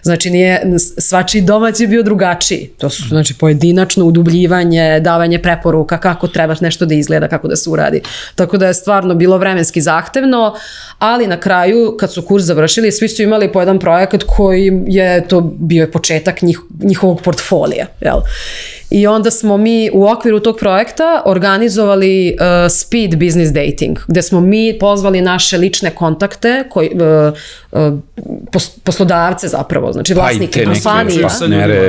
znači 0.01 0.29
nije, 0.29 0.61
svačiji 0.97 1.41
domaći 1.41 1.83
je 1.83 1.87
bio 1.87 2.03
drugačiji. 2.03 2.69
To 2.77 2.89
su 2.89 3.03
znači 3.07 3.33
pojedinačno 3.33 4.05
udubljivanje, 4.05 4.99
davanje 4.99 5.39
preporuka 5.39 5.97
kako 5.97 6.27
treba 6.27 6.55
nešto 6.61 6.85
da 6.85 6.95
izgleda, 6.95 7.27
kako 7.27 7.47
da 7.47 7.55
se 7.55 7.69
uradi. 7.69 8.01
Tako 8.35 8.57
da 8.57 8.67
je 8.67 8.73
stvarno 8.73 9.15
bilo 9.15 9.37
vremenski 9.37 9.81
zahtevno, 9.81 10.55
ali 10.99 11.27
na 11.27 11.39
kraju 11.39 11.97
kad 11.99 12.13
su 12.13 12.21
kurs 12.21 12.43
završili, 12.43 12.91
svi 12.91 13.09
su 13.09 13.23
imali 13.23 13.51
po 13.51 13.59
jedan 13.59 13.79
projekat 13.79 14.23
koji 14.23 14.83
je 14.87 15.27
to 15.27 15.42
bio 15.43 15.81
je 15.81 15.91
početak 15.91 16.41
njih, 16.41 16.59
njihovog 16.83 17.21
portfolija. 17.21 17.87
Jel? 18.01 18.21
I 18.93 19.07
onda 19.07 19.31
smo 19.31 19.57
mi 19.57 19.89
u 19.93 20.07
okviru 20.07 20.39
tog 20.39 20.57
projekta 20.59 21.23
organizovali 21.25 22.37
uh, 22.39 22.71
speed 22.71 23.15
business 23.19 23.51
dating, 23.51 23.99
gde 24.07 24.21
smo 24.21 24.41
mi 24.41 24.77
pozvali 24.79 25.21
naše 25.21 25.57
lične 25.57 25.89
kontakte, 25.89 26.63
koji, 26.69 26.89
uh, 26.93 27.33
uh, 27.71 27.99
pos, 28.51 28.69
poslodavce 28.83 29.47
zapravo, 29.47 29.93
znači 29.93 30.15
Pa 30.15 30.21
vlasnike 30.21 30.65
kompanija. 30.65 31.27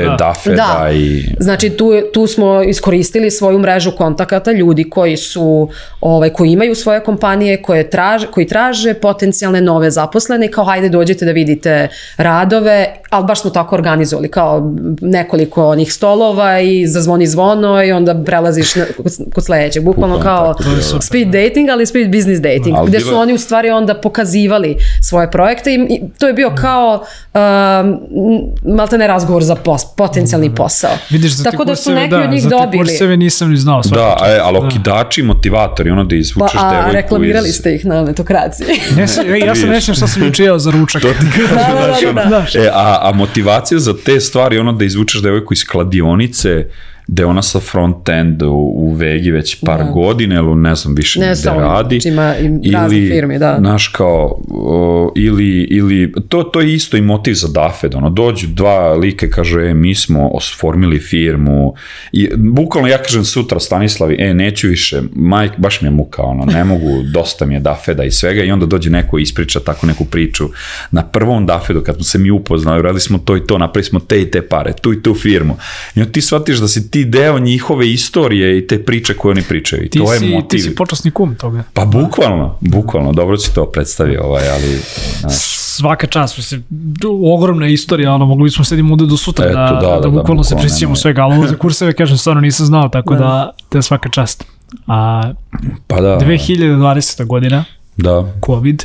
Da. 0.05 0.17
Dafeda 0.19 0.57
Da. 0.81 0.91
i... 0.93 1.25
Znači 1.41 1.71
tu, 1.71 1.93
tu 2.15 2.27
smo 2.27 2.63
iskoristili 2.63 3.31
svoju 3.31 3.59
mrežu 3.59 3.93
kontakata 3.97 4.53
ljudi 4.53 4.91
koji 4.91 5.17
su 5.17 5.69
ovaj 6.01 6.31
koji 6.31 6.51
imaju 6.51 6.75
svoje 6.75 7.01
kompanije 7.01 7.63
koje 7.63 7.91
traže 7.91 8.27
koji 8.27 8.47
traže 8.47 8.95
potencijalne 8.95 9.61
nove 9.61 9.91
zaposlene 9.91 10.51
kao 10.51 10.65
hajde 10.65 10.89
dođite 10.89 11.25
da 11.25 11.33
vidite 11.33 11.89
radove, 12.17 12.95
ali 13.11 13.25
baš 13.25 13.41
smo 13.41 13.51
tako 13.51 13.75
organizovali 13.75 14.29
kao 14.31 14.75
nekoliko 15.01 15.67
onih 15.67 15.93
stolova 15.93 16.61
i 16.61 16.94
zazvoni 16.95 17.27
zvono 17.27 17.85
i 17.85 17.93
onda 17.93 18.23
prelaziš 18.27 18.75
na, 18.75 18.85
kod, 18.97 19.07
kod 19.35 19.45
sledećeg. 19.45 19.85
Bukvalno 19.85 20.21
kao 20.21 20.55
speed 21.01 21.29
dating, 21.29 21.71
ali 21.71 21.87
speed 21.87 22.11
business 22.13 22.41
dating, 22.43 22.77
Ali 22.77 22.89
gde 22.91 23.01
su 23.01 23.17
oni 23.17 23.35
u 23.35 23.39
stvari 23.39 23.71
onda 23.71 23.95
pokazivali 23.95 24.77
svoje 25.01 25.31
projekte 25.31 25.75
i, 25.75 25.75
i 25.75 26.01
to 26.19 26.27
je 26.27 26.33
bio 26.33 26.53
kao 26.55 27.05
um, 27.35 27.41
maltene 28.77 29.07
razgovor 29.07 29.43
za 29.43 29.55
pos, 29.55 29.83
potencijalni 29.97 30.55
posao. 30.55 30.91
Vidiš, 31.11 31.33
za 31.33 31.45
Tako 31.45 31.65
da 31.65 31.77
su 31.77 31.93
neki 31.93 32.15
od 32.15 32.31
njih 32.31 32.43
za 32.43 32.49
te 32.49 32.57
dobili. 32.57 32.79
kurseve 32.85 33.17
nisam 33.17 33.51
ni 33.51 33.57
znao. 33.57 33.83
Da, 33.83 34.17
čast. 34.19 34.31
e, 34.31 34.41
ali 34.43 34.59
okidači, 34.59 35.23
motivatori, 35.23 35.91
ono 35.91 36.05
da 36.05 36.09
Pa, 36.09 36.17
izvučeš 36.17 36.61
a 36.61 36.71
devojku 36.71 36.93
reklamirali 36.93 37.49
iz... 37.49 37.55
ste 37.55 37.75
ih 37.75 37.87
na 37.87 38.03
metokraciji. 38.03 38.67
Ne, 38.97 39.41
ja 39.47 39.55
sam 39.55 39.71
rečen 39.71 39.95
šta 39.95 40.07
sam 40.07 40.23
juče 40.23 40.45
jeo 40.45 40.59
za 40.59 40.71
ručak. 40.71 41.03
To 41.03 41.09
ti 41.09 41.27
kažem, 41.35 41.57
Da, 41.57 41.75
da, 41.75 42.23
da, 42.23 42.29
znaš, 42.29 42.53
da, 42.53 42.61
da. 42.61 42.67
E, 42.67 42.71
a, 42.73 42.99
a 43.03 43.13
motivacija 43.15 43.79
za 43.79 43.95
te 44.05 44.21
stvari, 44.21 44.59
ono 44.59 44.73
da 44.73 44.85
izvučeš 44.85 45.23
devojku 45.23 45.53
iz 45.53 45.65
kladionice, 45.65 46.67
gde 47.07 47.25
ona 47.25 47.43
sa 47.43 47.61
front-end 47.61 48.43
u, 48.43 48.73
u 48.77 48.95
Vegi 48.95 49.31
već 49.31 49.61
par 49.65 49.79
Da. 49.79 49.91
godina, 49.91 50.35
ili 50.35 50.55
ne 50.57 50.75
znam 50.75 50.95
više 50.95 51.21
Ne 51.21 51.33
gde 51.41 51.51
radi. 51.51 52.01
znači 52.01 52.09
ima 52.09 52.35
i 52.63 52.73
razne 52.73 53.09
firme, 53.09 53.39
da. 53.39 53.57
Znaš 53.61 53.89
kao, 53.89 54.41
o, 54.51 55.13
ili, 55.17 55.63
ili 55.71 56.13
to, 56.29 56.43
to 56.43 56.61
je 56.61 56.75
isto 56.75 56.97
i 56.97 57.01
motiv 57.01 57.35
za 57.35 57.49
Dafed, 57.49 57.95
ono, 57.95 58.11
dođu 58.11 58.47
dva 58.47 58.95
like, 58.95 59.31
kažu, 59.31 59.61
e, 59.61 59.75
mi 59.75 59.95
smo 59.95 60.29
osformili 60.29 60.99
firmu, 60.99 61.75
i 62.13 62.29
bukvalno 62.37 62.89
ja 62.89 62.99
kažem 62.99 63.25
sutra 63.25 63.61
Stanislavi, 63.61 64.17
e, 64.19 64.35
neću 64.35 64.69
više, 64.69 65.03
majk, 65.15 65.53
baš 65.59 65.81
mi 65.81 65.87
je 65.87 65.93
muka, 65.93 66.23
ono, 66.23 66.45
ne 66.45 66.65
mogu, 66.75 67.03
dosta 67.13 67.47
mi 67.47 67.55
je 67.55 67.61
Dafeda 67.61 68.05
i 68.05 68.11
svega, 68.11 68.43
i 68.43 68.51
onda 68.51 68.67
dođe 68.67 68.91
neko 68.91 69.19
ispriča 69.19 69.61
tako 69.61 69.87
neku 69.87 70.05
priču. 70.05 70.49
Na 70.91 71.03
prvom 71.03 71.47
Dafedu, 71.47 71.81
kad 71.81 71.95
smo 71.95 72.05
se 72.05 72.19
mi 72.19 72.31
upoznali, 72.31 72.83
radili 72.83 73.01
smo 73.01 73.19
to 73.19 73.37
i 73.37 73.47
to, 73.47 73.59
napravili 73.59 73.85
smo 73.85 74.01
te 74.01 74.23
i 74.23 74.31
te 74.31 74.43
pare, 74.43 74.73
tu 74.73 74.93
i 74.93 75.03
tu 75.03 75.15
firmu. 75.15 75.57
I 75.95 76.01
onda 76.01 76.13
ti 76.13 76.21
shvatiš 76.21 76.59
da 76.59 76.69
si 76.69 76.91
ti 76.95 77.05
deo 77.05 77.39
njihove 77.39 77.91
istorije 77.91 78.59
i 78.59 78.67
te 78.67 78.85
priče 78.85 79.15
koje 79.15 79.31
oni 79.31 79.43
pričaju. 79.43 79.85
I 79.85 79.89
Ti, 79.89 79.99
to 79.99 80.13
je 80.13 80.19
si, 80.19 80.29
motiv. 80.29 80.49
ti 80.49 80.59
si 80.59 80.75
počasni 80.75 81.11
kum 81.11 81.35
toga. 81.35 81.65
Pa 81.73 81.85
bukvalno, 81.85 82.59
bukvalno, 82.61 83.13
dobro 83.13 83.37
si 83.37 83.55
to 83.55 83.67
predstavio, 83.67 84.25
ovaj, 84.25 84.51
ali... 84.51 84.79
znaš, 85.21 85.35
Svaka 85.75 86.07
čast, 86.07 86.37
mislim, 86.37 86.65
ogromna 87.25 87.69
istorija, 87.69 88.15
ono, 88.15 88.27
mogli 88.27 88.45
bismo 88.45 88.65
sedimo 88.65 88.95
ovde 88.95 89.07
do 89.07 89.17
sutra 89.17 89.47
Eto, 89.47 89.55
da, 89.55 89.65
da, 89.65 89.81
da, 89.81 89.95
da, 89.95 90.01
da, 90.01 90.09
bukvalno 90.09 90.45
se 90.45 90.55
bukvalno, 90.55 90.63
prisjećamo 90.63 90.97
svega, 90.97 91.23
ali 91.23 91.37
ovo 91.37 91.47
za 91.47 91.57
kurseve, 91.57 91.93
kažem, 91.93 92.19
stvarno 92.19 92.41
nisam 92.41 92.67
znao, 92.67 92.89
tako 92.89 93.15
da, 93.15 93.51
te 93.69 93.83
svaka 93.83 94.09
čast. 94.09 94.45
A 94.87 95.33
Pa 95.87 96.01
da, 96.01 96.19
2020. 96.19 97.27
godina, 97.27 97.65
da, 97.97 98.33
COVID, 98.47 98.85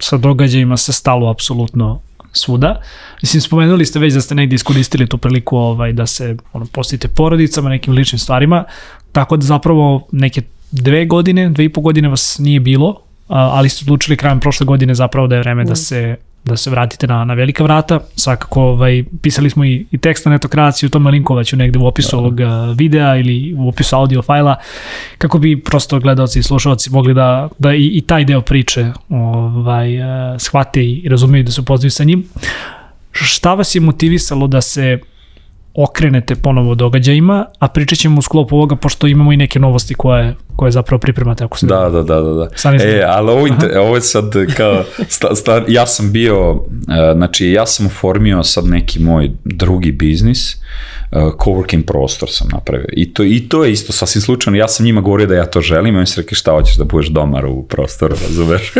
sa 0.00 0.16
događajima 0.16 0.76
se 0.76 0.92
stalo 0.92 1.30
apsolutno 1.30 2.00
svuda. 2.32 2.80
Mislim, 3.22 3.40
spomenuli 3.40 3.86
ste 3.86 3.98
već 3.98 4.14
da 4.14 4.20
ste 4.20 4.34
negdje 4.34 4.54
iskoristili 4.54 5.06
tu 5.06 5.18
priliku 5.18 5.56
ovaj, 5.56 5.92
da 5.92 6.06
se 6.06 6.36
ono, 6.52 6.66
posjetite 6.72 7.08
porodicama, 7.08 7.68
nekim 7.68 7.94
ličnim 7.94 8.18
stvarima, 8.18 8.64
tako 9.12 9.36
da 9.36 9.46
zapravo 9.46 10.08
neke 10.12 10.42
dve 10.70 11.06
godine, 11.06 11.48
dve 11.48 11.64
i 11.64 11.68
po 11.68 11.80
godine 11.80 12.08
vas 12.08 12.38
nije 12.38 12.60
bilo, 12.60 13.00
ali 13.28 13.68
ste 13.68 13.84
odlučili 13.84 14.16
krajem 14.16 14.40
prošle 14.40 14.66
godine 14.66 14.94
zapravo 14.94 15.26
da 15.26 15.34
je 15.34 15.40
vreme 15.40 15.64
da 15.64 15.74
se 15.74 16.16
da 16.44 16.56
se 16.56 16.70
vratite 16.70 17.06
na, 17.06 17.24
na 17.24 17.34
velika 17.34 17.64
vrata. 17.64 18.00
Svakako, 18.16 18.62
ovaj, 18.62 19.04
pisali 19.22 19.50
smo 19.50 19.64
i, 19.64 19.86
i 19.90 19.98
tekst 19.98 20.26
na 20.26 20.32
netokraciju, 20.32 20.88
tome 20.88 21.10
linkovaću 21.10 21.56
negde 21.56 21.78
u 21.78 21.86
opisu 21.86 22.18
ovog 22.18 22.40
a, 22.40 22.74
videa 22.78 23.16
ili 23.16 23.54
u 23.58 23.68
opisu 23.68 23.96
audio 23.96 24.22
fajla, 24.22 24.56
kako 25.18 25.38
bi 25.38 25.60
prosto 25.60 26.00
gledalci 26.00 26.38
i 26.38 26.42
slušalci 26.42 26.90
mogli 26.90 27.14
da, 27.14 27.48
da 27.58 27.74
i, 27.74 27.86
i 27.86 28.00
taj 28.00 28.24
deo 28.24 28.40
priče 28.40 28.92
ovaj, 29.08 30.02
a, 30.02 30.38
shvate 30.38 30.84
i 30.84 31.08
razumeju 31.08 31.44
da 31.44 31.50
se 31.52 31.60
upoznaju 31.60 31.90
sa 31.90 32.04
njim. 32.04 32.24
Šta 33.12 33.54
vas 33.54 33.74
je 33.74 33.80
motivisalo 33.80 34.46
da 34.46 34.60
se 34.60 34.98
okrenete 35.74 36.34
ponovo 36.34 36.74
događajima, 36.74 37.44
a 37.58 37.68
pričat 37.68 37.98
ćemo 37.98 38.18
u 38.18 38.22
sklopu 38.22 38.56
ovoga, 38.56 38.76
pošto 38.76 39.06
imamo 39.06 39.32
i 39.32 39.36
neke 39.36 39.58
novosti 39.58 39.94
koje, 39.94 40.36
koje 40.60 40.72
zapravo 40.72 41.00
pripremate. 41.00 41.44
Ako 41.44 41.58
se 41.58 41.66
da, 41.66 41.88
da, 41.88 42.02
da, 42.02 42.20
da. 42.20 42.32
da. 42.32 42.48
E, 42.84 43.04
ali 43.06 43.30
ovo, 43.30 43.48
ovo 43.80 43.94
je 43.94 44.00
sad 44.00 44.32
kao, 44.56 44.84
sta, 45.08 45.34
sta, 45.34 45.62
ja 45.68 45.86
sam 45.86 46.12
bio, 46.12 46.50
uh, 46.50 46.60
znači 47.14 47.50
ja 47.50 47.66
sam 47.66 47.86
oformio 47.86 48.42
sad 48.42 48.66
neki 48.66 48.98
moj 48.98 49.30
drugi 49.44 49.92
biznis, 49.92 50.54
uh, 50.54 51.22
coworking 51.22 51.82
prostor 51.86 52.28
sam 52.32 52.48
napravio. 52.52 52.88
I 52.92 53.14
to, 53.14 53.24
I 53.24 53.40
to 53.48 53.64
je 53.64 53.72
isto 53.72 53.92
sasvim 53.92 54.22
slučajno, 54.22 54.58
ja 54.58 54.68
sam 54.68 54.86
njima 54.86 55.00
govorio 55.00 55.26
da 55.26 55.34
ja 55.34 55.46
to 55.46 55.60
želim, 55.60 55.96
oni 55.96 56.06
su 56.06 56.20
rekli 56.20 56.36
šta 56.36 56.52
hoćeš 56.52 56.76
da 56.76 56.84
budeš 56.84 57.08
domar 57.08 57.46
u 57.46 57.62
prostoru, 57.62 58.14
razumeš? 58.22 58.72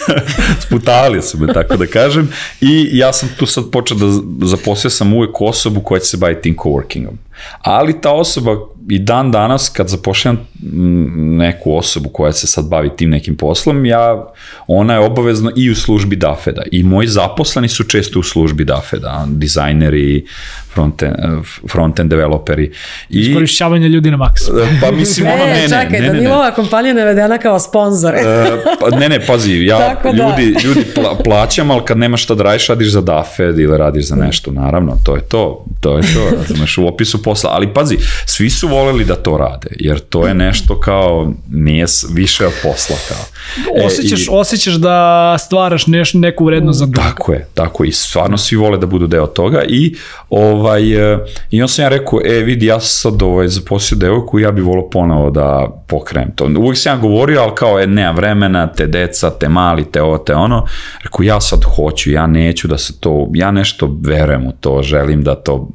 Sputavali 0.66 1.22
su 1.22 1.38
me, 1.38 1.52
tako 1.52 1.76
da 1.76 1.86
kažem. 1.86 2.28
I 2.60 2.88
ja 2.92 3.12
sam 3.12 3.28
tu 3.38 3.46
sad 3.46 3.64
počeo 3.72 3.96
da 3.96 4.06
zaposlio 4.46 4.90
sam 4.90 5.12
uvek 5.12 5.40
osobu 5.40 5.80
koja 5.80 5.98
će 5.98 6.06
se 6.06 6.16
baviti 6.16 6.42
tim 6.42 6.56
coworkingom. 6.56 7.27
Ali 7.60 8.00
ta 8.00 8.12
osoba 8.12 8.56
i 8.90 8.98
dan 8.98 9.30
danas 9.30 9.68
kad 9.68 9.88
zapošljam 9.88 10.48
neku 11.16 11.76
osobu 11.76 12.08
koja 12.08 12.32
se 12.32 12.46
sad 12.46 12.68
bavi 12.68 12.90
tim 12.96 13.10
nekim 13.10 13.36
poslom, 13.36 13.86
ja, 13.86 14.32
ona 14.66 14.94
je 14.94 15.00
obavezno 15.00 15.52
i 15.56 15.70
u 15.70 15.74
službi 15.74 16.16
Dafeda. 16.16 16.62
I 16.72 16.82
moji 16.82 17.08
zaposleni 17.08 17.68
su 17.68 17.84
često 17.84 18.18
u 18.18 18.22
službi 18.22 18.64
Dafeda, 18.64 19.26
dizajneri, 19.28 20.26
frontend, 20.78 21.14
frontend 21.70 22.10
developeri. 22.10 22.72
I, 23.10 23.20
Iskorišćavanje 23.20 23.88
ljudi 23.88 24.10
na 24.10 24.16
maks. 24.16 24.42
Pa 24.82 24.90
mislim, 24.90 25.26
ono, 25.34 25.46
ne, 25.46 25.52
ne, 25.52 25.62
čekaj, 25.62 26.00
ne, 26.00 26.12
ne, 26.12 26.20
ne. 26.20 26.32
ova 26.32 26.50
kompanija 26.50 26.94
navedena 26.94 27.38
kao 27.38 27.58
sponsor. 27.58 28.14
E, 28.14 28.22
pa, 28.80 28.96
ne, 28.96 29.08
ne, 29.08 29.26
pazi, 29.26 29.52
ja 29.52 29.78
Tako 29.88 30.08
ljudi, 30.08 30.54
da. 30.54 30.68
ljudi 30.68 30.84
pla, 30.94 31.16
plaćam, 31.24 31.70
ali 31.70 31.82
kad 31.84 31.98
nemaš 31.98 32.24
šta 32.24 32.34
da 32.34 32.42
radiš, 32.42 32.66
radiš 32.66 32.88
za 32.88 33.00
Dafed 33.00 33.58
ili 33.58 33.78
radiš 33.78 34.06
za 34.06 34.16
nešto, 34.16 34.50
naravno, 34.50 34.96
to 35.04 35.16
je 35.16 35.22
to, 35.22 35.64
to 35.80 35.96
je 35.96 36.02
to, 36.02 36.36
razumeš, 36.36 36.78
u 36.78 36.86
opisu 36.86 37.22
posla, 37.22 37.50
ali 37.52 37.74
pazi, 37.74 37.96
svi 38.26 38.50
su 38.50 38.68
voleli 38.68 39.04
da 39.04 39.14
to 39.14 39.36
rade, 39.36 39.68
jer 39.70 39.98
to 39.98 40.26
je 40.26 40.34
nešto 40.34 40.80
kao, 40.80 41.32
nije 41.50 41.86
više 42.14 42.46
od 42.46 42.52
posla 42.62 42.96
kao. 43.08 43.24
E, 43.76 43.86
osjećaš, 43.86 44.20
i, 44.20 44.28
osjećaš 44.30 44.74
da 44.74 45.36
stvaraš 45.38 45.86
neš, 45.86 46.14
neku 46.14 46.44
vrednost 46.44 46.78
za 46.78 46.86
drugo. 46.86 47.08
Tako 47.08 47.32
je, 47.32 47.46
tako 47.54 47.84
i 47.84 47.92
stvarno 47.92 48.38
svi 48.38 48.56
vole 48.56 48.78
da 48.78 48.86
budu 48.86 49.06
deo 49.06 49.26
toga 49.26 49.62
i 49.68 49.94
ovaj, 50.30 50.67
e, 50.76 51.18
i 51.50 51.62
on 51.62 51.68
sam 51.68 51.82
ja 51.82 51.88
rekao, 51.88 52.20
e 52.24 52.42
vidi, 52.42 52.66
ja 52.66 52.80
sam 52.80 53.12
sad 53.12 53.22
ovaj, 53.22 53.48
zaposlio 53.48 53.98
devojku 53.98 54.38
i 54.38 54.42
ja 54.42 54.50
bih 54.50 54.64
volao 54.64 54.90
ponovo 54.90 55.30
da 55.30 55.68
pokrenem 55.86 56.32
to. 56.36 56.44
Uvijek 56.44 56.78
sam 56.78 56.92
ja 56.92 57.00
govorio, 57.02 57.40
ali 57.40 57.52
kao, 57.54 57.80
e, 57.80 57.86
nema 57.86 58.10
vremena, 58.10 58.72
te 58.72 58.86
deca, 58.86 59.30
te 59.30 59.48
mali, 59.48 59.92
te 59.92 60.02
ovo, 60.02 60.18
te 60.18 60.34
ono. 60.34 60.66
Rekao, 61.02 61.22
ja 61.22 61.40
sad 61.40 61.64
hoću, 61.64 62.10
ja 62.10 62.26
neću 62.26 62.68
da 62.68 62.78
se 62.78 63.00
to, 63.00 63.28
ja 63.34 63.50
nešto 63.50 63.96
verujem 64.02 64.46
u 64.46 64.52
to, 64.52 64.82
želim 64.82 65.22
da 65.22 65.34
to, 65.34 65.68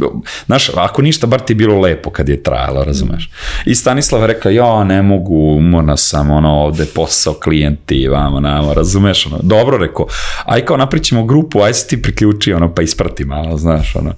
znaš, 0.46 0.70
ako 0.76 1.02
ništa, 1.02 1.28
bar 1.28 1.39
ti 1.39 1.54
je 1.54 1.56
bilo 1.56 1.80
lepo 1.80 2.10
kad 2.10 2.30
je 2.30 2.44
trajalo, 2.44 2.84
razumeš? 2.84 3.30
I 3.66 3.76
Stanislava 3.76 4.26
rekla, 4.26 4.52
ja 4.52 4.84
ne 4.84 5.02
mogu, 5.02 5.56
umorna 5.58 5.98
sam, 5.98 6.32
ono, 6.32 6.50
ovde 6.50 6.86
posao, 6.96 7.34
klijenti, 7.34 8.08
vamo, 8.08 8.39
namo, 8.39 8.74
razumeš, 8.74 9.26
ono, 9.26 9.39
dobro 9.41 9.78
rekao, 9.78 10.08
aj 10.46 10.66
kao 10.66 10.78
napričimo 10.78 11.26
grupu, 11.26 11.62
aj 11.62 11.74
se 11.74 11.88
ti 11.88 12.02
priključi, 12.02 12.54
ono, 12.54 12.74
pa 12.74 12.82
isprati 12.82 13.26
malo, 13.26 13.58
znaš, 13.58 13.96
ono, 13.96 14.14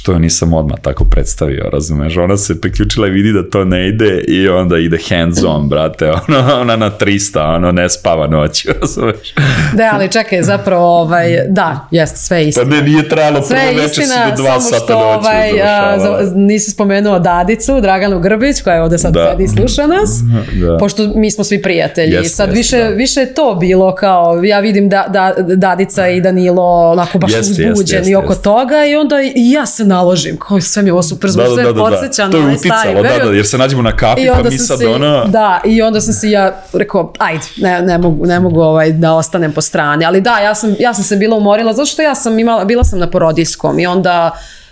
što 0.00 0.18
nisam 0.18 0.52
odmah 0.52 0.80
tako 0.82 1.04
predstavio, 1.04 1.68
razumeš, 1.72 2.16
ona 2.16 2.36
se 2.36 2.60
priključila 2.60 3.06
i 3.06 3.10
vidi 3.10 3.32
da 3.32 3.50
to 3.50 3.64
ne 3.64 3.88
ide 3.88 4.24
i 4.28 4.48
onda 4.48 4.78
ide 4.78 4.98
hands 5.08 5.44
on, 5.44 5.68
brate, 5.68 6.10
ono, 6.28 6.60
ona 6.60 6.76
na 6.76 6.90
300, 7.00 7.54
ono, 7.56 7.72
ne 7.72 7.88
spava 7.90 8.26
noći, 8.26 8.68
razumeš. 8.80 9.34
Da, 9.74 9.90
ali 9.92 10.08
čekaj, 10.08 10.42
zapravo, 10.42 11.00
ovaj, 11.00 11.44
da, 11.48 11.88
jest, 11.90 12.16
sve 12.16 12.48
istina. 12.48 12.70
Pa 12.70 12.76
ne, 12.76 12.82
nije 12.82 13.08
trajalo 13.08 13.40
prvo 13.48 13.82
večer 13.82 14.04
si 14.04 14.10
do 14.30 14.42
dva 14.42 14.60
sata 14.60 14.94
noći. 14.94 15.26
Ovaj, 15.26 15.62
a, 15.62 15.96
nisi 16.34 16.70
spomenuo 16.70 17.18
Dadicu, 17.18 17.80
Draganu 17.80 18.20
Grbić, 18.20 18.62
koja 18.62 18.74
je 18.74 18.82
ovde 18.82 18.98
sad 18.98 19.14
da. 19.14 19.30
sedi 19.30 19.44
i 19.44 19.48
sluša 19.48 19.86
nas, 19.86 20.20
da. 20.60 20.76
pošto 20.78 21.12
mi 21.14 21.30
smo 21.30 21.44
svi 21.44 21.62
prijatelji. 21.62 22.16
Yes, 22.16 22.28
sad 22.28 22.50
yes, 22.50 22.54
više, 22.54 22.78
da. 22.78 22.88
više 22.88 23.20
je 23.20 23.34
to 23.34 23.54
bilo 23.60 23.94
kao, 23.94 24.44
ja 24.44 24.60
vidim 24.60 24.88
da, 24.88 25.06
da 25.08 25.34
Dadica 25.56 26.08
i 26.08 26.20
Danilo 26.20 26.90
onako 26.90 27.18
baš 27.18 27.32
yes, 27.32 27.70
uzbuđeni 27.70 28.06
yes, 28.06 28.16
yes, 28.16 28.24
oko 28.24 28.34
yes. 28.34 28.42
toga 28.42 28.86
i 28.86 28.96
onda 28.96 29.16
i 29.34 29.50
ja 29.50 29.66
se 29.66 29.89
naložim, 29.90 30.36
kao 30.36 30.60
sve 30.60 30.82
mi 30.82 30.88
je 30.88 30.92
ovo 30.92 31.02
super, 31.02 31.30
zbog 31.30 31.44
da, 31.44 31.54
sve 31.54 31.62
da, 31.62 31.72
da, 31.72 31.72
da, 31.72 31.80
podsjeća 31.80 32.24
da. 32.26 32.30
To 32.30 32.38
je 32.38 32.54
uticalo, 32.54 33.02
da, 33.02 33.24
da, 33.24 33.30
jer 33.30 33.46
se 33.46 33.58
nađemo 33.58 33.82
na 33.82 33.96
kafi, 33.96 34.26
pa 34.42 34.50
mi 34.50 34.58
sad 34.58 34.78
si, 34.78 34.86
ono... 34.86 35.24
Da, 35.24 35.60
i 35.64 35.82
onda 35.82 36.00
sam 36.00 36.14
se 36.14 36.30
ja 36.30 36.62
rekao, 36.72 37.12
ajde, 37.18 37.44
ne, 37.56 37.82
ne 37.82 37.98
mogu, 37.98 38.26
ne 38.26 38.40
mogu 38.40 38.60
ovaj, 38.60 38.92
da 38.92 39.14
ostanem 39.14 39.52
po 39.52 39.60
strani, 39.60 40.04
ali 40.04 40.20
da, 40.20 40.38
ja 40.38 40.54
sam, 40.54 40.74
ja 40.78 40.94
sam 40.94 41.04
se 41.04 41.16
bila 41.16 41.36
umorila, 41.36 41.72
zato 41.72 41.86
što 41.86 42.02
ja 42.02 42.14
sam 42.14 42.38
imala, 42.38 42.64
bila 42.64 42.84
sam 42.84 42.98
na 42.98 43.10
porodijskom 43.10 43.78
i 43.78 43.86
onda 43.86 44.30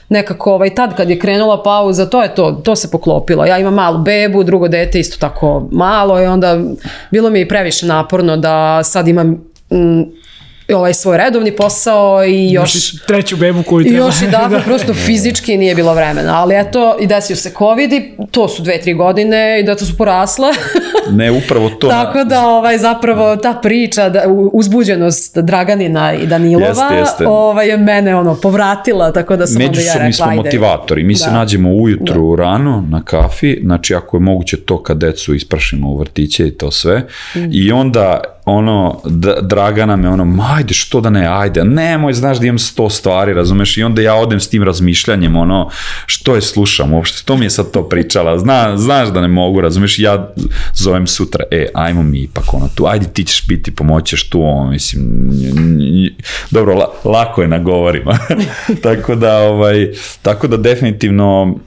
nekako 0.09 0.53
ovaj, 0.53 0.75
tad 0.75 0.97
kad 0.97 1.11
je 1.11 1.19
krenula 1.19 1.63
pauza, 1.63 2.07
to 2.07 2.23
je 2.23 2.35
to, 2.35 2.53
to 2.65 2.77
se 2.77 2.91
poklopilo. 2.91 3.45
Ja 3.45 3.59
imam 3.59 3.75
malu 3.75 3.99
bebu, 3.99 4.45
drugo 4.45 4.69
dete 4.69 5.01
isto 5.01 5.17
tako 5.19 5.69
malo 5.73 6.23
i 6.23 6.27
onda 6.27 6.59
bilo 7.11 7.31
mi 7.31 7.39
je 7.39 7.49
previše 7.49 7.87
naporno 7.87 8.37
da 8.37 8.83
sad 8.85 9.09
imam 9.09 9.29
mm, 9.71 10.03
ovaj 10.75 10.95
svoj 10.95 11.17
redovni 11.17 11.57
posao 11.57 12.25
i 12.25 12.53
još... 12.53 12.73
Znači, 12.73 13.07
treću 13.07 13.37
bebu 13.37 13.63
koju 13.63 13.85
treba. 13.85 13.97
I 13.97 14.07
još 14.07 14.23
i 14.23 14.27
da, 14.37 14.49
da, 14.51 14.61
prosto 14.61 14.95
fizički 14.95 15.57
nije 15.57 15.75
bilo 15.75 15.95
vremena, 15.95 16.43
ali 16.43 16.55
eto, 16.57 16.97
i 17.01 17.07
desio 17.07 17.37
se 17.37 17.53
COVID 17.59 17.93
i 17.93 18.13
to 18.31 18.49
su 18.49 18.63
dve, 18.63 18.81
tri 18.81 18.95
godine 18.95 19.61
i 19.61 19.63
da 19.63 19.75
to 19.75 19.85
su 19.85 19.97
porasle. 19.97 20.49
ne, 21.19 21.31
upravo 21.31 21.71
to. 21.71 21.89
Tako 21.89 22.25
da, 22.25 22.47
ovaj, 22.47 22.79
zapravo, 22.79 23.37
ta 23.37 23.55
priča, 23.63 24.09
da, 24.09 24.23
uzbuđenost 24.53 25.39
Draganina 25.39 26.15
i 26.15 26.27
Danilova, 26.27 26.69
jeste, 26.69 26.95
jeste. 26.95 27.27
Ovaj, 27.27 27.69
je 27.69 27.77
mene 27.77 28.17
ono, 28.17 28.35
povratila, 28.35 29.13
tako 29.13 29.37
da 29.37 29.47
sam 29.47 29.59
Međusobni 29.59 29.91
onda 29.91 30.01
ja 30.01 30.07
rekla, 30.07 30.13
smo 30.13 30.27
ajde. 30.27 30.37
motivatori. 30.37 31.05
Mi 31.05 31.15
da. 31.15 31.19
se 31.19 31.31
nađemo 31.31 31.71
ujutru 31.75 32.37
da. 32.37 32.43
rano 32.43 32.85
na 32.91 33.03
kafi, 33.05 33.59
znači 33.63 33.95
ako 33.95 34.17
je 34.17 34.21
moguće 34.21 34.57
to 34.57 34.83
kad 34.83 34.99
decu 34.99 35.35
isprašimo 35.35 35.91
u 35.91 35.97
vrtiće 35.97 36.49
i 36.49 36.51
to 36.51 36.71
sve, 36.71 37.07
mm. 37.35 37.49
i 37.53 37.73
onda 37.73 38.21
ono, 38.49 39.01
Dragana 39.43 39.97
me 39.97 40.09
ono, 40.09 40.45
ajde, 40.57 40.75
što 40.75 41.01
da 41.01 41.11
ne, 41.11 41.27
ajde, 41.27 41.65
nemoj, 41.65 42.13
znaš 42.13 42.39
da 42.39 42.47
imam 42.47 42.59
sto 42.59 42.91
stvari, 42.91 43.35
razumeš, 43.35 43.77
i 43.77 43.83
onda 43.83 44.03
ja 44.03 44.15
odem 44.15 44.41
s 44.41 44.49
tim 44.49 44.63
razmišljanjem, 44.63 45.37
ono, 45.37 45.71
što 46.07 46.35
je 46.35 46.43
slušam 46.43 46.93
uopšte, 46.93 47.23
to 47.25 47.37
mi 47.37 47.45
je 47.45 47.51
sad 47.51 47.71
to 47.71 47.89
pričala, 47.89 48.39
Zna, 48.39 48.77
znaš 48.77 49.09
da 49.09 49.21
ne 49.21 49.29
mogu, 49.29 49.61
razumeš, 49.61 49.99
ja 49.99 50.33
zovem 50.75 51.07
sutra, 51.07 51.45
e, 51.51 51.67
ajmo 51.75 52.03
mi 52.03 52.23
ipak, 52.23 52.55
ono, 52.55 52.69
tu, 52.75 52.87
ajde, 52.87 53.07
ti 53.13 53.25
ćeš 53.25 53.47
biti, 53.47 53.75
pomoćeš 53.75 54.29
tu, 54.29 54.43
ono, 54.43 54.71
mislim, 54.71 55.31
dobro, 56.51 56.75
la, 56.75 56.87
lako 57.05 57.43
je 57.43 57.49
na 57.49 57.59
govorima, 57.59 58.19
tako 58.83 59.15
da, 59.15 59.39
ovaj, 59.39 59.89
tako 60.23 60.49
da 60.49 60.57
definitivno, 60.57 61.59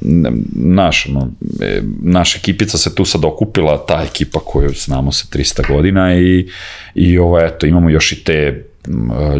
naš, 0.55 1.05
ono, 1.09 1.31
e, 1.61 1.81
naša 2.01 2.37
ekipica 2.37 2.77
se 2.77 2.95
tu 2.95 3.05
sad 3.05 3.25
okupila, 3.25 3.85
ta 3.85 4.03
ekipa 4.11 4.39
koju 4.39 4.69
znamo 4.75 5.11
se 5.11 5.25
300 5.33 5.67
godina 5.67 6.15
i 6.15 6.47
i 6.95 7.17
ovo, 7.17 7.39
eto, 7.39 7.65
imamo 7.65 7.89
još 7.89 8.11
i 8.11 8.23
te 8.23 8.65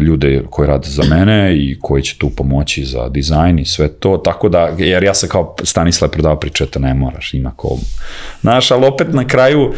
ljude 0.00 0.42
koji 0.50 0.68
rade 0.68 0.88
za 0.88 1.02
mene 1.10 1.56
i 1.56 1.78
koji 1.80 2.02
će 2.02 2.18
tu 2.18 2.30
pomoći 2.30 2.84
za 2.84 3.08
dizajn 3.08 3.58
i 3.58 3.64
sve 3.64 3.88
to, 3.88 4.16
tako 4.24 4.48
da, 4.48 4.70
jer 4.78 5.02
ja 5.02 5.14
se 5.14 5.28
kao 5.28 5.56
Stanislav 5.62 6.10
predava 6.10 6.38
pričeta, 6.38 6.78
ne 6.78 6.94
moraš, 6.94 7.34
ima 7.34 7.52
ko, 7.56 7.76
znaš, 8.40 8.70
ali 8.70 8.86
opet 8.86 9.06
na 9.12 9.26
kraju, 9.26 9.72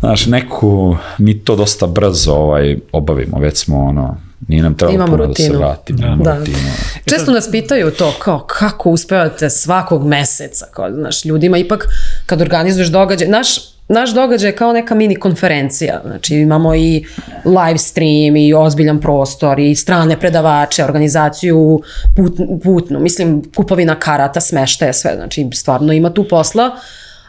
znaš, 0.00 0.26
neku, 0.26 0.96
mi 1.18 1.44
to 1.44 1.56
dosta 1.56 1.86
brzo 1.86 2.32
ovaj, 2.32 2.76
obavimo, 2.92 3.38
već 3.38 3.56
smo 3.56 3.84
ono, 3.84 4.16
nije 4.48 4.62
nam 4.62 4.74
trebalo 4.74 4.94
imamo 4.94 5.12
puno 5.12 5.26
rutinu. 5.26 5.48
da 5.48 5.54
se 5.54 5.58
vratimo. 5.58 6.16
Da. 6.16 6.24
da. 6.24 6.38
Rutinu. 6.38 6.56
Često 7.04 7.32
nas 7.32 7.50
pitaju 7.50 7.90
to, 7.90 8.14
kao, 8.18 8.38
kako 8.38 8.90
uspevate 8.90 9.50
svakog 9.50 10.06
meseca, 10.06 10.66
kao, 10.72 10.92
znaš, 10.92 11.24
ljudima 11.24 11.58
ipak, 11.58 11.88
kad 12.26 12.40
organizuješ 12.40 12.88
događaj, 12.88 13.28
naš, 13.28 13.75
naš 13.88 14.14
događaj 14.14 14.48
je 14.48 14.56
kao 14.56 14.72
neka 14.72 14.94
mini 14.94 15.16
konferencija. 15.16 16.00
Znači 16.04 16.36
imamo 16.36 16.74
i 16.74 17.04
live 17.44 17.78
stream 17.78 18.36
i 18.36 18.54
ozbiljan 18.54 19.00
prostor 19.00 19.58
i 19.58 19.74
strane 19.74 20.20
predavače, 20.20 20.84
organizaciju 20.84 21.80
put, 22.16 22.32
putnu, 22.62 23.00
mislim 23.00 23.42
kupovina 23.56 23.94
karata, 23.94 24.40
smeštaje, 24.40 24.92
sve. 24.92 25.12
Znači 25.16 25.48
stvarno 25.52 25.92
ima 25.92 26.10
tu 26.10 26.28
posla 26.28 26.70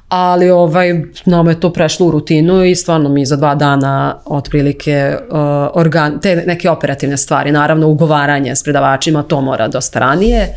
ali 0.10 0.50
ovaj, 0.50 1.02
nama 1.26 1.50
je 1.50 1.60
to 1.60 1.74
prešlo 1.74 2.08
u 2.08 2.12
rutinu 2.12 2.66
i 2.66 2.76
stvarno 2.76 3.10
mi 3.10 3.26
za 3.26 3.36
dva 3.36 3.56
dana 3.56 4.20
otprilike 4.26 5.18
uh, 5.30 5.38
organ, 5.74 6.20
te 6.22 6.36
neke 6.36 6.70
operativne 6.70 7.18
stvari, 7.18 7.52
naravno 7.52 7.88
ugovaranje 7.88 8.56
s 8.56 8.64
predavačima, 8.64 9.24
to 9.24 9.42
mora 9.42 9.68
dosta 9.68 10.00
ranije, 10.00 10.54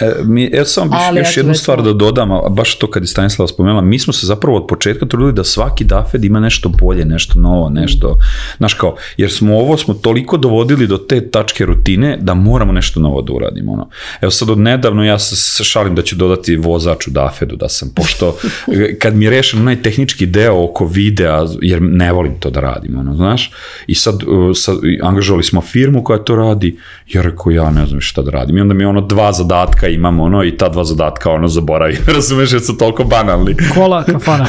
E, 0.00 0.14
mi, 0.24 0.50
ja 0.52 0.64
samo 0.64 0.90
bih 0.90 1.18
još 1.18 1.36
jednu 1.36 1.54
stvar 1.54 1.82
da 1.82 1.92
dodam, 1.92 2.32
a 2.32 2.48
baš 2.48 2.78
to 2.78 2.90
kad 2.90 3.02
je 3.02 3.06
Stanislava 3.06 3.48
spomenula, 3.48 3.82
mi 3.82 3.98
smo 3.98 4.12
se 4.12 4.26
zapravo 4.26 4.56
od 4.56 4.66
početka 4.66 5.06
trudili 5.06 5.32
da 5.32 5.44
svaki 5.44 5.84
Dafed 5.84 6.24
ima 6.24 6.40
nešto 6.40 6.68
bolje, 6.68 7.04
nešto 7.04 7.38
novo, 7.38 7.68
nešto, 7.68 8.18
znaš 8.56 8.74
kao, 8.74 8.96
jer 9.16 9.30
smo 9.30 9.58
ovo 9.58 9.76
smo 9.76 9.94
toliko 9.94 10.36
dovodili 10.36 10.86
do 10.86 10.96
te 10.96 11.30
tačke 11.30 11.66
rutine 11.66 12.18
da 12.20 12.34
moramo 12.34 12.72
nešto 12.72 13.00
novo 13.00 13.22
da 13.22 13.32
uradimo. 13.32 13.72
Ono. 13.72 13.88
Evo 14.20 14.30
sad 14.30 14.50
od 14.50 14.58
nedavno 14.58 15.04
ja 15.04 15.18
se 15.18 15.64
šalim 15.64 15.94
da 15.94 16.02
ću 16.02 16.16
dodati 16.16 16.56
vozač 16.56 17.06
u 17.06 17.10
Dafedu, 17.10 17.56
da 17.56 17.68
sam, 17.68 17.92
pošto 17.96 18.36
kad 19.02 19.16
mi 19.16 19.24
je 19.24 19.30
rešen 19.30 19.60
onaj 19.60 19.82
tehnički 19.82 20.26
deo 20.26 20.64
oko 20.64 20.86
videa, 20.86 21.46
jer 21.62 21.82
ne 21.82 22.12
volim 22.12 22.40
to 22.40 22.50
da 22.50 22.60
radim, 22.60 22.98
ono, 22.98 23.14
znaš, 23.14 23.52
i 23.86 23.94
sad, 23.94 24.14
uh, 24.22 24.50
sad 24.54 24.78
angažovali 25.02 25.44
smo 25.44 25.60
firmu 25.60 26.04
koja 26.04 26.18
to 26.18 26.36
radi, 26.36 26.78
ja 27.08 27.22
rekao 27.22 27.50
ja 27.50 27.70
ne 27.70 27.86
znam 27.86 28.00
šta 28.00 28.22
da 28.22 28.30
radim, 28.30 28.56
i 28.56 28.60
onda 28.60 28.74
mi 28.74 28.84
ono 28.84 29.00
dva 29.00 29.32
zadatka 29.32 29.89
imam, 29.94 30.20
ono, 30.20 30.44
i 30.44 30.56
ta 30.56 30.68
dva 30.68 30.84
zadatka, 30.84 31.30
ono, 31.30 31.48
zaboravim, 31.48 31.98
razumeš, 32.14 32.52
jer 32.52 32.62
su 32.62 32.76
toliko 32.76 33.04
banalni. 33.04 33.56
Kola, 33.74 34.04
kafana. 34.04 34.46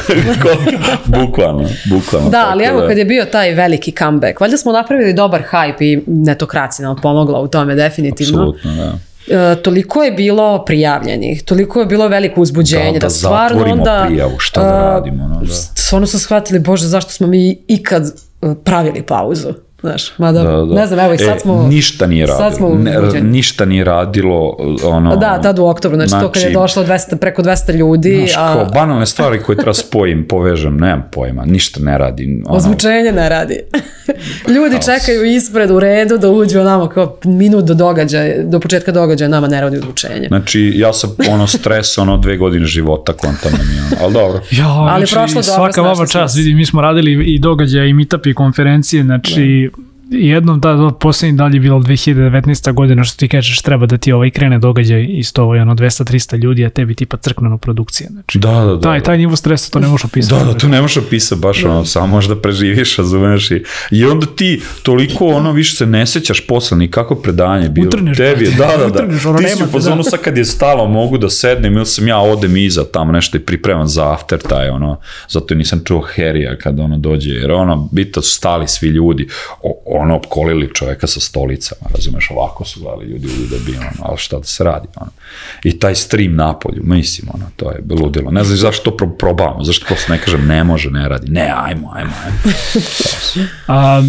bukvalno, 1.20 1.68
bukvalno. 1.90 2.30
Da, 2.30 2.48
ali 2.50 2.64
evo 2.64 2.84
kad 2.88 2.98
je 2.98 3.04
bio 3.04 3.24
taj 3.24 3.54
veliki 3.54 3.92
comeback, 3.92 4.40
valjda 4.40 4.56
smo 4.56 4.72
napravili 4.72 5.12
dobar 5.12 5.42
hype 5.52 5.82
i 5.82 6.02
netokracija 6.06 6.88
nam 6.88 6.96
pomogla 7.02 7.40
u 7.40 7.48
tome 7.48 7.74
definitivno. 7.74 8.42
Apsolutno, 8.42 8.74
da. 8.74 8.98
E, 9.28 9.62
toliko 9.62 10.02
je 10.02 10.12
bilo 10.12 10.64
prijavljenih, 10.64 11.42
toliko 11.42 11.80
je 11.80 11.86
bilo 11.86 12.08
veliko 12.08 12.40
uzbuđenje 12.40 12.92
Da, 12.92 12.98
da, 12.98 13.06
da 13.06 13.10
stvarno 13.10 13.58
zatvorimo 13.58 13.82
onda... 13.82 14.04
prijavu, 14.06 14.38
šta 14.38 14.62
da 14.62 14.68
e, 14.68 14.80
radimo, 14.80 15.24
ono, 15.24 15.40
da. 15.40 15.54
Stvarno 15.54 16.06
smo 16.06 16.18
shvatili, 16.18 16.60
bože, 16.60 16.86
zašto 16.86 17.10
smo 17.10 17.26
mi 17.26 17.58
ikad 17.68 18.06
e, 18.06 18.54
pravili 18.64 19.02
pauzu. 19.02 19.48
Znaš, 19.82 20.18
mada, 20.18 20.42
Da, 20.42 20.50
da. 20.50 20.74
ne 20.74 20.86
znam, 20.86 21.00
evo 21.00 21.14
i 21.14 21.18
sad 21.18 21.36
E, 21.36 21.40
smo... 21.40 21.62
ništa 21.68 22.06
nije 22.06 22.26
radilo. 22.26 22.50
Sad 22.50 22.56
smo 22.56 22.68
ne, 22.68 23.20
ništa 23.22 23.64
nije 23.64 23.84
radilo, 23.84 24.56
ono... 24.84 25.16
Da, 25.16 25.40
tad 25.40 25.58
u 25.58 25.64
oktobru, 25.66 25.96
znači, 25.96 26.24
to 26.24 26.32
kad 26.32 26.42
je 26.42 26.50
došlo 26.50 26.84
200, 26.84 27.16
preko 27.16 27.42
200 27.42 27.74
ljudi, 27.74 28.16
Znaš, 28.18 28.36
a 28.36 28.52
kao 28.52 28.64
banalne 28.64 29.06
stvari 29.06 29.42
koje 29.42 29.56
treba 29.56 29.74
spojim, 29.74 30.28
povežem, 30.28 30.76
nemam 30.76 31.08
pojma, 31.12 31.44
ništa 31.44 31.80
ne 31.80 31.98
radim. 31.98 32.42
Ono, 32.46 32.56
ozvučenje 32.56 33.12
ne 33.12 33.28
radi. 33.28 33.60
ljudi 34.54 34.76
čekaju 34.84 35.24
ispred 35.24 35.70
u 35.70 35.80
redu 35.80 36.18
da 36.18 36.30
uđu 36.30 36.60
onamo 36.60 36.88
kao 36.88 37.18
minut 37.24 37.64
do 37.64 37.74
događaja, 37.74 38.42
do 38.42 38.60
početka 38.60 38.92
događaja 38.92 39.28
nama 39.28 39.48
ne 39.48 39.60
radi 39.60 39.76
ozvučenje. 39.78 40.28
Znači, 40.28 40.72
ja 40.76 40.92
sam 40.92 41.16
ono 41.30 41.46
stres, 41.46 41.98
ono 41.98 42.16
dve 42.16 42.36
godine 42.36 42.66
života 42.66 43.12
kontano 43.12 43.56
mi, 43.56 43.78
ono, 43.80 44.04
ali 44.04 44.12
dobro. 44.12 44.40
Ja, 44.50 44.68
Ali 44.68 45.06
znači, 45.06 45.14
prošlo 45.14 45.42
dobro, 45.42 45.72
svaka 45.72 45.82
vama 45.82 46.06
se. 46.06 46.38
vidi, 46.38 46.54
mi 46.54 46.66
smo 46.66 46.80
radili 46.80 47.34
i 47.34 47.38
događaje 47.38 47.90
i 47.90 47.92
meetup 47.92 48.26
i 48.26 48.34
konferencije, 48.34 49.02
znači 49.02 49.70
jednom 50.12 50.60
da, 50.60 50.74
da 50.74 50.90
poslednji 50.90 51.36
dalje 51.36 51.56
je 51.56 51.60
bilo 51.60 51.78
2019. 51.78 52.72
godina 52.72 53.04
što 53.04 53.16
ti 53.16 53.28
kažeš 53.28 53.62
treba 53.62 53.86
da 53.86 53.98
ti 53.98 54.12
ovaj 54.12 54.30
krene 54.30 54.58
događaj 54.58 55.06
isto 55.08 55.42
ovaj 55.42 55.60
ono 55.60 55.74
200-300 55.74 56.36
ljudi, 56.36 56.64
a 56.64 56.70
tebi 56.70 56.94
tipa 56.94 57.16
crkneno 57.16 57.58
produkcija. 57.58 58.08
Znači, 58.10 58.38
Da, 58.38 58.52
da, 58.52 58.64
da. 58.64 58.80
taj, 58.80 59.00
taj 59.02 59.18
nivo 59.18 59.36
stresa 59.36 59.70
to 59.70 59.80
ne 59.80 59.88
možeš 59.88 60.04
opisati. 60.04 60.44
Da, 60.44 60.52
da, 60.52 60.58
tu 60.58 60.68
ne 60.68 60.80
možeš 60.82 60.96
opisati 60.96 61.40
baš 61.40 61.64
ono, 61.64 61.84
samo 61.84 62.06
možeš 62.06 62.28
da 62.28 62.36
preživiš, 62.36 62.96
razumeš 62.96 63.50
i, 63.50 63.62
i 63.90 64.04
onda 64.04 64.26
ti 64.26 64.62
toliko 64.82 65.26
ono 65.26 65.52
više 65.52 65.76
se 65.76 65.86
ne 65.86 66.06
sećaš 66.06 66.46
posle 66.46 66.78
ni 66.78 66.90
kako 66.90 67.14
predanje 67.14 67.68
bilo. 67.68 67.88
Utrneš, 67.88 68.16
Tebi, 68.16 68.50
da, 68.58 68.66
da, 68.66 68.76
da. 68.76 68.86
utrneš, 68.86 69.26
ono, 69.26 69.38
ti 69.38 69.48
si 69.48 69.62
u 69.62 69.66
fazonu 69.66 70.02
da. 70.02 70.10
sad 70.10 70.20
kad 70.20 70.38
je 70.38 70.44
stalo 70.44 70.88
mogu 70.88 71.18
da 71.18 71.30
sednem 71.30 71.76
ili 71.76 71.86
sam 71.86 72.08
ja 72.08 72.18
odem 72.18 72.56
iza 72.56 72.84
tamo 72.84 73.12
nešto 73.12 73.36
i 73.36 73.40
pripremam 73.40 73.86
za 73.86 74.12
after 74.12 74.38
taj 74.38 74.68
ono, 74.68 75.00
zato 75.28 75.54
nisam 75.54 75.80
čuo 75.84 76.00
Herija 76.00 76.56
kad 76.56 76.80
ono 76.80 76.98
dođe, 76.98 77.30
jer 77.30 77.52
ono, 77.52 77.88
bito 77.92 78.22
su 78.22 78.30
stali 78.30 78.68
svi 78.68 78.88
ljudi, 78.88 79.28
o, 79.62 79.82
ono, 80.02 80.16
opkolili 80.16 80.74
čoveka 80.74 81.06
sa 81.06 81.20
stolicama, 81.20 81.90
razumeš, 81.94 82.30
ovako 82.30 82.64
su 82.64 82.80
gledali 82.80 83.04
ljudi 83.04 83.26
u 83.26 83.46
da 83.50 83.56
bi 83.66 83.76
ono, 83.76 84.02
ali 84.02 84.18
šta 84.18 84.38
da 84.38 84.44
se 84.44 84.64
radi, 84.64 84.88
ono. 84.96 85.10
I 85.64 85.78
taj 85.78 85.94
stream 85.94 86.36
napolju, 86.36 86.82
mislim, 86.84 87.28
ono, 87.34 87.44
to 87.56 87.70
je 87.70 87.82
ludilo. 87.90 88.30
Ne 88.30 88.44
znam 88.44 88.56
zašto 88.56 88.90
to 88.90 88.96
pro, 88.96 89.08
probavamo, 89.08 89.64
zašto 89.64 89.86
prosto 89.86 90.12
ne 90.12 90.18
kažem 90.18 90.46
ne 90.46 90.64
može, 90.64 90.90
ne 90.90 91.08
radi. 91.08 91.30
Ne, 91.30 91.52
ajmo, 91.56 91.92
ajmo, 91.94 92.12
ajmo. 92.24 92.38
A, 93.66 94.02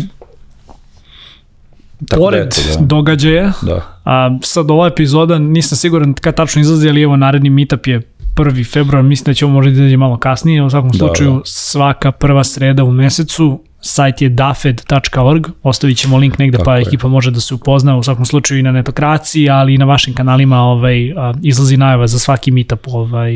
Tako 2.08 2.20
da, 2.20 2.26
pored 2.26 2.48
eto, 2.48 2.80
da. 2.80 2.86
događaja, 2.86 3.52
da. 3.62 4.00
a, 4.06 4.38
sad 4.44 4.72
ova 4.72 4.88
epizoda, 4.88 5.40
nisam 5.40 5.78
siguran 5.78 6.14
kad 6.14 6.36
tačno 6.36 6.62
izlazi, 6.62 6.90
ali 6.90 7.02
evo 7.02 7.16
naredni 7.16 7.50
meetup 7.50 7.88
je 7.88 8.02
1. 8.36 8.72
februar, 8.74 9.04
mislim 9.04 9.26
da 9.26 9.34
će 9.34 9.46
ovo 9.46 9.54
možda 9.54 9.72
da 9.72 9.76
izađe 9.76 9.98
malo 9.98 10.18
kasnije, 10.18 10.64
u 10.64 10.70
svakom 10.70 10.90
Da, 10.90 10.98
slučaju 10.98 11.32
da. 11.34 11.42
svaka 11.46 12.12
prva 12.12 12.44
sreda 12.44 12.84
u 12.84 12.92
mesecu, 12.92 13.60
sajt 13.82 14.22
je 14.22 14.30
dafed.org, 14.30 15.48
ostavit 15.64 15.98
ćemo 15.98 16.18
link 16.18 16.38
negde 16.40 16.58
Tako 16.58 16.66
pa 16.66 16.76
je. 16.78 16.82
ekipa 16.82 17.08
može 17.08 17.32
da 17.32 17.40
se 17.40 17.54
upozna, 17.54 17.98
u 17.98 18.04
svakom 18.04 18.26
slučaju 18.26 18.60
i 18.60 18.64
na 18.64 18.72
netokraciji, 18.72 19.50
ali 19.50 19.74
i 19.74 19.78
na 19.78 19.86
vašim 19.86 20.14
kanalima 20.14 20.60
ovaj, 20.62 21.14
izlazi 21.42 21.78
najava 21.78 22.08
za 22.08 22.20
svaki 22.20 22.52
meetup 22.52 22.88
ovaj, 22.88 23.34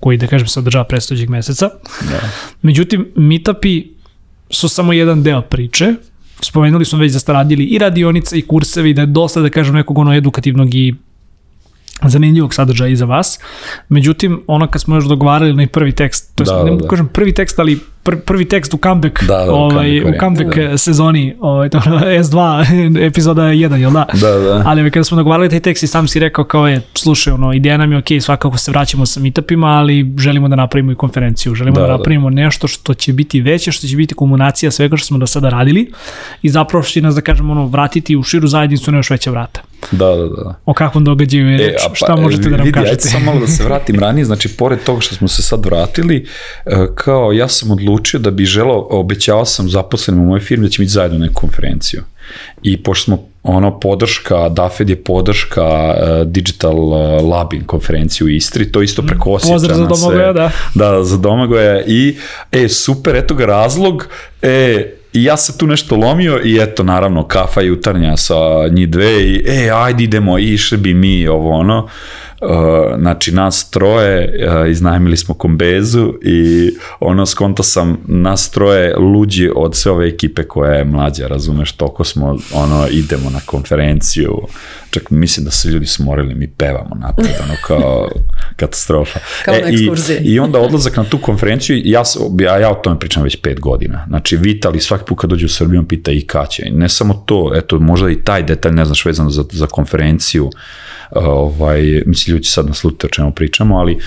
koji, 0.00 0.18
da 0.18 0.26
kažem, 0.26 0.48
se 0.48 0.60
održava 0.60 0.84
predstojećeg 0.84 1.30
meseca. 1.30 1.68
Da. 2.00 2.20
Međutim, 2.62 3.08
meetupi 3.16 3.84
su 4.50 4.68
samo 4.68 4.92
jedan 4.92 5.22
deo 5.22 5.42
priče. 5.42 5.94
Spomenuli 6.40 6.84
smo 6.84 6.98
već 6.98 7.12
da 7.12 7.18
ste 7.18 7.32
radili 7.32 7.64
i 7.64 7.78
radionice 7.78 8.38
i 8.38 8.42
kursevi, 8.42 8.94
da 8.94 9.02
je 9.02 9.06
dosta, 9.06 9.40
da 9.40 9.50
kažem, 9.50 9.74
nekog 9.74 9.98
ono 9.98 10.14
edukativnog 10.14 10.74
i 10.74 10.94
zanimljivog 12.06 12.54
sadržaja 12.54 12.88
i 12.88 12.96
za 12.96 13.04
vas. 13.04 13.38
Međutim, 13.88 14.42
ono 14.46 14.66
kad 14.66 14.82
smo 14.82 14.94
još 14.94 15.04
dogovarali 15.04 15.54
na 15.54 15.66
prvi 15.66 15.92
tekst, 15.92 16.32
to 16.34 16.44
Da, 16.44 16.52
da, 16.52 16.58
da, 16.58 16.70
ne 16.70 16.76
da. 16.76 16.88
kažem 16.88 17.08
prvi 17.08 17.34
tekst, 17.34 17.58
ali 17.58 17.78
pr, 18.10 18.16
prvi 18.16 18.48
tekst 18.48 18.74
u 18.74 18.78
comeback, 18.82 19.24
Da, 19.24 19.44
da, 19.44 19.52
u 19.52 19.54
ovaj, 19.54 20.00
comeback 20.00 20.16
u 20.16 20.20
comeback 20.20 20.80
sezoni, 20.80 21.36
ovaj, 21.40 21.68
to, 21.68 21.78
S2, 21.78 22.64
epizoda 23.06 23.42
1, 23.42 23.74
jel 23.74 23.90
da? 23.90 24.06
Da, 24.20 24.30
da. 24.30 24.62
Ali 24.66 24.90
kada 24.90 25.04
smo 25.04 25.16
dogovarali 25.16 25.50
taj 25.50 25.60
tekst 25.60 25.82
i 25.82 25.86
sam 25.86 26.08
si 26.08 26.18
rekao 26.18 26.44
kao 26.44 26.68
je, 26.68 26.80
slušaj, 26.94 27.32
ono, 27.32 27.52
ideja 27.52 27.76
nam 27.76 27.92
je 27.92 27.98
ok, 27.98 28.06
svakako 28.20 28.58
se 28.58 28.70
vraćamo 28.70 29.06
sa 29.06 29.20
meetupima, 29.20 29.66
ali 29.66 30.14
želimo 30.18 30.48
da 30.48 30.56
napravimo 30.56 30.92
i 30.92 30.94
konferenciju, 30.94 31.54
želimo 31.54 31.74
da, 31.74 31.80
Da, 31.80 31.86
da 31.86 31.92
da. 31.92 31.96
napravimo 31.96 32.30
nešto 32.30 32.68
što 32.68 32.94
će 32.94 33.12
biti 33.12 33.40
veće, 33.40 33.72
što 33.72 33.86
će 33.86 33.96
biti 33.96 34.14
komunacija 34.14 34.70
svega 34.70 34.96
što 34.96 35.06
smo 35.06 35.18
do 35.18 35.26
sada 35.26 35.48
radili 35.48 35.92
i 36.42 36.48
zapravo 36.48 36.82
što 36.82 36.92
će 36.92 37.00
nas, 37.00 37.14
da 37.14 37.20
kažemo, 37.20 37.52
ono, 37.52 37.66
vratiti 37.66 38.16
u 38.16 38.22
širu 38.22 38.48
zajednicu 38.48 38.92
na 38.92 38.98
još 38.98 39.10
veća 39.10 39.30
vrata. 39.30 39.60
Da, 39.90 40.06
da, 40.06 40.28
da. 40.28 40.54
O 40.64 40.72
kakvom 40.74 41.04
događaju 41.04 41.50
je 41.50 41.58
reč, 41.58 41.80
a 41.86 41.88
pa, 41.88 41.94
šta 41.94 42.16
možete 42.16 42.50
da 42.50 42.56
nam 42.56 42.66
vidi, 42.66 42.78
Ajde 42.78 42.90
kažete? 42.90 43.08
samo 43.08 43.24
malo 43.24 43.40
da 43.40 43.46
se 43.46 43.64
vratim 43.64 43.98
ranije, 44.04 44.24
znači 44.24 44.48
pored 44.48 44.78
toga 44.84 45.00
što 45.00 45.14
smo 45.14 45.28
se 45.28 45.42
sad 45.42 45.64
vratili, 45.64 46.26
e, 46.66 46.86
kao 46.94 47.32
ja 47.32 47.48
sam 47.48 47.70
odlučio 47.70 47.97
da 48.18 48.30
bi 48.30 48.44
želao, 48.44 48.86
obećao 48.90 49.44
sam 49.44 49.68
zaposlenim 49.68 50.22
u 50.22 50.26
mojoj 50.26 50.40
firmi 50.40 50.66
da 50.66 50.70
ćemo 50.70 50.84
ići 50.84 50.92
zajedno 50.92 51.18
na 51.18 51.26
neku 51.26 51.40
konferenciju. 51.40 52.02
I 52.62 52.82
pošto 52.82 53.04
smo 53.04 53.24
ono 53.42 53.80
podrška, 53.80 54.48
DAFED 54.48 54.90
je 54.90 55.04
podrška 55.04 55.64
uh, 55.64 56.26
Digital 56.26 56.76
e, 56.76 57.22
Labin 57.22 57.64
konferenciju 57.64 58.26
u 58.26 58.30
Istri, 58.30 58.72
to 58.72 58.82
isto 58.82 59.02
preko 59.02 59.30
Osjeća. 59.30 59.52
Pozdrav 59.52 59.76
za 59.76 59.86
Domagoja, 59.86 60.32
da. 60.32 60.50
Da, 60.74 61.04
za 61.04 61.16
Domagoja. 61.16 61.82
I, 61.86 62.16
e, 62.52 62.68
super, 62.68 63.16
eto 63.16 63.34
ga 63.34 63.46
razlog, 63.46 64.08
e, 64.42 64.94
I 65.12 65.24
ja 65.24 65.36
sam 65.36 65.58
tu 65.58 65.66
nešto 65.66 65.96
lomio 65.96 66.40
i 66.44 66.58
eto, 66.60 66.82
naravno, 66.82 67.24
kafa 67.24 67.60
jutarnja 67.60 68.16
sa 68.16 68.68
njih 68.70 68.88
dve 68.88 69.22
i 69.22 69.44
e, 69.46 69.70
ajde 69.70 70.04
idemo, 70.04 70.38
išli 70.38 70.78
bi 70.78 70.94
mi 70.94 71.28
ovo 71.28 71.50
ono. 71.50 71.84
Uh, 71.84 71.90
znači 72.98 73.32
nas 73.32 73.70
troje 73.70 74.46
uh, 74.48 74.70
iznajmili 74.70 75.16
smo 75.16 75.34
kombezu 75.34 76.14
i 76.22 76.70
ono 77.00 77.26
skonto 77.26 77.62
sam 77.62 77.98
nas 78.06 78.50
troje 78.50 78.96
luđi 78.96 79.50
od 79.56 79.76
sve 79.76 79.92
ove 79.92 80.08
ekipe 80.08 80.42
koja 80.42 80.72
je 80.72 80.84
mlađa 80.84 81.26
razumeš 81.26 81.72
toliko 81.72 82.04
smo 82.04 82.38
ono 82.52 82.88
idemo 82.90 83.30
na 83.30 83.40
konferenciju 83.46 84.40
čak 84.90 85.10
mislim 85.10 85.44
da 85.44 85.50
se 85.50 85.68
ljudi 85.68 85.86
smorili 85.86 86.34
mi 86.34 86.48
pevamo 86.48 86.94
napred 86.94 87.34
ono 87.42 87.54
kao 87.66 88.08
katastrofa 88.60 89.20
Kao 89.44 89.54
na 89.54 89.70
i, 89.70 89.74
ekskurziji. 89.74 90.18
i 90.22 90.38
onda 90.38 90.60
odlazak 90.60 90.96
na 90.96 91.04
tu 91.04 91.18
konferenciju, 91.18 91.82
ja, 91.84 92.02
ja, 92.40 92.58
ja 92.58 92.70
o 92.70 92.74
tome 92.74 92.98
pričam 92.98 93.22
već 93.22 93.36
pet 93.42 93.60
godina. 93.60 94.04
Znači, 94.08 94.36
Vitali 94.36 94.80
svaki 94.80 95.04
put 95.04 95.18
kad 95.18 95.30
dođe 95.30 95.46
u 95.46 95.48
Srbiju, 95.48 95.80
on 95.80 95.88
pita 95.88 96.10
i 96.10 96.20
kad 96.20 96.50
će. 96.50 96.62
I 96.66 96.70
ne 96.70 96.88
samo 96.88 97.14
to, 97.26 97.52
eto, 97.54 97.78
možda 97.78 98.10
i 98.10 98.22
taj 98.22 98.42
detalj, 98.42 98.72
ne 98.72 98.84
znaš, 98.84 99.04
vezano 99.04 99.30
za, 99.30 99.44
za 99.52 99.66
konferenciju, 99.66 100.44
uh, 100.44 100.52
ovaj, 101.10 102.02
mislim, 102.06 102.34
ljudi 102.34 102.44
će 102.44 102.52
sad 102.52 102.66
naslutiti 102.66 103.06
o 103.06 103.08
čemu 103.08 103.32
pričamo, 103.32 103.78
ali 103.78 103.94
uh, 103.94 104.00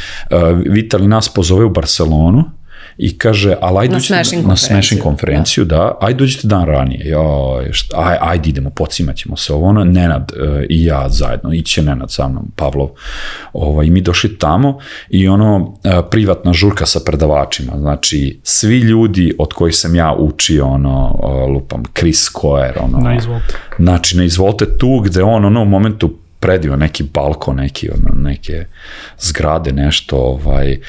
Vitali 0.65 1.07
nas 1.07 1.29
pozove 1.29 1.65
u 1.65 1.69
Barcelonu, 1.69 2.61
i 2.97 3.17
kaže, 3.17 3.55
ali 3.61 3.77
ajde 3.79 3.93
Na 3.93 3.99
Smashing 3.99 4.41
na 4.41 4.47
konferenciju, 4.47 4.67
Smashing 4.67 5.01
konferenciju, 5.01 5.65
da, 5.65 5.97
ajde 6.01 6.17
dođite 6.17 6.47
dan 6.47 6.65
ranije, 6.65 7.09
joj, 7.09 7.69
šta, 7.71 7.97
aj, 7.99 8.17
ajde 8.21 8.49
idemo, 8.49 8.69
pocimat 8.69 9.15
ćemo 9.15 9.37
se 9.37 9.53
ovo, 9.53 9.67
ono, 9.67 9.83
Nenad 9.83 10.31
e, 10.31 10.65
i 10.69 10.85
ja 10.85 11.09
zajedno, 11.09 11.53
iće 11.53 11.81
Nenad 11.81 12.11
sa 12.11 12.27
mnom, 12.27 12.51
Pavlov, 12.55 12.89
ovaj, 13.53 13.85
i 13.85 13.91
mi 13.91 14.01
došli 14.01 14.37
tamo 14.37 14.79
i 15.09 15.27
ono, 15.27 15.77
e, 15.83 16.01
privatna 16.11 16.53
žurka 16.53 16.85
sa 16.85 16.99
predavačima, 17.05 17.73
znači, 17.79 18.39
svi 18.43 18.79
ljudi 18.79 19.33
od 19.39 19.53
kojih 19.53 19.75
sam 19.75 19.95
ja 19.95 20.15
učio, 20.19 20.65
ono, 20.65 21.19
e, 21.23 21.51
lupam, 21.51 21.83
Chris 21.97 22.31
Coer, 22.41 22.73
ono, 22.79 22.97
Na 22.97 23.15
izvolite. 23.15 23.53
Znači, 23.79 24.17
ne 24.17 24.25
izvolite 24.25 24.77
tu 24.77 24.99
gde 24.99 25.23
on 25.23 25.45
ono 25.45 25.61
u 25.61 25.65
momentu 25.65 26.20
predio 26.41 26.75
neki 26.75 27.03
balkon, 27.03 27.55
neki, 27.55 27.89
ono, 27.89 28.21
neke 28.29 28.65
zgrade, 29.19 29.71
nešto, 29.71 30.17
ovaj, 30.17 30.79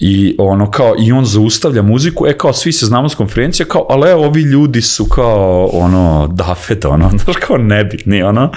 i 0.00 0.34
ono 0.38 0.70
kao, 0.70 0.94
i 0.98 1.12
on 1.12 1.24
zaustavlja 1.24 1.82
muziku, 1.82 2.26
e 2.26 2.38
kao, 2.38 2.52
svi 2.52 2.72
se 2.72 2.86
znamo 2.86 3.08
s 3.08 3.14
konferencije, 3.14 3.66
kao, 3.66 3.86
ali 3.90 4.10
evo, 4.10 4.24
ovi 4.24 4.42
ljudi 4.42 4.82
su 4.82 5.04
kao, 5.04 5.70
ono, 5.72 6.28
dafet, 6.32 6.84
ono, 6.84 7.10
znaš, 7.24 7.36
kao 7.36 7.56
nebitni, 7.56 8.22
ono, 8.22 8.50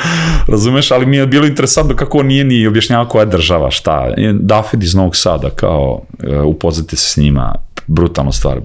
razumeš, 0.47 0.91
ali 0.91 1.05
mi 1.05 1.17
je 1.17 1.27
bilo 1.27 1.47
interesantno 1.47 1.95
kako 1.95 2.17
on 2.17 2.27
nije 2.27 2.43
ni 2.43 2.67
objašnjavao 2.67 3.07
koja 3.07 3.21
je 3.21 3.25
država, 3.25 3.71
šta, 3.71 4.07
dafet 4.33 4.83
iz 4.83 4.95
Novog 4.95 5.15
Sada, 5.15 5.49
kao, 5.49 6.01
e, 6.23 6.39
upoznate 6.39 6.95
se 6.95 7.09
s 7.09 7.17
njima, 7.17 7.55
brutalnu 7.87 8.31
stvar. 8.31 8.59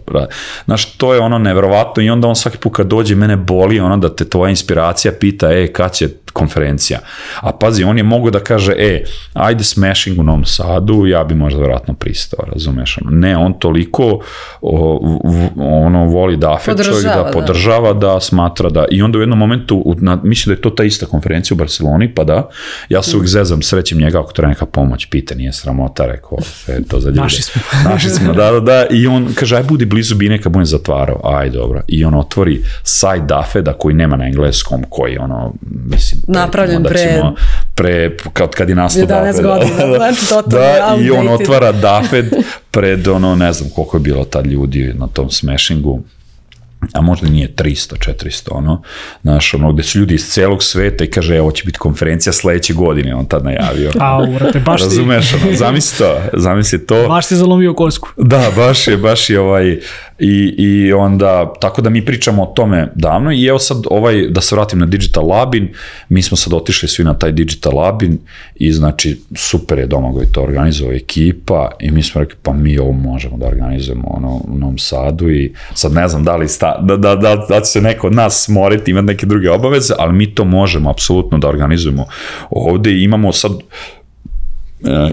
Znaš, 0.65 0.85
to 0.85 1.15
je 1.15 1.21
ono 1.21 1.39
nevjerovatno 1.39 2.03
i 2.03 2.11
onda 2.11 2.29
on 2.29 2.37
svaki 2.37 2.59
put 2.59 2.77
kad 2.77 2.87
dođe, 2.87 3.15
mene 3.15 3.37
boli 3.37 3.81
ono 3.81 3.97
da 3.97 4.17
te 4.17 4.29
tvoja 4.29 4.51
inspiracija 4.51 5.13
pita, 5.21 5.53
e, 5.53 5.73
kad 5.73 5.93
će 5.93 6.09
konferencija. 6.37 6.99
A 7.41 7.53
pazi, 7.53 7.85
on 7.85 7.99
je 7.99 8.03
mogo 8.03 8.31
da 8.31 8.41
kaže, 8.41 8.73
e, 8.79 9.05
ajde 9.33 9.65
smashing 9.65 10.21
u 10.21 10.23
Novom 10.23 10.45
Sadu, 10.45 11.07
ja 11.07 11.25
bi 11.25 11.35
možda 11.35 11.59
vjerojatno 11.59 11.95
pristao, 11.95 12.45
razumeš? 12.53 12.99
Ono. 13.03 13.11
Ne, 13.11 13.37
on 13.37 13.53
toliko 13.59 14.21
o, 14.61 15.01
v, 15.25 15.49
ono 15.57 16.05
voli 16.05 16.37
da 16.37 16.59
čovjek 16.85 17.05
da 17.05 17.31
podržava, 17.33 17.93
da. 17.93 17.99
da 17.99 18.21
smatra 18.21 18.71
da, 18.71 18.85
i 18.91 19.03
onda 19.03 19.19
u 19.19 19.21
jednom 19.21 19.39
momentu, 19.39 19.95
na, 19.99 20.19
mislim 20.23 20.55
da 20.55 20.59
je 20.59 20.63
to 20.63 20.71
ta 20.71 20.85
ista 20.85 21.07
konferencija 21.07 21.55
u 21.55 21.59
Barceloni, 21.59 22.15
pa 22.15 22.25
da, 22.25 22.49
ja 22.89 23.03
se 23.03 23.17
uvijek 23.17 23.29
zezam, 23.29 23.63
srećem 23.63 23.99
njega 23.99 24.21
ako 24.21 24.33
treba 24.33 24.49
neka 24.49 24.67
pomoć, 24.67 25.07
pita, 25.07 25.35
nije 25.35 25.53
sramota, 25.53 26.07
rekao, 26.07 26.39
sve 26.41 26.85
to 26.85 27.01
za 27.01 27.09
ljude. 27.09 27.21
Naši 27.21 27.43
smo. 27.43 27.63
Naši 27.91 28.11
smo, 28.11 28.33
da, 28.33 28.51
da, 28.53 28.61
da, 28.61 28.87
i 28.91 29.06
on 29.09 29.35
kaže, 29.35 29.57
aj 29.57 29.63
budi 29.63 29.85
blizu 29.85 30.15
bi 30.15 30.29
neka 30.29 30.49
budem 30.49 30.67
zatvarao, 30.67 31.21
aj 31.25 31.51
dobro, 31.51 31.83
i 31.89 32.05
on 32.05 32.15
otvori 32.15 32.63
sajt 32.83 33.23
Dafeda 33.23 33.73
koji 33.73 33.95
nema 33.95 34.17
na 34.17 34.27
engleskom, 34.27 34.85
koji 34.89 35.19
ono, 35.19 35.55
mislim, 35.91 36.23
napravljen 36.27 36.83
pre... 36.83 37.23
Pre 37.75 38.17
kad, 38.33 38.51
kad 38.51 38.69
je 38.69 38.75
nastao 38.75 39.03
11 39.03 39.09
Dafed. 39.09 39.45
godina, 39.45 39.77
znači 39.97 40.29
totalno 40.29 40.97
da, 40.97 40.97
i 41.03 41.11
on 41.11 41.29
otvara 41.29 41.73
Dafed 41.73 42.27
pred 42.77 43.09
ono, 43.09 43.37
ne 43.37 43.53
znam 43.53 43.71
koliko 43.71 43.97
je 43.97 44.01
bilo 44.01 44.25
tad 44.25 44.47
ljudi 44.47 44.95
na 44.99 45.07
tom 45.07 45.31
smashingu, 45.31 46.01
a 46.93 47.01
možda 47.01 47.29
nije 47.29 47.55
300, 47.55 48.13
400, 48.25 48.49
ono, 48.51 48.83
znaš, 49.23 49.55
ono, 49.55 49.73
gde 49.73 49.83
su 49.83 49.99
ljudi 49.99 50.15
iz 50.15 50.27
celog 50.29 50.63
sveta 50.63 51.05
i 51.05 51.11
kaže, 51.11 51.37
evo 51.37 51.51
će 51.51 51.65
biti 51.65 51.79
konferencija 51.79 52.33
sledeće 52.33 52.75
godine, 52.75 53.15
on 53.15 53.27
tad 53.27 53.45
najavio. 53.45 53.93
A, 54.01 54.27
urate, 54.37 54.61
baš 54.61 54.81
ti... 54.81 54.85
Razumeš, 54.85 55.35
ono, 55.35 55.57
zamisli 55.57 55.99
to, 55.99 56.21
zamisli 56.33 56.87
to. 56.87 57.09
Baš 57.09 57.29
ti 57.29 57.37
zalomio 57.37 57.75
kosku. 57.75 58.09
Da, 58.17 58.51
baš 58.57 58.89
je, 58.89 58.97
baš 58.97 59.31
je 59.31 59.41
ovaj, 59.41 59.79
I, 60.19 60.55
I 60.59 60.93
onda, 60.93 61.53
tako 61.61 61.83
da 61.83 61.91
mi 61.91 62.05
pričamo 62.05 62.43
o 62.43 62.47
tome 62.47 62.93
davno 62.95 63.33
i 63.33 63.47
evo 63.47 63.59
sad 63.59 63.79
ovaj, 63.91 64.29
da 64.29 64.41
se 64.41 64.55
vratim 64.55 64.79
na 64.79 64.87
Digital 64.87 65.29
Labin, 65.29 65.69
mi 66.09 66.23
smo 66.23 66.37
sad 66.37 66.53
otišli 66.53 66.89
svi 66.89 67.05
na 67.05 67.15
taj 67.15 67.33
Digital 67.33 67.77
Labin 67.77 68.19
i 68.55 68.73
znači 68.73 69.21
super 69.35 69.79
je 69.79 69.87
Domagoj 69.87 70.27
to 70.33 70.41
organizovao 70.41 70.95
ekipa 70.95 71.71
i 71.81 71.91
mi 71.91 72.03
smo 72.03 72.21
rekli 72.21 72.37
pa 72.43 72.53
mi 72.53 72.79
ovo 72.79 72.93
možemo 72.93 73.37
da 73.37 73.47
organizujemo 73.47 74.09
ono, 74.09 74.29
u 74.29 74.59
Novom 74.59 74.79
Sadu 74.79 75.31
i 75.31 75.55
sad 75.75 75.93
ne 75.93 76.09
znam 76.09 76.25
da 76.25 76.37
li 76.37 76.49
sta, 76.49 76.76
da, 76.83 76.97
da, 76.97 77.17
da, 77.17 77.37
da 77.49 77.61
će 77.61 77.71
se 77.71 77.81
neko 77.81 78.07
od 78.07 78.15
nas 78.15 78.45
smoriti, 78.45 78.91
imati 78.91 79.07
neke 79.07 79.27
druge 79.27 79.51
obaveze, 79.51 79.95
ali 79.99 80.13
mi 80.13 80.35
to 80.35 80.45
možemo 80.45 80.91
apsolutno 80.91 81.39
da 81.39 81.49
organizujemo. 81.49 82.07
Ovde 82.51 83.03
imamo 83.03 83.33
sad 83.33 83.53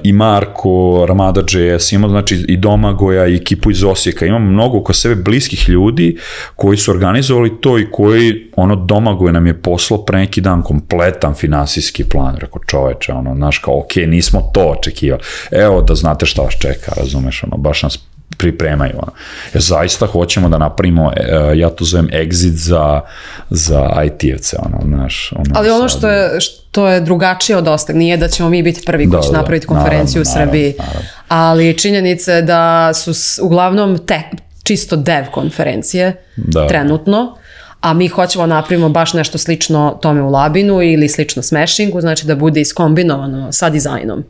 i 0.03 0.13
Marko, 0.13 1.05
Ramada 1.07 1.41
JS, 1.41 1.91
imamo 1.91 2.09
znači 2.09 2.45
i 2.47 2.57
Domagoja 2.57 3.27
i 3.27 3.35
ekipu 3.35 3.71
iz 3.71 3.83
Osijeka, 3.83 4.25
imamo 4.25 4.51
mnogo 4.51 4.77
oko 4.77 4.93
sebe 4.93 5.15
bliskih 5.15 5.69
ljudi 5.69 6.17
koji 6.55 6.77
su 6.77 6.91
organizovali 6.91 7.61
to 7.61 7.79
i 7.79 7.87
koji 7.91 8.51
ono 8.55 8.75
Domagoje 8.75 9.33
nam 9.33 9.47
je 9.47 9.61
poslao 9.61 10.05
pre 10.05 10.19
neki 10.19 10.41
dan 10.41 10.61
kompletan 10.61 11.33
finansijski 11.33 12.03
plan, 12.03 12.35
rekao 12.39 12.61
čoveče, 12.67 13.13
ono, 13.13 13.35
znaš 13.35 13.57
kao, 13.57 13.79
ok, 13.79 13.95
nismo 13.95 14.51
to 14.53 14.75
očekivali, 14.79 15.23
evo 15.51 15.81
da 15.81 15.95
znate 15.95 16.25
šta 16.25 16.41
vas 16.41 16.53
čeka, 16.59 16.91
razumeš, 16.97 17.43
ono, 17.43 17.57
baš 17.57 17.83
nas 17.83 17.99
pripremaju. 18.37 18.93
Ono. 18.93 19.11
Jer 19.53 19.63
zaista 19.63 20.05
hoćemo 20.05 20.49
da 20.49 20.57
napravimo, 20.57 21.11
e, 21.15 21.57
ja 21.57 21.69
to 21.69 21.85
zovem 21.85 22.07
exit 22.07 22.53
za, 22.53 23.01
za 23.49 23.89
IT-evce. 24.05 24.55
Ono, 24.59 24.79
znaš, 24.85 25.31
ono 25.35 25.51
Ali 25.53 25.69
ono 25.69 25.89
što 25.89 26.09
je, 26.09 26.41
što 26.41 26.87
je 26.87 27.01
drugačije 27.01 27.57
od 27.57 27.67
ostalih, 27.67 27.99
nije 27.99 28.17
da 28.17 28.27
ćemo 28.27 28.49
mi 28.49 28.63
biti 28.63 28.81
prvi 28.85 29.09
koji 29.09 29.21
da, 29.21 29.27
će 29.27 29.31
da, 29.31 29.37
napraviti 29.37 29.67
konferenciju 29.67 30.23
naravno, 30.25 30.43
u 30.43 30.45
Srbiji, 30.45 30.75
naravno, 30.77 30.93
naravno. 30.93 31.09
ali 31.27 31.77
činjenica 31.77 32.33
je 32.33 32.41
da 32.41 32.93
su 32.93 33.11
uglavnom 33.41 33.97
te, 33.97 34.21
čisto 34.63 34.95
dev 34.95 35.25
konferencije 35.31 36.23
da. 36.35 36.67
trenutno, 36.67 37.37
a 37.81 37.93
mi 37.93 38.07
hoćemo 38.07 38.47
da 38.47 38.53
napravimo 38.53 38.89
baš 38.89 39.13
nešto 39.13 39.37
slično 39.37 39.99
tome 40.01 40.21
u 40.21 40.29
Labinu 40.29 40.81
ili 40.81 41.09
slično 41.09 41.41
Smashingu, 41.41 42.01
znači 42.01 42.27
da 42.27 42.35
bude 42.35 42.61
iskombinovano 42.61 43.51
sa 43.51 43.69
dizajnom. 43.69 44.23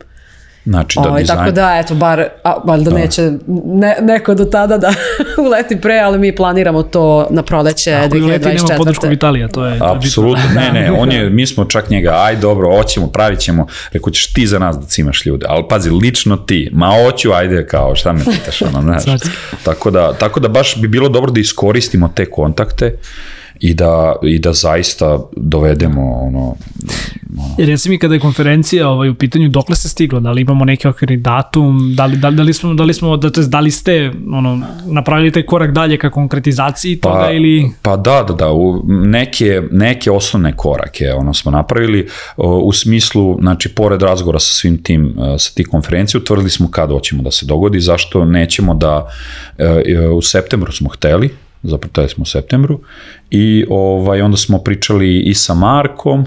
Znači 0.64 0.98
da 0.98 1.02
Oj, 1.02 1.08
ovaj, 1.08 1.22
dizajn... 1.22 1.38
Tako 1.38 1.50
da, 1.50 1.78
eto, 1.84 1.94
bar, 1.94 2.24
a, 2.44 2.54
valjda 2.64 2.90
da. 2.90 2.96
neće 2.96 3.32
ne, 3.64 3.96
neko 4.00 4.34
do 4.34 4.44
tada 4.44 4.78
da 4.78 4.92
uleti 5.46 5.80
pre, 5.80 5.98
ali 5.98 6.18
mi 6.18 6.36
planiramo 6.36 6.82
to 6.82 7.26
na 7.30 7.42
proleće 7.42 7.90
2024. 7.90 8.06
Ako 8.06 8.26
uleti 8.26 8.48
nema 8.48 8.76
podršku 8.76 9.06
Italija, 9.06 9.48
to 9.48 9.66
je... 9.66 9.78
Apsolutno, 9.80 10.44
ne, 10.54 10.72
ne, 10.72 10.92
on 11.00 11.12
je, 11.12 11.30
mi 11.30 11.46
smo 11.46 11.64
čak 11.64 11.90
njega, 11.90 12.14
aj 12.22 12.36
dobro, 12.36 12.76
hoćemo, 12.76 13.06
pravit 13.06 13.38
ćemo, 13.38 13.66
rekao 13.92 14.10
ćeš 14.10 14.32
ti 14.32 14.46
za 14.46 14.58
nas 14.58 14.78
da 14.78 14.86
cimaš 14.86 15.26
ljude, 15.26 15.46
ali 15.48 15.64
pazi, 15.68 15.90
lično 15.90 16.36
ti, 16.36 16.70
ma 16.72 16.90
hoću, 17.04 17.32
ajde, 17.32 17.66
kao, 17.66 17.94
šta 17.94 18.12
me 18.12 18.24
pitaš, 18.24 18.62
ono, 18.62 18.80
znaš. 19.00 19.20
tako, 19.64 19.90
da, 19.90 20.12
tako 20.12 20.40
da 20.40 20.48
baš 20.48 20.80
bi 20.80 20.88
bilo 20.88 21.08
dobro 21.08 21.30
da 21.30 21.40
iskoristimo 21.40 22.12
te 22.14 22.30
kontakte, 22.30 22.96
i 23.60 23.74
da, 23.74 24.16
i 24.22 24.38
da 24.38 24.52
zaista 24.52 25.18
dovedemo 25.36 26.12
ono, 26.12 26.56
ono. 27.38 27.54
Jer 27.58 27.68
reci 27.68 27.90
mi 27.90 27.98
kada 27.98 28.14
je 28.14 28.20
konferencija 28.20 28.88
ovaj, 28.88 29.08
u 29.08 29.14
pitanju 29.14 29.48
dokle 29.48 29.76
se 29.76 29.88
stiglo, 29.88 30.20
da 30.20 30.30
li 30.32 30.42
imamo 30.42 30.64
neki 30.64 30.88
okvirni 30.88 31.16
datum, 31.16 31.94
da 31.96 32.06
li, 32.06 32.16
da, 32.16 32.28
li, 32.28 32.36
da 32.36 32.42
li 32.42 32.52
smo, 32.52 32.74
da 32.74 32.84
li 32.84 32.94
smo, 32.94 33.16
da, 33.16 33.30
da 33.46 33.60
li 33.60 33.70
ste 33.70 34.12
ono, 34.32 34.66
napravili 34.86 35.32
taj 35.32 35.42
korak 35.42 35.72
dalje 35.72 35.98
ka 35.98 36.10
konkretizaciji 36.10 36.96
toga 36.96 37.24
pa, 37.24 37.32
ili... 37.32 37.70
Pa 37.82 37.96
da, 37.96 38.24
da, 38.28 38.34
da, 38.34 38.52
u 38.52 38.82
neke, 38.86 39.62
neke 39.70 40.10
osnovne 40.10 40.56
korake 40.56 41.12
ono 41.12 41.34
smo 41.34 41.50
napravili 41.50 42.08
u 42.36 42.72
smislu, 42.72 43.38
znači 43.40 43.68
pored 43.68 44.02
razgovora 44.02 44.38
sa 44.38 44.52
svim 44.52 44.82
tim, 44.82 45.14
sa 45.38 45.54
tih 45.54 45.66
konferencija, 45.66 46.18
utvrdili 46.20 46.50
smo 46.50 46.70
kada 46.70 46.92
hoćemo 46.92 47.22
da 47.22 47.30
se 47.30 47.46
dogodi, 47.46 47.80
zašto 47.80 48.24
nećemo 48.24 48.74
da 48.74 49.10
e, 49.58 49.64
e, 49.64 50.08
u 50.08 50.22
septembru 50.22 50.72
smo 50.72 50.88
hteli, 50.88 51.30
zapravo 51.64 52.08
smo 52.08 52.22
u 52.22 52.26
septembru, 52.26 52.80
i 53.30 53.64
ovaj, 53.68 54.20
onda 54.22 54.36
smo 54.36 54.58
pričali 54.58 55.20
i 55.20 55.34
sa 55.34 55.54
Markom, 55.54 56.26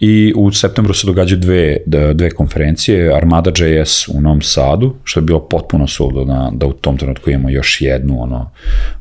i 0.00 0.32
u 0.36 0.52
septembru 0.52 0.94
se 0.94 1.06
događaju 1.06 1.40
dve, 1.40 1.76
dve 2.14 2.30
konferencije, 2.30 3.16
Armada 3.16 3.50
JS 3.50 4.08
u 4.08 4.20
Novom 4.20 4.42
Sadu, 4.42 4.94
što 5.04 5.20
je 5.20 5.24
bilo 5.24 5.40
potpuno 5.40 5.86
suludo 5.86 6.24
da, 6.24 6.50
da 6.52 6.66
u 6.66 6.72
tom 6.72 6.96
trenutku 6.96 7.30
imamo 7.30 7.50
još 7.50 7.80
jednu 7.80 8.22
ono, 8.22 8.50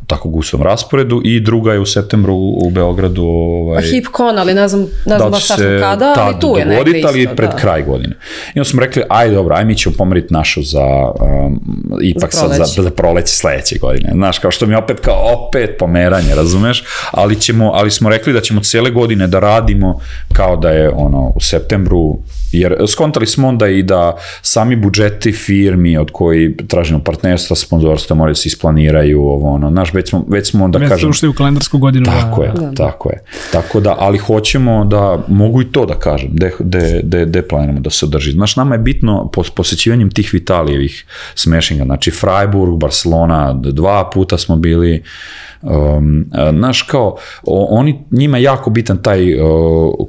tako 0.08 0.30
gustom 0.30 0.62
rasporedu 0.62 1.22
i 1.24 1.39
druga 1.39 1.74
je 1.74 1.80
u 1.80 1.86
septembru 1.86 2.36
u 2.36 2.70
Beogradu. 2.70 3.24
Ovaj, 3.24 3.84
HipCon, 3.84 4.38
ali 4.38 4.53
ne 4.53 4.68
znam, 4.68 4.82
ne 4.82 4.88
znam 5.18 5.20
da 5.20 5.30
baš 5.30 5.47
tačno 5.47 5.66
kada, 5.80 6.14
ali 6.18 6.36
tu 6.39 6.56
je 6.58 6.66
neka 6.66 6.89
isto. 6.97 7.08
ali 7.08 7.28
pred 7.36 7.49
da. 7.49 7.56
kraj 7.56 7.84
godine. 7.84 8.16
I 8.56 8.60
onda 8.60 8.70
smo 8.70 8.82
rekli, 8.82 9.03
aj 9.10 9.30
dobro, 9.30 9.56
aj 9.56 9.66
mi 9.66 9.76
ćemo 9.76 9.95
pomeriti 9.97 10.34
našu 10.34 10.64
za, 10.64 11.12
um, 11.20 11.62
ipak 12.01 12.34
za, 12.34 12.39
sad 12.39 12.51
za, 12.51 12.82
za 12.82 12.91
proleće 12.91 13.34
sledeće 13.34 13.78
godine. 13.80 14.12
Znaš, 14.14 14.39
kao 14.39 14.51
što 14.51 14.66
mi 14.66 14.76
opet 14.76 14.99
kao 14.99 15.34
opet 15.34 15.76
pomeranje, 15.80 16.36
razumeš? 16.36 16.84
Ali, 17.12 17.41
ćemo, 17.41 17.72
ali 17.74 17.91
smo 17.91 18.10
rekli 18.10 18.34
da 18.34 18.41
ćemo 18.41 18.62
cele 18.62 18.91
godine 18.91 19.28
da 19.28 19.39
radimo 19.39 19.99
kao 20.34 20.58
da 20.58 20.70
je 20.70 20.89
ono 20.89 21.32
u 21.36 21.41
septembru 21.41 22.18
Jer 22.51 22.76
skontali 22.88 23.28
smo 23.28 23.47
onda 23.47 23.68
i 23.68 23.84
da 23.84 24.18
sami 24.41 24.76
budžeti 24.76 25.32
firmi 25.32 25.97
od 25.97 26.12
koji 26.12 26.58
tražimo 26.58 26.99
partnerstva, 26.99 27.56
sponzorstva 27.56 28.16
moraju 28.16 28.34
da 28.34 28.36
se 28.36 28.47
isplaniraju, 28.47 29.22
ovo 29.22 29.53
ono, 29.53 29.70
znaš, 29.70 29.93
već 29.96 30.10
smo, 30.10 30.26
već 30.28 30.50
smo 30.52 30.66
onda 30.66 30.80
već 30.80 30.89
kažem... 30.89 31.10
Već 31.10 31.24
u 31.24 31.34
kalendarsku 31.34 31.78
godinu. 31.78 32.06
Tako 32.06 32.41
da, 32.41 32.48
je, 32.48 32.54
da. 32.54 32.72
tako 32.76 33.10
je. 33.10 33.24
Tako 33.52 33.80
da, 33.80 33.96
ali 34.00 34.18
hoćemo 34.18 34.86
da, 34.86 35.24
mogu 35.28 35.62
i 35.62 35.72
to 35.72 35.86
da 35.86 35.93
kažem, 36.00 36.30
de, 36.32 36.52
de, 36.60 37.02
de, 37.04 37.26
de 37.26 37.41
planiramo 37.41 37.80
da 37.80 37.89
se 37.89 38.06
održi. 38.06 38.32
Znaš, 38.32 38.56
nama 38.56 38.76
je 38.76 38.80
bitno 38.80 39.30
po, 39.34 39.43
posjećivanjem 39.56 40.10
tih 40.10 40.30
Vitalijevih 40.34 41.06
smashinga, 41.36 41.84
znači 41.84 42.12
Freiburg, 42.12 42.78
Barcelona, 42.78 43.54
dva 43.54 44.10
puta 44.10 44.38
smo 44.38 44.56
bili, 44.56 45.04
Um, 45.62 46.26
znaš, 46.53 46.82
kao, 46.82 47.16
oni, 47.45 48.03
njima 48.12 48.38
jako 48.38 48.70
bitan 48.70 48.97
taj 48.97 49.34
uh, 49.34 49.49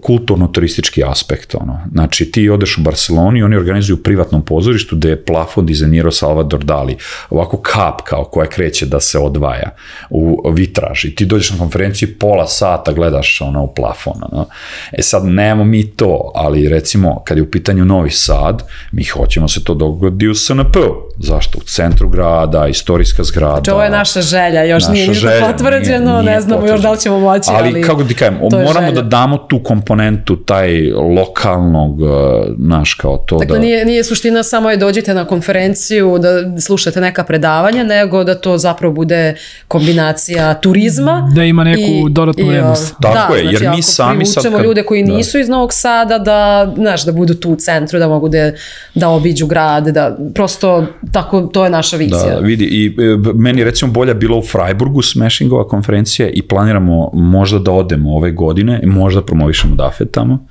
kulturno-turistički 0.02 1.04
aspekt, 1.04 1.54
ono. 1.54 1.80
Znači, 1.92 2.30
ti 2.30 2.50
odeš 2.50 2.78
u 2.78 2.82
Barceloni, 2.82 3.42
oni 3.42 3.56
organizuju 3.56 4.02
privatnom 4.02 4.42
pozorištu 4.42 4.96
gde 4.96 5.08
je 5.08 5.24
plafon 5.24 5.66
dizajnirao 5.66 6.10
Salvador 6.10 6.64
Dali, 6.64 6.96
ovako 7.30 7.56
kap 7.56 8.00
kao 8.04 8.24
koja 8.24 8.46
kreće 8.46 8.86
da 8.86 9.00
se 9.00 9.18
odvaja 9.18 9.70
u 10.10 10.50
vitraž 10.50 11.04
i 11.04 11.14
ti 11.14 11.26
dođeš 11.26 11.50
na 11.50 11.58
konferenciju 11.58 12.08
pola 12.18 12.46
sata 12.46 12.92
gledaš 12.92 13.40
ono 13.40 13.62
u 13.62 13.74
plafon, 13.74 14.14
ono. 14.32 14.46
E 14.92 15.02
sad, 15.02 15.24
nemamo 15.24 15.64
mi 15.64 15.86
to, 15.86 16.32
ali 16.34 16.68
recimo, 16.68 17.22
kad 17.24 17.36
je 17.36 17.42
u 17.42 17.50
pitanju 17.50 17.84
Novi 17.84 18.10
Sad, 18.10 18.62
mi 18.92 19.04
hoćemo 19.04 19.48
se 19.48 19.64
to 19.64 19.74
dogodi 19.74 20.28
u 20.28 20.34
SNP, 20.34 20.76
zašto? 21.18 21.58
U 21.58 21.62
centru 21.62 22.08
grada, 22.08 22.66
istorijska 22.66 23.24
zgrada. 23.24 23.54
Znači, 23.54 23.70
ovo 23.70 23.82
je 23.82 23.90
naša 23.90 24.20
želja, 24.20 24.64
još 24.64 24.82
naša 24.82 24.92
nije 24.92 25.14
želja, 25.14 25.46
potvrđeno, 25.46 26.10
nije, 26.10 26.22
nije 26.22 26.34
ne 26.34 26.40
znamo 26.40 26.60
potvrđeno. 26.60 26.76
još 26.76 26.82
da 26.82 26.90
li 26.90 27.00
ćemo 27.00 27.20
moći, 27.20 27.50
ali, 27.52 27.68
ali 27.68 27.82
kako 27.82 28.04
ti 28.04 28.14
kajem, 28.14 28.38
moramo 28.66 28.92
da 28.92 29.02
damo 29.02 29.38
tu 29.38 29.62
komponentu, 29.62 30.36
taj 30.36 30.92
lokalnog, 30.92 32.00
uh, 32.00 32.10
naš 32.58 32.94
kao 32.94 33.16
to 33.16 33.38
dakle, 33.38 33.58
da... 33.58 33.64
nije, 33.64 33.84
nije 33.84 34.04
suština 34.04 34.42
samo 34.42 34.70
je 34.70 34.76
dođite 34.76 35.14
na 35.14 35.24
konferenciju 35.24 36.18
da 36.18 36.60
slušate 36.60 37.00
neka 37.00 37.24
predavanja, 37.24 37.84
nego 37.84 38.24
da 38.24 38.34
to 38.34 38.58
zapravo 38.58 38.94
bude 38.94 39.34
kombinacija 39.68 40.54
turizma. 40.54 41.32
Da 41.34 41.44
ima 41.44 41.64
neku 41.64 41.80
i, 41.80 42.10
dodatnu 42.10 42.46
vrednost. 42.46 42.94
Tako 43.02 43.32
da, 43.32 43.38
je, 43.38 43.44
jer 43.44 43.58
znači, 43.58 43.76
mi 43.76 43.82
sami 43.82 44.26
sad... 44.26 44.42
Kad, 44.42 44.64
ljude 44.64 44.82
koji 44.82 45.02
da. 45.02 45.12
nisu 45.12 45.38
iz 45.38 45.48
Novog 45.48 45.72
Sada 45.72 46.18
da, 46.18 46.72
znaš, 46.76 47.04
da 47.04 47.12
budu 47.12 47.34
tu 47.34 47.50
u 47.50 47.56
centru, 47.56 47.98
da 47.98 48.08
mogu 48.08 48.28
da, 48.28 48.52
da 48.94 49.08
obiđu 49.08 49.46
grad, 49.46 49.86
da 49.86 50.16
prosto 50.34 50.86
tako, 51.12 51.40
to 51.40 51.64
je 51.64 51.70
naša 51.70 51.96
vizija. 51.96 52.34
Da, 52.34 52.38
vidi, 52.38 52.64
i 52.64 52.86
e, 52.86 53.16
meni 53.34 53.60
je 53.60 53.64
recimo 53.64 53.92
bolja 53.92 54.14
bila 54.14 54.36
u 54.38 54.42
Freiburgu 54.42 55.02
Smashingova 55.02 55.68
konferencija 55.68 56.28
i 56.28 56.42
planiramo 56.42 57.10
možda 57.14 57.58
da 57.58 57.72
odemo 57.72 58.16
ove 58.16 58.30
godine 58.30 58.80
možda 58.84 59.22
promovišemo 59.22 59.74
Dafet 59.74 60.10
tamo, 60.10 60.46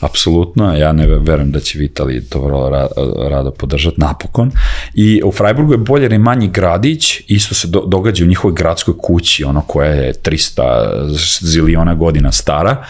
apsolutno, 0.00 0.76
ja 0.76 0.92
ne 0.92 1.06
verujem 1.06 1.52
da 1.52 1.60
će 1.60 1.78
Vitali 1.78 2.24
to 2.24 2.40
vrlo 2.40 2.68
ra, 2.68 2.88
rado 3.28 3.50
podržati 3.50 4.00
napokon. 4.00 4.50
I 4.94 5.22
u 5.24 5.32
Freiburgu 5.32 5.72
je 5.72 5.78
bolje 5.78 6.02
jer 6.02 6.12
je 6.12 6.18
manji 6.18 6.48
gradić, 6.48 7.20
isto 7.28 7.54
se 7.54 7.68
do, 7.68 7.84
događa 7.86 8.24
u 8.24 8.28
njihovoj 8.28 8.54
gradskoj 8.54 8.94
kući, 8.98 9.44
ono 9.44 9.60
koja 9.60 9.90
je 9.90 10.12
300 10.12 11.40
ziliona 11.40 11.94
godina 11.94 12.32
stara, 12.32 12.84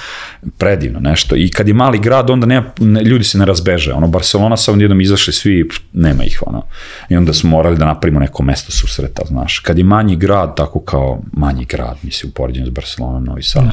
predivno 0.59 1.01
nešto. 1.01 1.37
I 1.37 1.51
kad 1.51 1.69
je 1.69 1.75
mali 1.75 1.99
grad, 1.99 2.31
onda 2.31 2.47
nema, 2.47 2.67
ne, 2.79 3.03
ljudi 3.03 3.25
se 3.25 3.39
ne 3.39 3.45
razbeže. 3.45 3.93
Ono, 3.93 4.07
Barcelona 4.07 4.57
sa 4.57 4.73
jednom 4.73 5.01
izašli 5.01 5.33
svi, 5.33 5.69
nema 5.93 6.25
ih, 6.25 6.43
ono. 6.47 6.63
I 7.11 7.17
onda 7.17 7.33
smo 7.33 7.51
morali 7.51 7.77
da 7.77 7.85
napravimo 7.85 8.21
neko 8.21 8.43
mesto 8.43 8.73
susreta, 8.73 9.23
znaš. 9.27 9.59
Kad 9.59 9.79
je 9.79 9.85
manji 9.85 10.17
grad, 10.17 10.57
tako 10.57 10.81
kao 10.81 11.19
manji 11.33 11.65
grad, 11.65 11.97
mislim, 12.03 12.31
u 12.31 12.35
poređenju 12.35 12.67
s 12.67 12.71
Barcelonom, 12.71 13.25
Novi 13.25 13.43
Sad, 13.43 13.65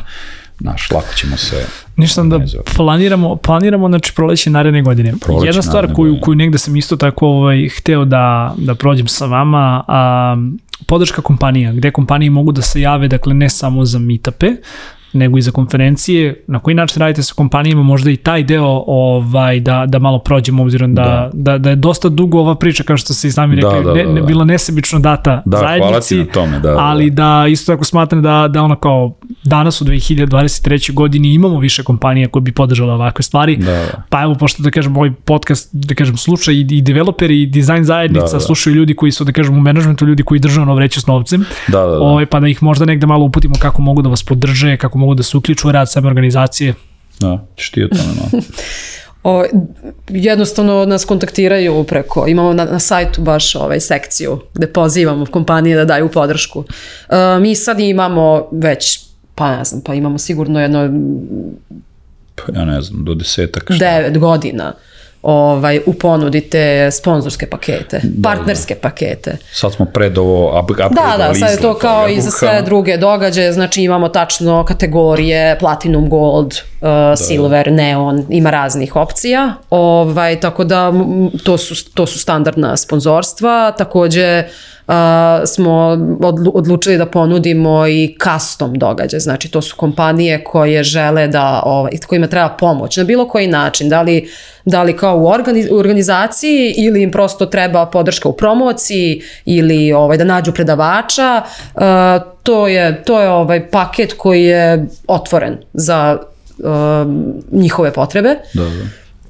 znaš, 0.59 0.91
lako 0.91 1.13
ćemo 1.15 1.38
se... 1.38 1.65
Ništa 1.95 2.23
da 2.23 2.39
planiramo, 2.75 3.35
planiramo 3.35 3.88
znači 3.88 4.13
proleće 4.15 4.49
naredne 4.49 4.81
godine. 4.81 5.13
Proleće 5.21 5.47
Jedna 5.47 5.61
stvar 5.61 5.85
koju, 5.85 6.11
godine. 6.11 6.21
koju 6.21 6.35
negde 6.35 6.57
sam 6.57 6.75
isto 6.75 6.95
tako 6.95 7.27
ovaj, 7.27 7.69
hteo 7.69 8.05
da, 8.05 8.53
da 8.57 8.75
prođem 8.75 9.07
sa 9.07 9.25
vama, 9.25 9.83
a, 9.88 10.38
podrška 10.85 11.21
kompanija, 11.21 11.73
gde 11.73 11.91
kompanije 11.91 12.29
mogu 12.29 12.51
da 12.51 12.61
se 12.61 12.81
jave, 12.81 13.07
dakle 13.07 13.33
ne 13.33 13.49
samo 13.49 13.85
za 13.85 13.99
meetupe, 13.99 14.47
nego 15.13 15.37
i 15.37 15.41
za 15.41 15.51
konferencije, 15.51 16.43
na 16.47 16.59
koji 16.59 16.73
način 16.73 16.99
radite 16.99 17.23
sa 17.23 17.33
kompanijama, 17.33 17.83
možda 17.83 18.11
i 18.11 18.17
taj 18.17 18.43
deo 18.43 18.83
ovaj, 18.87 19.59
da, 19.59 19.85
da 19.87 19.99
malo 19.99 20.19
prođemo, 20.19 20.63
obzirom 20.63 20.95
da, 20.95 21.29
da. 21.33 21.51
Da, 21.51 21.57
da 21.57 21.69
je 21.69 21.75
dosta 21.75 22.09
dugo 22.09 22.39
ova 22.39 22.55
priča, 22.55 22.83
kao 22.83 22.97
što 22.97 23.13
ste 23.13 23.27
i 23.27 23.31
sami 23.31 23.61
Da, 23.61 23.69
rekli, 23.69 23.85
da, 23.85 23.93
ne, 23.93 24.03
da, 24.03 24.13
ne, 24.13 24.21
da. 24.21 24.27
bila 24.27 24.45
nesebično 24.45 24.99
data 24.99 25.41
Da, 25.45 25.57
zajednici, 25.57 26.25
tome, 26.33 26.59
da, 26.59 26.71
da, 26.71 26.77
ali 26.79 27.09
da 27.09 27.45
isto 27.49 27.71
tako 27.71 27.83
smatram 27.83 28.21
da, 28.21 28.47
da 28.47 28.61
ono 28.61 28.75
kao 28.75 29.17
danas 29.47 29.81
u 29.81 29.85
2023. 29.85 30.93
godini 30.93 31.33
imamo 31.33 31.59
više 31.59 31.83
kompanija 31.83 32.27
koje 32.27 32.41
bi 32.41 32.51
podržale 32.51 32.93
ovakve 32.93 33.23
stvari, 33.23 33.55
Da, 33.55 33.71
da. 33.71 34.03
pa 34.09 34.21
evo, 34.23 34.35
pošto 34.35 34.63
da 34.63 34.71
kažem, 34.71 34.97
ovaj 34.97 35.11
podcast, 35.25 35.69
da 35.71 35.95
kažem, 35.95 36.17
sluša 36.17 36.51
i, 36.51 36.59
i 36.59 36.81
developeri 36.81 37.41
i 37.41 37.45
dizajn 37.45 37.83
zajednica, 37.83 38.25
Da, 38.25 38.33
da. 38.33 38.39
slušaju 38.39 38.75
ljudi 38.75 38.95
koji 38.95 39.11
su, 39.11 39.23
da 39.23 39.31
kažem, 39.31 39.57
u 39.57 39.61
menadžmentu, 39.61 40.05
ljudi 40.05 40.23
koji 40.23 40.39
drže 40.39 40.61
ono 40.61 40.75
vreću 40.75 41.01
s 41.01 41.07
novcem, 41.07 41.45
Da, 41.67 41.79
da, 41.79 41.87
da. 41.87 41.99
Ovaj, 41.99 42.25
pa 42.25 42.39
da 42.39 42.47
ih 42.47 42.63
možda 42.63 42.85
negde 42.85 43.05
malo 43.07 43.25
uputimo 43.25 43.55
kako 43.59 43.81
mogu 43.81 44.01
da 44.01 44.09
vas 44.09 44.23
podrže, 44.23 44.77
kako 44.77 44.97
mogu 44.97 45.13
da 45.13 45.23
se 45.23 45.37
uključu 45.37 45.67
u 45.67 45.71
rad 45.71 45.91
same 45.91 46.07
organizacije. 46.07 46.73
Da, 47.19 47.45
ćeš 47.57 47.71
ti 47.71 47.83
o 47.83 47.87
tome 47.87 48.03
malo. 48.03 48.43
O, 49.23 49.43
jednostavno 50.09 50.85
nas 50.85 51.05
kontaktiraju 51.05 51.83
preko, 51.83 52.27
imamo 52.27 52.53
na, 52.53 52.65
na 52.65 52.79
sajtu 52.79 53.21
baš 53.21 53.55
ovaj 53.55 53.79
sekciju 53.79 54.39
gde 54.53 54.67
pozivamo 54.67 55.25
kompanije 55.25 55.75
da 55.75 55.85
daju 55.85 56.09
podršku. 56.09 56.63
E, 57.09 57.39
mi 57.39 57.55
sad 57.55 57.79
imamo 57.79 58.47
već, 58.51 59.06
pa 59.38 59.57
ne 59.57 59.63
znam, 59.63 59.81
pa 59.81 59.93
imamo 59.93 60.17
sigurno 60.17 60.61
jedno 60.61 60.89
Pa 62.35 62.59
ja 62.59 62.65
ne 62.65 62.81
znam, 62.81 63.05
do 63.05 63.13
desetak 63.13 63.63
šta. 63.63 63.77
devet 63.77 64.17
godina 64.17 64.73
ovaj, 65.21 65.79
u 65.85 65.93
ponudi 65.93 66.41
te 66.41 66.91
sponzorske 66.91 67.45
pakete, 67.45 68.01
partnerske 68.23 68.75
pakete. 68.75 69.38
Sad 69.53 69.73
smo 69.73 69.85
pred 69.85 70.17
ovo 70.17 70.59
up, 70.59 70.77
Da, 70.77 71.15
da, 71.17 71.33
sad 71.33 71.51
je 71.51 71.57
to 71.57 71.73
kao 71.73 72.07
i 72.07 72.21
za 72.21 72.31
sve 72.31 72.61
druge 72.65 72.97
događaje, 72.97 73.53
znači 73.53 73.83
imamo 73.83 74.09
tačno 74.09 74.65
kategorije 74.65 75.59
Platinum, 75.59 76.09
Gold, 76.09 76.53
uh, 76.82 76.88
Silver, 77.15 77.71
Neon, 77.71 78.25
ima 78.30 78.49
raznih 78.49 78.95
opcija, 78.95 79.53
ovaj, 79.69 80.39
tako 80.39 80.63
da 80.63 80.93
to 81.43 81.57
su, 81.57 81.93
to 81.93 82.05
su 82.05 82.19
standardna 82.19 82.78
sponzorstva, 82.78 83.71
takođe 83.71 84.43
uh, 84.88 84.93
smo 85.45 85.71
odlu- 86.21 86.51
odlučili 86.53 86.97
da 86.97 87.05
ponudimo 87.05 87.88
i 87.88 88.15
custom 88.23 88.73
događaj, 88.73 89.19
znači 89.19 89.51
to 89.51 89.61
su 89.61 89.75
kompanije 89.75 90.43
koje 90.43 90.84
žele 90.84 91.28
da, 91.28 91.61
ovaj, 91.65 91.91
kojima 92.07 92.28
treba 92.28 92.49
pomoć 92.49 92.97
na 92.97 93.03
bilo 93.03 93.28
koji 93.28 93.47
način, 93.47 93.89
da 93.89 94.01
li, 94.01 94.30
da 94.65 94.84
li 94.84 94.97
kao 94.97 95.17
u 95.71 95.78
organizaciji 95.78 96.73
ili 96.78 97.03
im 97.03 97.11
prosto 97.11 97.45
treba 97.45 97.86
podrška 97.86 98.30
u 98.30 98.34
promociji 98.34 99.21
ili 99.45 99.93
ovaj, 99.93 100.17
da 100.17 100.23
nađu 100.23 100.51
predavača, 100.51 101.41
uh, 101.75 101.82
to 102.43 102.67
je, 102.67 103.03
to 103.03 103.21
je 103.21 103.30
ovaj 103.30 103.69
paket 103.69 104.13
koji 104.13 104.43
je 104.43 104.86
otvoren 105.07 105.57
za 105.73 106.17
um, 106.59 107.33
njihove 107.51 107.93
potrebe. 107.93 108.35
Da, 108.53 108.63
da. 108.63 108.85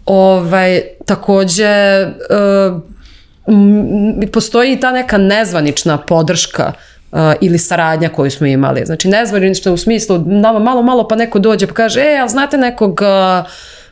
Ovaj, 0.06 0.82
takođe, 1.06 2.06
uh, 2.06 2.82
m, 3.48 4.32
postoji 4.34 4.74
i 4.74 4.80
ta 4.80 4.92
neka 4.92 5.18
nezvanična 5.18 5.98
podrška 5.98 6.72
uh, 7.12 7.20
ili 7.42 7.58
saradnja 7.58 8.10
koju 8.10 8.32
smo 8.32 8.48
imali. 8.48 8.86
Znači, 8.86 9.08
nezvanična 9.08 9.72
u 9.72 9.78
smislu, 9.78 10.24
nama 10.26 10.60
malo, 10.60 10.82
malo 10.82 11.08
pa 11.08 11.16
neko 11.16 11.40
dođe 11.40 11.68
pa 11.68 11.74
kaže, 11.74 12.02
e, 12.02 12.18
ali 12.20 12.30
znate 12.30 12.58
nekog, 12.58 13.02
uh, 13.02 13.48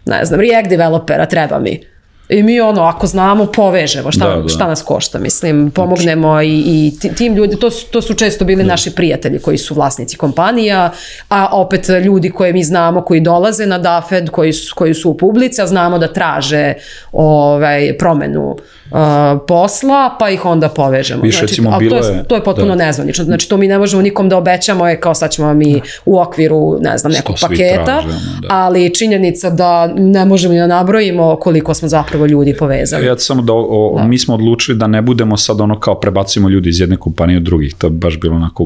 ne 0.06 0.26
znam, 0.26 0.40
React 0.40 0.70
developera, 0.70 1.26
treba 1.26 1.60
mi. 1.60 1.95
I 2.30 2.44
mi 2.44 2.62
ono, 2.62 2.82
ako 2.84 3.08
znamo, 3.08 3.46
povežemo 3.46 4.12
šta, 4.12 4.28
Da, 4.28 4.36
da. 4.36 4.48
šta 4.48 4.68
nas 4.68 4.82
košta, 4.82 5.20
mislim, 5.20 5.72
pomognemo 5.72 6.42
i, 6.42 6.48
i 6.58 7.00
ti- 7.02 7.16
tim 7.16 7.36
ljudi, 7.36 7.56
to 7.56 7.72
su, 7.72 7.86
to 7.88 8.02
su 8.02 8.14
često 8.14 8.46
bili 8.46 8.64
naši 8.64 8.92
prijatelji 8.92 9.40
koji 9.40 9.58
su 9.58 9.74
vlasnici 9.74 10.18
kompanija, 10.18 10.92
a 11.30 11.48
opet 11.52 11.86
ljudi 11.90 12.30
koje 12.30 12.54
mi 12.54 12.64
znamo 12.64 13.02
koji 13.02 13.20
dolaze 13.20 13.66
na 13.66 13.78
DAFED, 13.78 14.30
koji 14.30 14.54
su, 14.54 14.76
koji 14.76 14.94
su 14.94 15.10
u 15.10 15.18
publici, 15.18 15.62
a 15.62 15.68
znamo 15.68 15.98
da 16.00 16.14
traže 16.14 16.74
ovaj, 17.12 17.98
promenu 17.98 18.56
uh, 18.96 19.42
posla, 19.48 20.16
pa 20.20 20.30
ih 20.30 20.46
onda 20.46 20.70
povežemo. 20.70 21.22
Više, 21.22 21.38
znači, 21.38 21.52
recimo, 21.52 21.70
ali 21.70 21.90
to, 21.90 21.96
bilo 21.96 22.08
je, 22.08 22.16
je- 22.16 22.24
to 22.24 22.36
je 22.36 22.44
potpuno 22.44 22.68
da. 22.68 22.86
nezvanično. 22.86 23.26
Znači, 23.26 23.50
to 23.50 23.58
mi 23.58 23.68
ne 23.68 23.80
možemo 23.80 24.02
nikom 24.02 24.30
da 24.30 24.38
obećamo, 24.38 24.88
je 24.88 25.00
kao 25.00 25.14
sad 25.14 25.32
ćemo 25.32 25.54
mi 25.54 25.76
u 26.06 26.20
okviru, 26.20 26.78
ne 26.82 26.98
znam, 26.98 27.12
nekog 27.12 27.36
paketa, 27.42 27.84
traže, 27.86 28.08
ono, 28.08 28.18
da. 28.42 28.48
ali 28.50 28.94
činjenica 28.94 29.50
da 29.50 29.66
ne 29.88 30.26
možemo 30.26 30.54
ni 30.54 30.60
da 30.60 30.68
nabrojimo 30.68 31.36
koliko 31.36 31.74
smo 31.74 31.88
zapravo 31.88 32.26
ljudi 32.26 32.56
povezali. 32.56 33.06
Ja 33.06 33.18
samo 33.18 33.42
da, 33.42 33.54
o, 33.54 33.60
o, 33.90 34.04
mi 34.04 34.18
smo 34.18 34.34
odlučili 34.34 34.78
da 34.78 34.88
ne 34.88 35.02
budemo 35.02 35.38
sad 35.38 35.62
ono 35.62 35.80
kao 35.80 35.96
prebacimo 35.96 36.50
ljudi 36.50 36.70
iz 36.70 36.80
jedne 36.80 36.98
kompanije 36.98 37.38
u 37.38 37.42
drugih, 37.42 37.76
to 37.78 37.88
je 37.88 37.92
baš 37.92 38.20
bilo 38.20 38.36
onako 38.36 38.66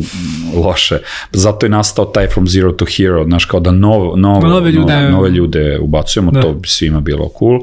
loše. 0.56 0.98
Zato 1.34 1.66
je 1.66 1.70
nastao 1.70 2.06
taj 2.06 2.28
from 2.28 2.48
zero 2.48 2.72
to 2.72 2.86
hero, 2.88 3.24
znaš 3.24 3.46
kao 3.46 3.60
da 3.60 3.72
nov, 3.72 4.18
nov, 4.18 4.42
Nove 4.44 4.72
ljude. 4.72 4.94
nove, 4.94 5.10
nove 5.10 5.30
ljude 5.30 5.80
ubacujemo, 5.80 6.32
Da. 6.32 6.42
to 6.42 6.54
bi 6.54 6.68
svima 6.68 7.00
bilo 7.00 7.30
cool. 7.40 7.60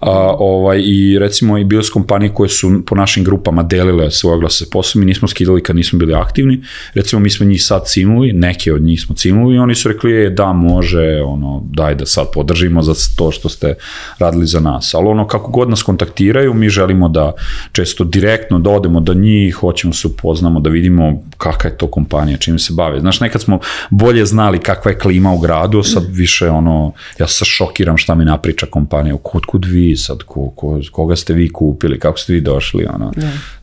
A, 0.00 0.10
ovaj, 0.38 0.82
I 0.84 1.18
recimo 1.18 1.58
i 1.58 1.64
bile 1.64 1.82
su 1.82 1.92
kompanije 2.08 2.34
koje 2.34 2.48
su 2.48 2.82
po 2.86 2.94
našim 2.94 3.24
grupama 3.24 3.62
delile 3.62 4.10
svoje 4.10 4.36
oglase 4.36 4.64
posao, 4.70 5.00
mi 5.00 5.06
nismo 5.06 5.28
skidali 5.28 5.62
kad 5.62 5.76
nismo 5.76 5.98
bili 5.98 6.14
aktivni, 6.14 6.62
recimo 6.94 7.20
mi 7.20 7.30
smo 7.30 7.46
njih 7.46 7.64
sad 7.64 7.86
cimuli, 7.86 8.32
neke 8.32 8.72
od 8.72 8.82
njih 8.82 9.00
smo 9.00 9.14
cimuli 9.14 9.54
i 9.54 9.58
oni 9.58 9.74
su 9.74 9.88
rekli, 9.88 10.26
e, 10.26 10.30
da, 10.30 10.52
može, 10.52 11.22
ono, 11.24 11.62
daj 11.70 11.94
da 11.94 12.06
sad 12.06 12.26
podržimo 12.32 12.82
za 12.82 12.94
to 13.16 13.30
što 13.30 13.48
ste 13.48 13.74
radili 14.18 14.46
za 14.46 14.60
nas. 14.60 14.94
Ali 14.94 15.06
ono, 15.06 15.26
kako 15.26 15.50
god 15.50 15.70
nas 15.70 15.82
kontaktiraju, 15.82 16.54
mi 16.54 16.68
želimo 16.68 17.08
da 17.08 17.32
često 17.72 18.04
direktno 18.04 18.58
da 18.58 18.70
odemo 18.70 19.00
do 19.00 19.14
njih, 19.14 19.54
hoćemo 19.54 19.92
se 19.92 20.08
upoznamo, 20.08 20.60
da 20.60 20.70
vidimo 20.70 21.22
kakva 21.36 21.70
je 21.70 21.76
to 21.76 21.86
kompanija, 21.86 22.38
čime 22.38 22.58
se 22.58 22.72
bave. 22.72 23.00
Znaš, 23.00 23.20
nekad 23.20 23.42
smo 23.42 23.60
bolje 23.90 24.26
znali 24.26 24.58
kakva 24.58 24.90
je 24.90 24.98
klima 24.98 25.32
u 25.32 25.38
gradu, 25.38 25.82
sad 25.82 26.04
više 26.10 26.50
ono, 26.50 26.92
ja 27.18 27.26
se 27.26 27.44
šokiram 27.44 27.96
šta 27.96 28.14
mi 28.14 28.24
napriča 28.24 28.66
kompanija, 28.66 29.16
kud 29.22 29.44
kud 29.46 29.64
vi 29.64 29.96
sad, 29.96 30.22
ko, 30.22 30.50
ko, 30.56 30.80
koga 30.92 31.16
ste 31.16 31.34
vi 31.34 31.48
kupili, 31.48 31.87
kako 31.96 32.18
ste 32.18 32.32
vi 32.32 32.40
došli, 32.40 32.86
ono. 32.94 33.12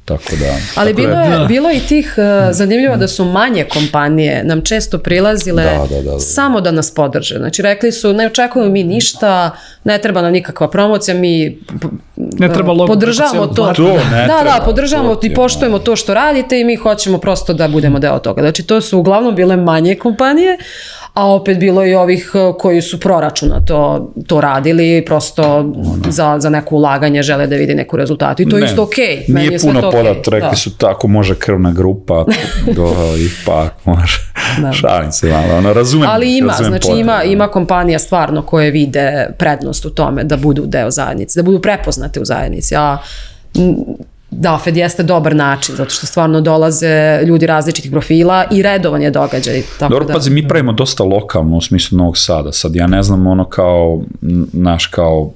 Tako 0.05 0.35
da... 0.39 0.55
Ali 0.75 0.91
tako 0.91 1.01
bilo 1.01 1.15
da, 1.15 1.21
je, 1.21 1.47
bilo 1.47 1.69
je 1.69 1.77
i 1.77 1.79
tih, 1.79 2.15
uh, 2.17 2.23
zanimljivo 2.51 2.97
da 2.97 3.07
su 3.07 3.25
manje 3.25 3.63
kompanije 3.63 4.43
nam 4.43 4.61
često 4.61 4.97
prilazile 4.97 5.63
Da, 5.63 5.95
da, 5.95 6.01
da, 6.01 6.11
da. 6.11 6.19
samo 6.19 6.61
da 6.61 6.71
nas 6.71 6.91
podrže. 6.91 7.35
Znači 7.37 7.61
rekli 7.61 7.91
su 7.91 8.13
ne 8.13 8.27
očekujemo 8.27 8.71
mi 8.71 8.83
ništa, 8.83 9.51
ne 9.83 9.97
treba 9.97 10.21
nam 10.21 10.31
nikakva 10.31 10.69
promocija, 10.69 11.15
mi 11.15 11.59
Ne 12.15 12.53
treba 12.53 12.73
logo 12.73 12.93
podržavamo 12.93 13.47
to. 13.47 13.73
To 13.75 13.93
ne 14.11 14.27
da, 14.27 14.39
treba, 14.41 14.59
da, 14.59 14.65
podržavamo 14.65 15.15
to 15.15 15.21
ti 15.21 15.27
i 15.27 15.29
je, 15.29 15.35
poštujemo 15.35 15.79
to 15.79 15.95
što 15.95 16.13
radite 16.13 16.59
i 16.59 16.63
mi 16.63 16.75
hoćemo 16.75 17.17
prosto 17.17 17.53
da 17.53 17.67
budemo 17.67 17.99
deo 17.99 18.19
toga. 18.19 18.41
Znači 18.41 18.63
to 18.63 18.81
su 18.81 18.99
uglavnom 18.99 19.35
bile 19.35 19.57
manje 19.57 19.95
kompanije, 19.95 20.57
a 21.15 21.27
opet 21.27 21.57
bilo 21.59 21.83
je 21.83 21.91
i 21.91 21.95
ovih 21.95 22.31
uh, 22.33 22.55
koji 22.57 22.81
su 22.81 22.99
proračuna 22.99 23.61
to, 23.61 24.11
to 24.27 24.41
radili, 24.41 25.03
prosto 25.05 25.73
za, 26.09 26.35
za 26.39 26.49
neko 26.49 26.75
ulaganje 26.75 27.23
žele 27.23 27.47
da 27.47 27.55
vidi 27.55 27.75
neku 27.75 27.97
rezultatu. 27.97 28.41
I 28.41 28.49
to 28.49 28.57
je 28.57 28.61
Ne, 28.61 28.67
isto 28.67 28.83
okej. 28.83 29.25
Meni 29.27 29.47
Nije 29.47 29.59
puno 29.59 29.79
okej. 29.79 29.91
podat, 29.91 30.27
rekli 30.27 30.49
Da. 30.49 30.55
su 30.55 30.77
tako 30.77 31.07
može 31.07 31.35
krvna 31.35 31.71
grupa, 31.71 32.25
do, 32.75 32.93
ipak 33.17 33.73
može. 33.85 34.17
Da. 34.61 34.73
Šalim 34.73 35.11
se 35.11 35.27
malo, 35.27 35.57
ono, 35.57 35.73
razumem. 35.73 36.09
Ali 36.09 36.37
ima, 36.37 36.47
razumem 36.47 36.69
znači 36.69 36.81
potrebe. 36.81 37.01
ima, 37.01 37.23
ima 37.23 37.47
kompanija 37.47 37.99
stvarno 37.99 38.41
koje 38.41 38.71
vide 38.71 39.27
prednost 39.37 39.85
u 39.85 39.89
tome 39.89 40.23
da 40.23 40.37
budu 40.37 40.65
deo 40.65 40.91
zajednice, 40.91 41.39
da 41.39 41.43
budu 41.43 41.59
prepoznate 41.61 42.21
u 42.21 42.25
zajednici. 42.25 42.75
A 42.75 42.97
da, 44.31 44.59
Fed 44.63 44.77
jeste 44.77 45.03
dobar 45.03 45.35
način, 45.35 45.75
zato 45.75 45.89
što 45.89 46.07
stvarno 46.07 46.41
dolaze 46.41 47.21
ljudi 47.25 47.45
različitih 47.45 47.91
profila 47.91 48.45
i 48.51 48.61
redovan 48.61 49.01
je 49.01 49.11
događaj. 49.11 49.61
Tako 49.79 49.91
Dobro, 49.91 50.05
da, 50.07 50.13
pazi, 50.13 50.29
mi 50.29 50.47
pravimo 50.47 50.73
dosta 50.73 51.03
lokalno 51.03 51.57
u 51.57 51.61
smislu 51.61 51.97
Novog 51.97 52.17
Sada. 52.17 52.51
Sad 52.51 52.75
ja 52.75 52.87
ne 52.87 53.03
znam 53.03 53.27
ono 53.27 53.45
kao, 53.45 54.01
naš 54.53 54.85
kao 54.85 55.31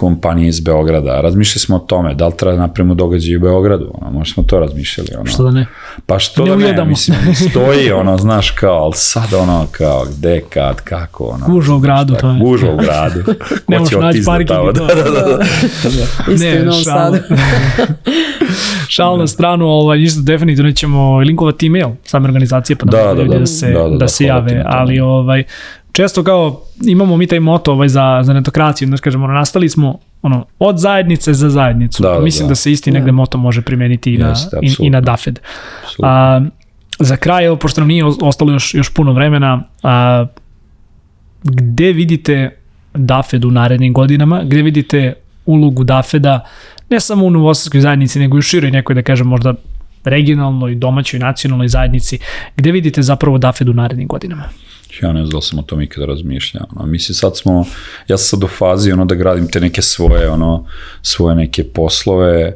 kompanije 0.00 0.48
iz 0.48 0.60
Beograda. 0.60 1.20
Razmišljali 1.20 1.60
smo 1.60 1.76
o 1.76 1.80
tome, 1.80 2.14
da 2.14 2.26
li 2.26 2.36
treba 2.36 2.56
da 2.56 2.60
napravimo 2.60 2.94
događaj 2.94 3.36
u 3.36 3.40
Beogradu, 3.40 3.90
ono, 3.94 4.10
možda 4.10 4.34
smo 4.34 4.42
to 4.42 4.60
razmišljali. 4.60 5.08
Ono. 5.16 5.26
Što 5.26 5.42
da 5.42 5.50
ne? 5.50 5.66
Pa 6.06 6.18
što 6.18 6.44
Ne 6.44 6.50
da 6.50 6.56
ne, 6.56 6.64
ujedamo. 6.64 6.88
mislim, 6.90 7.16
stoji, 7.50 7.92
ono, 7.92 8.18
znaš, 8.18 8.50
kao, 8.50 8.74
ali 8.74 8.92
sad 8.94 9.34
ono, 9.34 9.66
kao, 9.72 10.04
gde, 10.10 10.40
kad, 10.48 10.80
kako, 10.80 11.24
ono. 11.24 11.46
Gužva 11.46 11.76
u 11.76 11.80
gradu, 11.80 12.14
to 12.14 12.30
je. 12.30 12.38
Gužva 12.40 12.74
u 12.74 12.78
gradu. 12.78 13.20
Ne 13.68 13.78
možeš 13.78 13.98
naći 13.98 14.22
parking 14.26 14.48
to. 14.48 14.72
Da, 14.80 14.94
da, 14.94 15.02
da. 15.02 15.20
da. 15.28 15.44
Isto 16.34 16.46
je 16.46 16.62
u 16.62 16.64
Novom 16.64 16.80
šal- 16.80 16.84
Sadu. 16.84 17.18
šal 18.88 19.18
na 19.18 19.26
stranu, 19.26 19.66
ovaj, 19.66 19.98
isto 19.98 20.22
definitivno 20.22 20.72
ćemo 20.72 21.18
linkovati 21.18 21.66
email 21.66 21.88
same 22.04 22.24
organizacije, 22.24 22.76
pa 22.76 22.84
da, 22.84 22.98
Da, 22.98 23.14
da, 23.14 23.24
da. 23.24 23.38
da, 23.38 23.46
se, 23.46 23.66
Da, 23.68 23.78
da, 23.78 23.88
da, 23.88 23.96
da, 23.96 24.08
se 24.08 24.24
jave, 24.24 24.62
ali 24.66 25.00
ovaj, 25.00 25.44
često 26.00 26.24
kao 26.24 26.62
imamo 26.86 27.16
mi 27.16 27.26
taj 27.26 27.40
moto 27.40 27.72
ovaj, 27.72 27.88
za, 27.88 28.20
za 28.22 28.32
netokraciju, 28.32 28.88
znaš 28.88 29.00
kažemo, 29.00 29.24
ono, 29.24 29.34
nastali 29.34 29.68
smo 29.68 29.98
ono, 30.22 30.46
od 30.58 30.78
zajednice 30.78 31.34
za 31.34 31.50
zajednicu. 31.50 32.02
Da, 32.02 32.08
da, 32.08 32.20
Mislim 32.20 32.46
da, 32.48 32.50
da. 32.50 32.54
se 32.54 32.72
isti 32.72 32.90
negde 32.90 33.12
moto 33.12 33.38
može 33.38 33.62
primeniti 33.62 34.14
i 34.14 34.18
na, 34.18 34.28
Jeste, 34.28 34.58
i, 34.62 34.76
i 34.78 34.90
na. 34.90 35.00
DAFED. 35.00 35.38
A, 36.02 36.40
za 36.98 37.16
kraj, 37.16 37.46
evo, 37.46 37.56
pošto 37.56 37.80
nam 37.80 37.88
nije 37.88 38.04
os- 38.04 38.18
ostalo 38.22 38.52
još, 38.52 38.74
još 38.74 38.94
puno 38.94 39.12
vremena, 39.12 39.62
a, 39.82 40.26
gde 41.44 41.92
vidite 41.92 42.56
DAFED 42.94 43.44
u 43.44 43.50
narednim 43.50 43.92
godinama, 43.92 44.42
gde 44.44 44.62
vidite 44.62 45.14
ulogu 45.46 45.84
DAFED-a, 45.84 46.40
ne 46.90 47.00
samo 47.00 47.26
u 47.26 47.30
novosadskoj 47.30 47.80
zajednici, 47.80 48.18
nego 48.18 48.36
i 48.36 48.38
u 48.38 48.42
široj 48.42 48.70
nekoj, 48.70 48.94
da 48.94 49.02
kažem, 49.02 49.26
možda 49.26 49.54
regionalnoj, 50.04 50.74
domaćoj, 50.74 51.20
nacionalnoj 51.20 51.68
zajednici, 51.68 52.18
gde 52.56 52.72
vidite 52.72 53.02
zapravo 53.02 53.38
DAFED 53.38 53.68
u 53.68 53.72
narednim 53.72 54.08
godinama? 54.08 54.44
Ja 55.02 55.12
ne 55.12 55.20
znam 55.20 55.30
da 55.30 55.40
sam 55.40 55.58
o 55.58 55.62
tom 55.62 55.82
ikada 55.82 56.06
razmišljao. 56.06 56.66
Ono. 56.76 56.86
Mislim, 56.86 57.14
sad 57.14 57.36
smo, 57.36 57.64
ja 58.08 58.18
sam 58.18 58.38
sad 58.38 58.44
u 58.44 58.48
fazi 58.48 58.92
ono, 58.92 59.04
da 59.04 59.14
gradim 59.14 59.48
te 59.48 59.60
neke 59.60 59.82
svoje, 59.82 60.30
ono, 60.30 60.66
svoje 61.02 61.36
neke 61.36 61.64
poslove, 61.64 62.52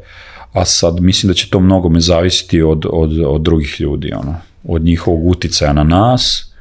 a 0.53 0.64
sad 0.64 1.01
mislim 1.01 1.28
da 1.28 1.35
će 1.35 1.51
to 1.51 1.61
mnogo 1.61 1.89
me 1.89 2.01
zavisiti 2.01 2.62
od, 2.62 2.87
od, 2.91 3.20
od 3.26 3.43
drugih 3.43 3.80
ljudi, 3.80 4.12
ono, 4.12 4.37
od 4.64 4.82
njihovog 4.82 5.26
uticaja 5.26 5.72
na 5.72 5.85
nas 5.85 6.53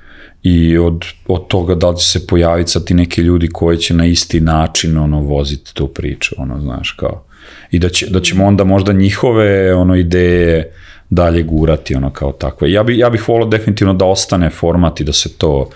i 0.44 0.78
od, 0.78 1.06
od 1.28 1.48
toga 1.48 1.76
da 1.76 1.90
li 1.90 1.98
će 1.98 2.06
se 2.06 2.28
pojaviti 2.28 2.72
sad 2.72 2.86
ti 2.86 2.94
neki 2.94 3.22
ljudi 3.22 3.48
koji 3.48 3.78
će 3.78 3.94
na 3.94 4.06
isti 4.06 4.40
način 4.40 4.98
ono, 4.98 5.22
voziti 5.22 5.74
tu 5.74 5.88
priču, 5.88 6.36
ono, 6.38 6.62
znaš, 6.62 6.92
kao. 6.92 7.24
I 7.72 7.80
da, 7.80 7.90
će, 7.90 8.10
da 8.10 8.22
ćemo 8.22 8.46
onda 8.46 8.64
možda 8.64 8.94
njihove 8.94 9.76
ono, 9.76 9.96
ideje 9.96 10.74
dalje 11.16 11.44
gurati, 11.44 11.96
ono, 11.96 12.10
kao 12.10 12.32
takve. 12.32 12.72
Ja, 12.72 12.84
bi, 12.84 12.98
ja 12.98 13.10
bih 13.10 13.30
volao 13.30 13.48
definitivno 13.48 13.94
da 13.94 14.06
ostane 14.06 14.50
format 14.50 15.02
i 15.02 15.04
da 15.04 15.14
se 15.14 15.38
to 15.38 15.70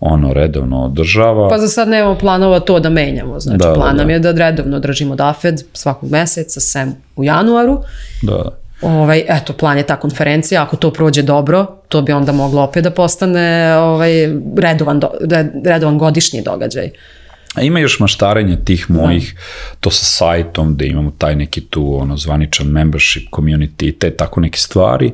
ono 0.00 0.32
redovno 0.32 0.84
održava. 0.84 1.48
Pa 1.48 1.58
za 1.58 1.68
sad 1.68 1.88
nemamo 1.88 2.18
planova 2.18 2.60
to 2.60 2.80
da 2.80 2.88
menjamo. 2.90 3.40
Znači, 3.40 3.58
Da, 3.58 3.68
da, 3.68 3.74
plan 3.74 3.96
nam 3.96 4.06
da. 4.06 4.12
je 4.12 4.18
da 4.18 4.32
redovno 4.32 4.78
držimo 4.78 5.16
DAFED 5.16 5.62
svakog 5.72 6.10
meseca, 6.10 6.60
sem 6.60 6.94
u 7.16 7.24
januaru. 7.24 7.78
da, 8.22 8.32
da. 8.32 8.50
Ovaj, 8.82 9.24
eto, 9.28 9.52
plan 9.52 9.76
je 9.76 9.82
ta 9.82 9.96
konferencija, 9.96 10.62
ako 10.62 10.76
to 10.76 10.90
prođe 10.92 11.22
dobro, 11.22 11.66
to 11.88 12.02
bi 12.02 12.12
onda 12.12 12.32
moglo 12.32 12.62
opet 12.62 12.84
da 12.84 12.90
postane 12.90 13.76
ovaj, 13.76 14.10
redovan, 14.56 15.00
do, 15.00 15.10
red- 15.20 15.50
redovan 15.64 15.98
godišnji 15.98 16.42
događaj. 16.42 16.90
A 17.54 17.62
ima 17.62 17.78
još 17.78 18.00
maštarenje 18.00 18.64
tih 18.64 18.90
mojih, 18.90 19.34
to 19.80 19.90
sa 19.90 20.04
sajtom, 20.04 20.76
da 20.76 20.84
imamo 20.84 21.10
taj 21.18 21.36
neki 21.36 21.60
tu 21.60 22.00
ono, 22.00 22.16
zvaničan 22.16 22.66
membership 22.66 23.30
community 23.30 23.88
i 23.88 23.92
te 23.92 24.10
tako 24.10 24.40
neke 24.40 24.58
stvari, 24.58 25.12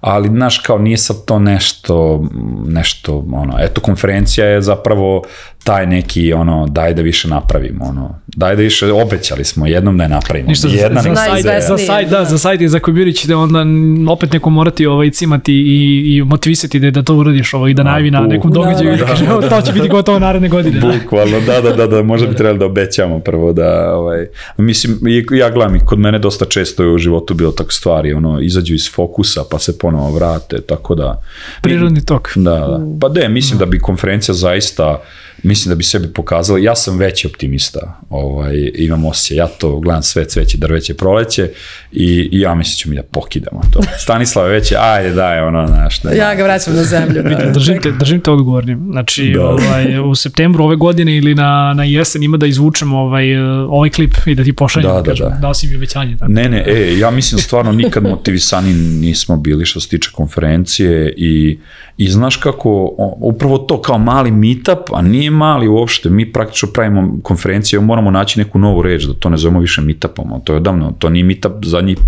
ali 0.00 0.28
znaš 0.28 0.58
kao 0.58 0.78
nije 0.78 0.96
sad 0.96 1.24
to 1.24 1.38
nešto, 1.38 2.24
nešto 2.66 3.24
ono, 3.32 3.54
eto 3.60 3.80
konferencija 3.80 4.46
je 4.46 4.62
zapravo 4.62 5.22
taj 5.64 5.86
neki 5.86 6.32
ono, 6.32 6.66
daj 6.66 6.94
da 6.94 7.02
više 7.02 7.28
napravimo, 7.28 7.84
ono, 7.84 8.14
daj 8.26 8.56
da 8.56 8.62
više, 8.62 8.92
obećali 8.92 9.44
smo 9.44 9.66
jednom 9.66 9.96
da 9.98 10.02
je 10.02 10.08
napravimo. 10.08 10.48
Ništa, 10.48 10.68
za, 10.68 10.76
Jedna 10.76 11.02
za, 11.02 11.08
neka 11.08 11.20
sajt, 11.20 11.40
ideja. 11.40 11.60
za 11.60 11.78
sajt, 11.78 12.08
da, 12.08 12.24
za 12.24 12.38
sajt 12.38 12.60
i 12.60 12.68
za 12.68 12.78
community 12.78 13.16
ćete 13.16 13.34
onda 13.34 13.60
n- 13.60 14.08
opet 14.08 14.32
neko 14.32 14.50
morati 14.50 14.86
ovaj, 14.86 15.10
cimati 15.10 15.52
i, 15.54 16.16
i 16.16 16.22
motivisati 16.22 16.78
da, 16.80 16.90
da 16.90 17.02
to 17.02 17.14
uradiš 17.14 17.54
ovaj, 17.54 17.74
da 17.74 17.82
najavi 17.82 18.10
na 18.10 18.20
nekom 18.20 18.50
Da, 18.50 18.54
događaju 18.54 18.94
i 18.94 18.96
da, 18.96 19.04
da, 19.04 19.06
kaže, 19.10 19.24
evo, 19.30 19.42
to 19.42 19.60
će 19.60 19.72
biti 19.72 19.88
gotovo 19.88 20.18
naredne 20.18 20.48
godine. 20.48 20.80
Da. 20.80 20.92
Bukvalno, 21.02 21.40
da, 21.40 21.60
da, 21.60 21.72
da, 21.72 21.86
da, 21.86 22.02
možda 22.02 22.26
bi 22.26 22.36
trebali 22.36 22.58
da 22.58 22.66
obećamo 22.66 23.18
prvo 23.18 23.52
da, 23.52 23.94
ovaj, 23.94 24.26
mislim, 24.58 24.98
ja 25.30 25.50
gledam 25.50 25.78
kod 25.84 25.98
mene 25.98 26.18
dosta 26.18 26.44
često 26.44 26.82
je 26.82 26.88
u 26.90 26.98
životu 26.98 27.34
bilo 27.34 27.52
tako 27.52 27.72
stvari, 27.72 28.12
ono, 28.12 28.40
izađu 28.40 28.74
iz 28.74 28.92
fokusa 28.94 29.40
pa 29.50 29.58
se 29.58 29.78
ponovo 29.86 30.10
vrate, 30.10 30.60
tako 30.60 30.94
da... 30.94 31.22
Prirodni 31.62 32.04
tok. 32.04 32.28
Da, 32.34 32.50
da. 32.50 32.80
Pa 33.00 33.08
de, 33.08 33.28
mislim 33.28 33.58
da 33.58 33.66
bi 33.66 33.78
konferencija 33.78 34.34
zaista, 34.34 35.00
mislim 35.42 35.70
da 35.70 35.74
bi 35.74 35.84
sebi 35.84 36.12
pokazala, 36.12 36.58
ja 36.58 36.76
sam 36.76 36.98
veći 36.98 37.26
optimista, 37.26 38.00
ovaj, 38.10 38.70
imam 38.74 39.04
osjećaj, 39.04 39.36
ja 39.36 39.46
to 39.46 39.80
gledam 39.80 40.02
sve 40.02 40.24
cveće, 40.24 40.58
drveće, 40.58 40.94
proleće 40.94 41.50
i, 41.92 42.28
i 42.32 42.40
ja 42.40 42.54
mislim 42.54 42.72
da 42.72 42.76
ćemo 42.76 42.90
mi 42.90 42.96
da 42.96 43.02
pokidamo 43.02 43.60
to. 43.72 43.80
Stanislav 44.04 44.46
je 44.46 44.52
već, 44.52 44.72
ajde 44.78 45.10
daj, 45.10 45.40
ono, 45.40 45.66
znaš, 45.66 46.00
da, 46.02 46.10
Ja 46.10 46.34
ga 46.34 46.44
vraćam 46.44 46.74
na 46.74 46.84
zemlju. 46.84 47.22
Da. 47.22 47.50
Držim 47.50 47.80
te, 47.82 47.92
držim 47.92 48.20
te 48.20 48.30
odgovornim. 48.30 48.88
Znači, 48.90 49.32
Da. 49.34 49.46
ovaj, 49.46 49.98
u 49.98 50.14
septembru 50.14 50.64
ove 50.64 50.76
godine 50.76 51.16
ili 51.16 51.34
na, 51.34 51.74
na 51.76 51.84
jesen 51.84 52.22
ima 52.22 52.36
da 52.36 52.46
izvučemo 52.46 52.98
ovaj, 52.98 53.32
eh, 53.34 53.40
ovaj 53.68 53.90
klip 53.90 54.14
i 54.26 54.34
da 54.34 54.44
ti 54.44 54.52
pošaljem. 54.52 54.90
Da, 54.90 55.02
da, 55.02 55.10
kažem, 55.10 55.28
da. 55.28 55.36
Dao 55.36 55.54
si 55.54 55.66
mi 55.66 55.76
obećanje. 55.76 56.16
Tako. 56.16 56.32
Ne, 56.32 56.48
ne, 56.48 56.64
e, 56.66 56.98
ja 56.98 57.10
mislim 57.10 57.40
stvarno 57.40 57.72
nikad 57.72 58.02
motivisani 58.02 58.74
nismo 58.74 59.36
bili 59.36 59.66
što 59.66 59.80
se 59.80 59.88
tiče 59.88 60.10
konferencije 60.12 61.14
i, 61.16 61.58
i 61.96 62.08
znaš 62.08 62.36
kako, 62.36 62.94
upravo 63.20 63.58
to 63.58 63.80
kao 63.80 63.98
mali 63.98 64.30
meetup, 64.30 64.78
a 64.92 65.02
nije 65.02 65.25
mali 65.30 65.68
uopšte, 65.68 66.10
mi 66.10 66.32
praktično 66.32 66.68
pravimo 66.68 67.18
konferencije, 67.22 67.80
moramo 67.80 68.10
naći 68.10 68.38
neku 68.38 68.58
novu 68.58 68.82
reč, 68.82 69.04
da 69.04 69.14
to 69.14 69.28
ne 69.28 69.36
zovemo 69.36 69.60
više 69.60 69.80
meetupom, 69.80 70.40
to 70.44 70.52
je 70.52 70.56
odavno, 70.56 70.94
to 70.98 71.08
nije 71.08 71.24
meetup 71.24 71.52
zadnjih 71.64 71.98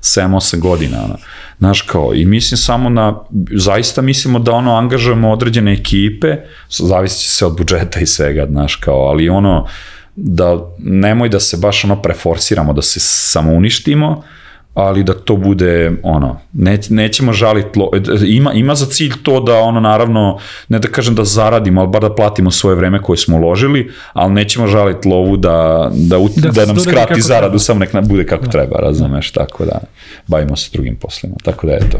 7-8 0.00 0.58
godina, 0.58 1.04
ono. 1.04 1.16
Znaš 1.58 1.82
kao, 1.82 2.14
i 2.14 2.24
mislim 2.24 2.58
samo 2.58 2.88
na, 2.88 3.18
zaista 3.50 4.02
mislimo 4.02 4.38
da 4.38 4.52
ono, 4.52 4.76
angažujemo 4.76 5.32
određene 5.32 5.72
ekipe, 5.72 6.36
zavisi 6.70 7.28
se 7.28 7.46
od 7.46 7.56
budžeta 7.56 8.00
i 8.00 8.06
svega, 8.06 8.46
znaš 8.50 8.76
kao, 8.76 9.00
ali 9.00 9.28
ono, 9.28 9.66
da 10.16 10.58
nemoj 10.78 11.28
da 11.28 11.40
se 11.40 11.56
baš 11.56 11.84
ono 11.84 12.02
preforsiramo, 12.02 12.72
da 12.72 12.82
se 12.82 13.00
samo 13.00 13.52
uništimo, 13.52 14.22
ali 14.74 15.04
da 15.04 15.14
to 15.14 15.36
bude 15.36 15.92
ono, 16.02 16.40
ne, 16.52 16.78
nećemo 16.90 17.32
žaliti, 17.32 17.78
lo, 17.78 17.90
ima, 18.26 18.52
ima 18.52 18.74
za 18.74 18.86
cilj 18.86 19.12
to 19.22 19.40
da 19.40 19.58
ono 19.58 19.80
naravno, 19.80 20.38
ne 20.68 20.78
da 20.78 20.88
kažem 20.88 21.14
da 21.14 21.24
zaradimo, 21.24 21.80
ali 21.80 21.90
bar 21.90 22.02
da 22.02 22.14
platimo 22.14 22.50
svoje 22.50 22.76
vreme 22.76 23.02
koje 23.02 23.16
smo 23.16 23.36
uložili, 23.36 23.90
ali 24.12 24.32
nećemo 24.32 24.66
žaliti 24.66 25.08
lovu 25.08 25.36
da, 25.36 25.90
da, 25.94 26.18
ut, 26.18 26.32
Da 26.36 26.50
da, 26.50 26.66
nam 26.66 26.80
skrati 26.80 27.20
zaradu, 27.20 27.50
treba. 27.50 27.58
samo 27.58 27.80
nek 27.80 27.92
nam 27.92 28.08
bude 28.08 28.26
kako 28.26 28.46
treba, 28.46 28.78
razumeš, 28.78 29.30
tako 29.30 29.64
da 29.64 29.78
bavimo 30.26 30.56
se 30.56 30.70
drugim 30.72 30.96
poslima, 30.96 31.34
tako 31.44 31.66
da 31.66 31.72
eto. 31.72 31.98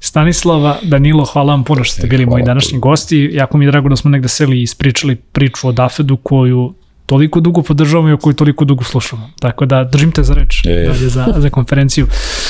Stanislava, 0.00 0.76
Danilo, 0.82 1.24
hvala 1.24 1.52
vam 1.52 1.64
puno 1.64 1.84
što 1.84 1.94
ste 1.94 2.06
E, 2.06 2.08
bili 2.08 2.26
moji 2.26 2.42
hvala 2.42 2.46
današnji 2.46 2.78
gosti. 2.78 3.30
Jako 3.32 3.58
mi 3.58 3.64
je 3.64 3.70
drago 3.70 3.88
da 3.88 3.96
smo 3.96 4.10
negde 4.10 4.28
seli 4.28 4.58
i 4.58 4.62
ispričali 4.62 5.16
priču 5.16 5.68
o 5.68 5.72
Dafedu 5.72 6.16
koju 6.16 6.74
toliko 7.06 7.40
dugo 7.40 7.62
podržavamo 7.62 8.08
i 8.08 8.12
o 8.12 8.16
kojoj 8.16 8.34
toliko 8.34 8.64
dugo 8.64 8.84
slušamo. 8.84 9.30
Tako 9.40 9.66
da 9.66 9.84
držim 9.84 10.12
te 10.12 10.22
za 10.22 10.34
reč 10.34 10.66
E. 10.66 10.86
dalje 10.86 11.08
za, 11.08 11.34
za 11.36 11.50
konferenciju. 11.50 12.06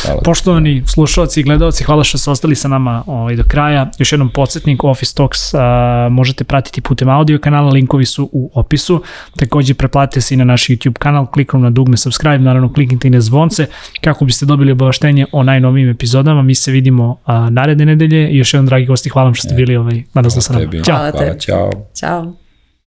Hvala. 0.06 0.20
Poštovani 0.24 0.82
slušalci 0.86 1.40
i 1.40 1.42
gledalci, 1.42 1.84
hvala 1.84 2.04
što 2.04 2.18
ste 2.18 2.30
ostali 2.30 2.54
sa 2.54 2.68
nama 2.68 3.02
ovaj, 3.06 3.36
do 3.36 3.44
kraja. 3.48 3.90
Još 3.98 4.12
jednom 4.12 4.30
podsjetnik, 4.30 4.84
Office 4.84 5.14
Talks 5.14 5.54
a, 5.54 6.08
možete 6.10 6.44
pratiti 6.44 6.80
putem 6.80 7.08
audio 7.08 7.38
kanala, 7.38 7.70
linkovi 7.70 8.06
su 8.06 8.28
u 8.32 8.50
opisu. 8.54 9.02
Takođe 9.36 9.74
preplatite 9.74 10.20
se 10.20 10.34
i 10.34 10.36
na 10.36 10.44
naš 10.44 10.66
YouTube 10.66 10.98
kanal, 10.98 11.26
klikom 11.26 11.62
na 11.62 11.70
dugme 11.70 11.96
subscribe, 11.96 12.38
naravno 12.38 12.72
kliknite 12.72 13.08
i 13.08 13.10
na 13.10 13.20
zvonce 13.20 13.66
kako 14.00 14.24
biste 14.24 14.46
dobili 14.46 14.72
obaveštenje 14.72 15.26
o 15.32 15.42
najnovijim 15.42 15.88
epizodama. 15.88 16.42
Mi 16.42 16.54
se 16.54 16.72
vidimo 16.72 17.18
a, 17.24 17.50
naredne 17.50 17.86
nedelje 17.86 18.30
i 18.30 18.36
još 18.36 18.54
jednom, 18.54 18.66
dragi 18.66 18.86
gosti, 18.86 19.08
hvala 19.08 19.24
vam 19.24 19.34
što 19.34 19.48
ste 19.48 19.54
bili 19.54 19.76
ovaj, 19.76 20.02
danas 20.14 20.38
sa 20.40 20.52
nama. 20.52 20.64
Tebi. 20.64 20.84
Ćao. 20.84 20.96
Hvala 20.96 21.10
Hvala, 21.10 21.38
čao. 21.38 21.70
Ćao. 22.00 22.45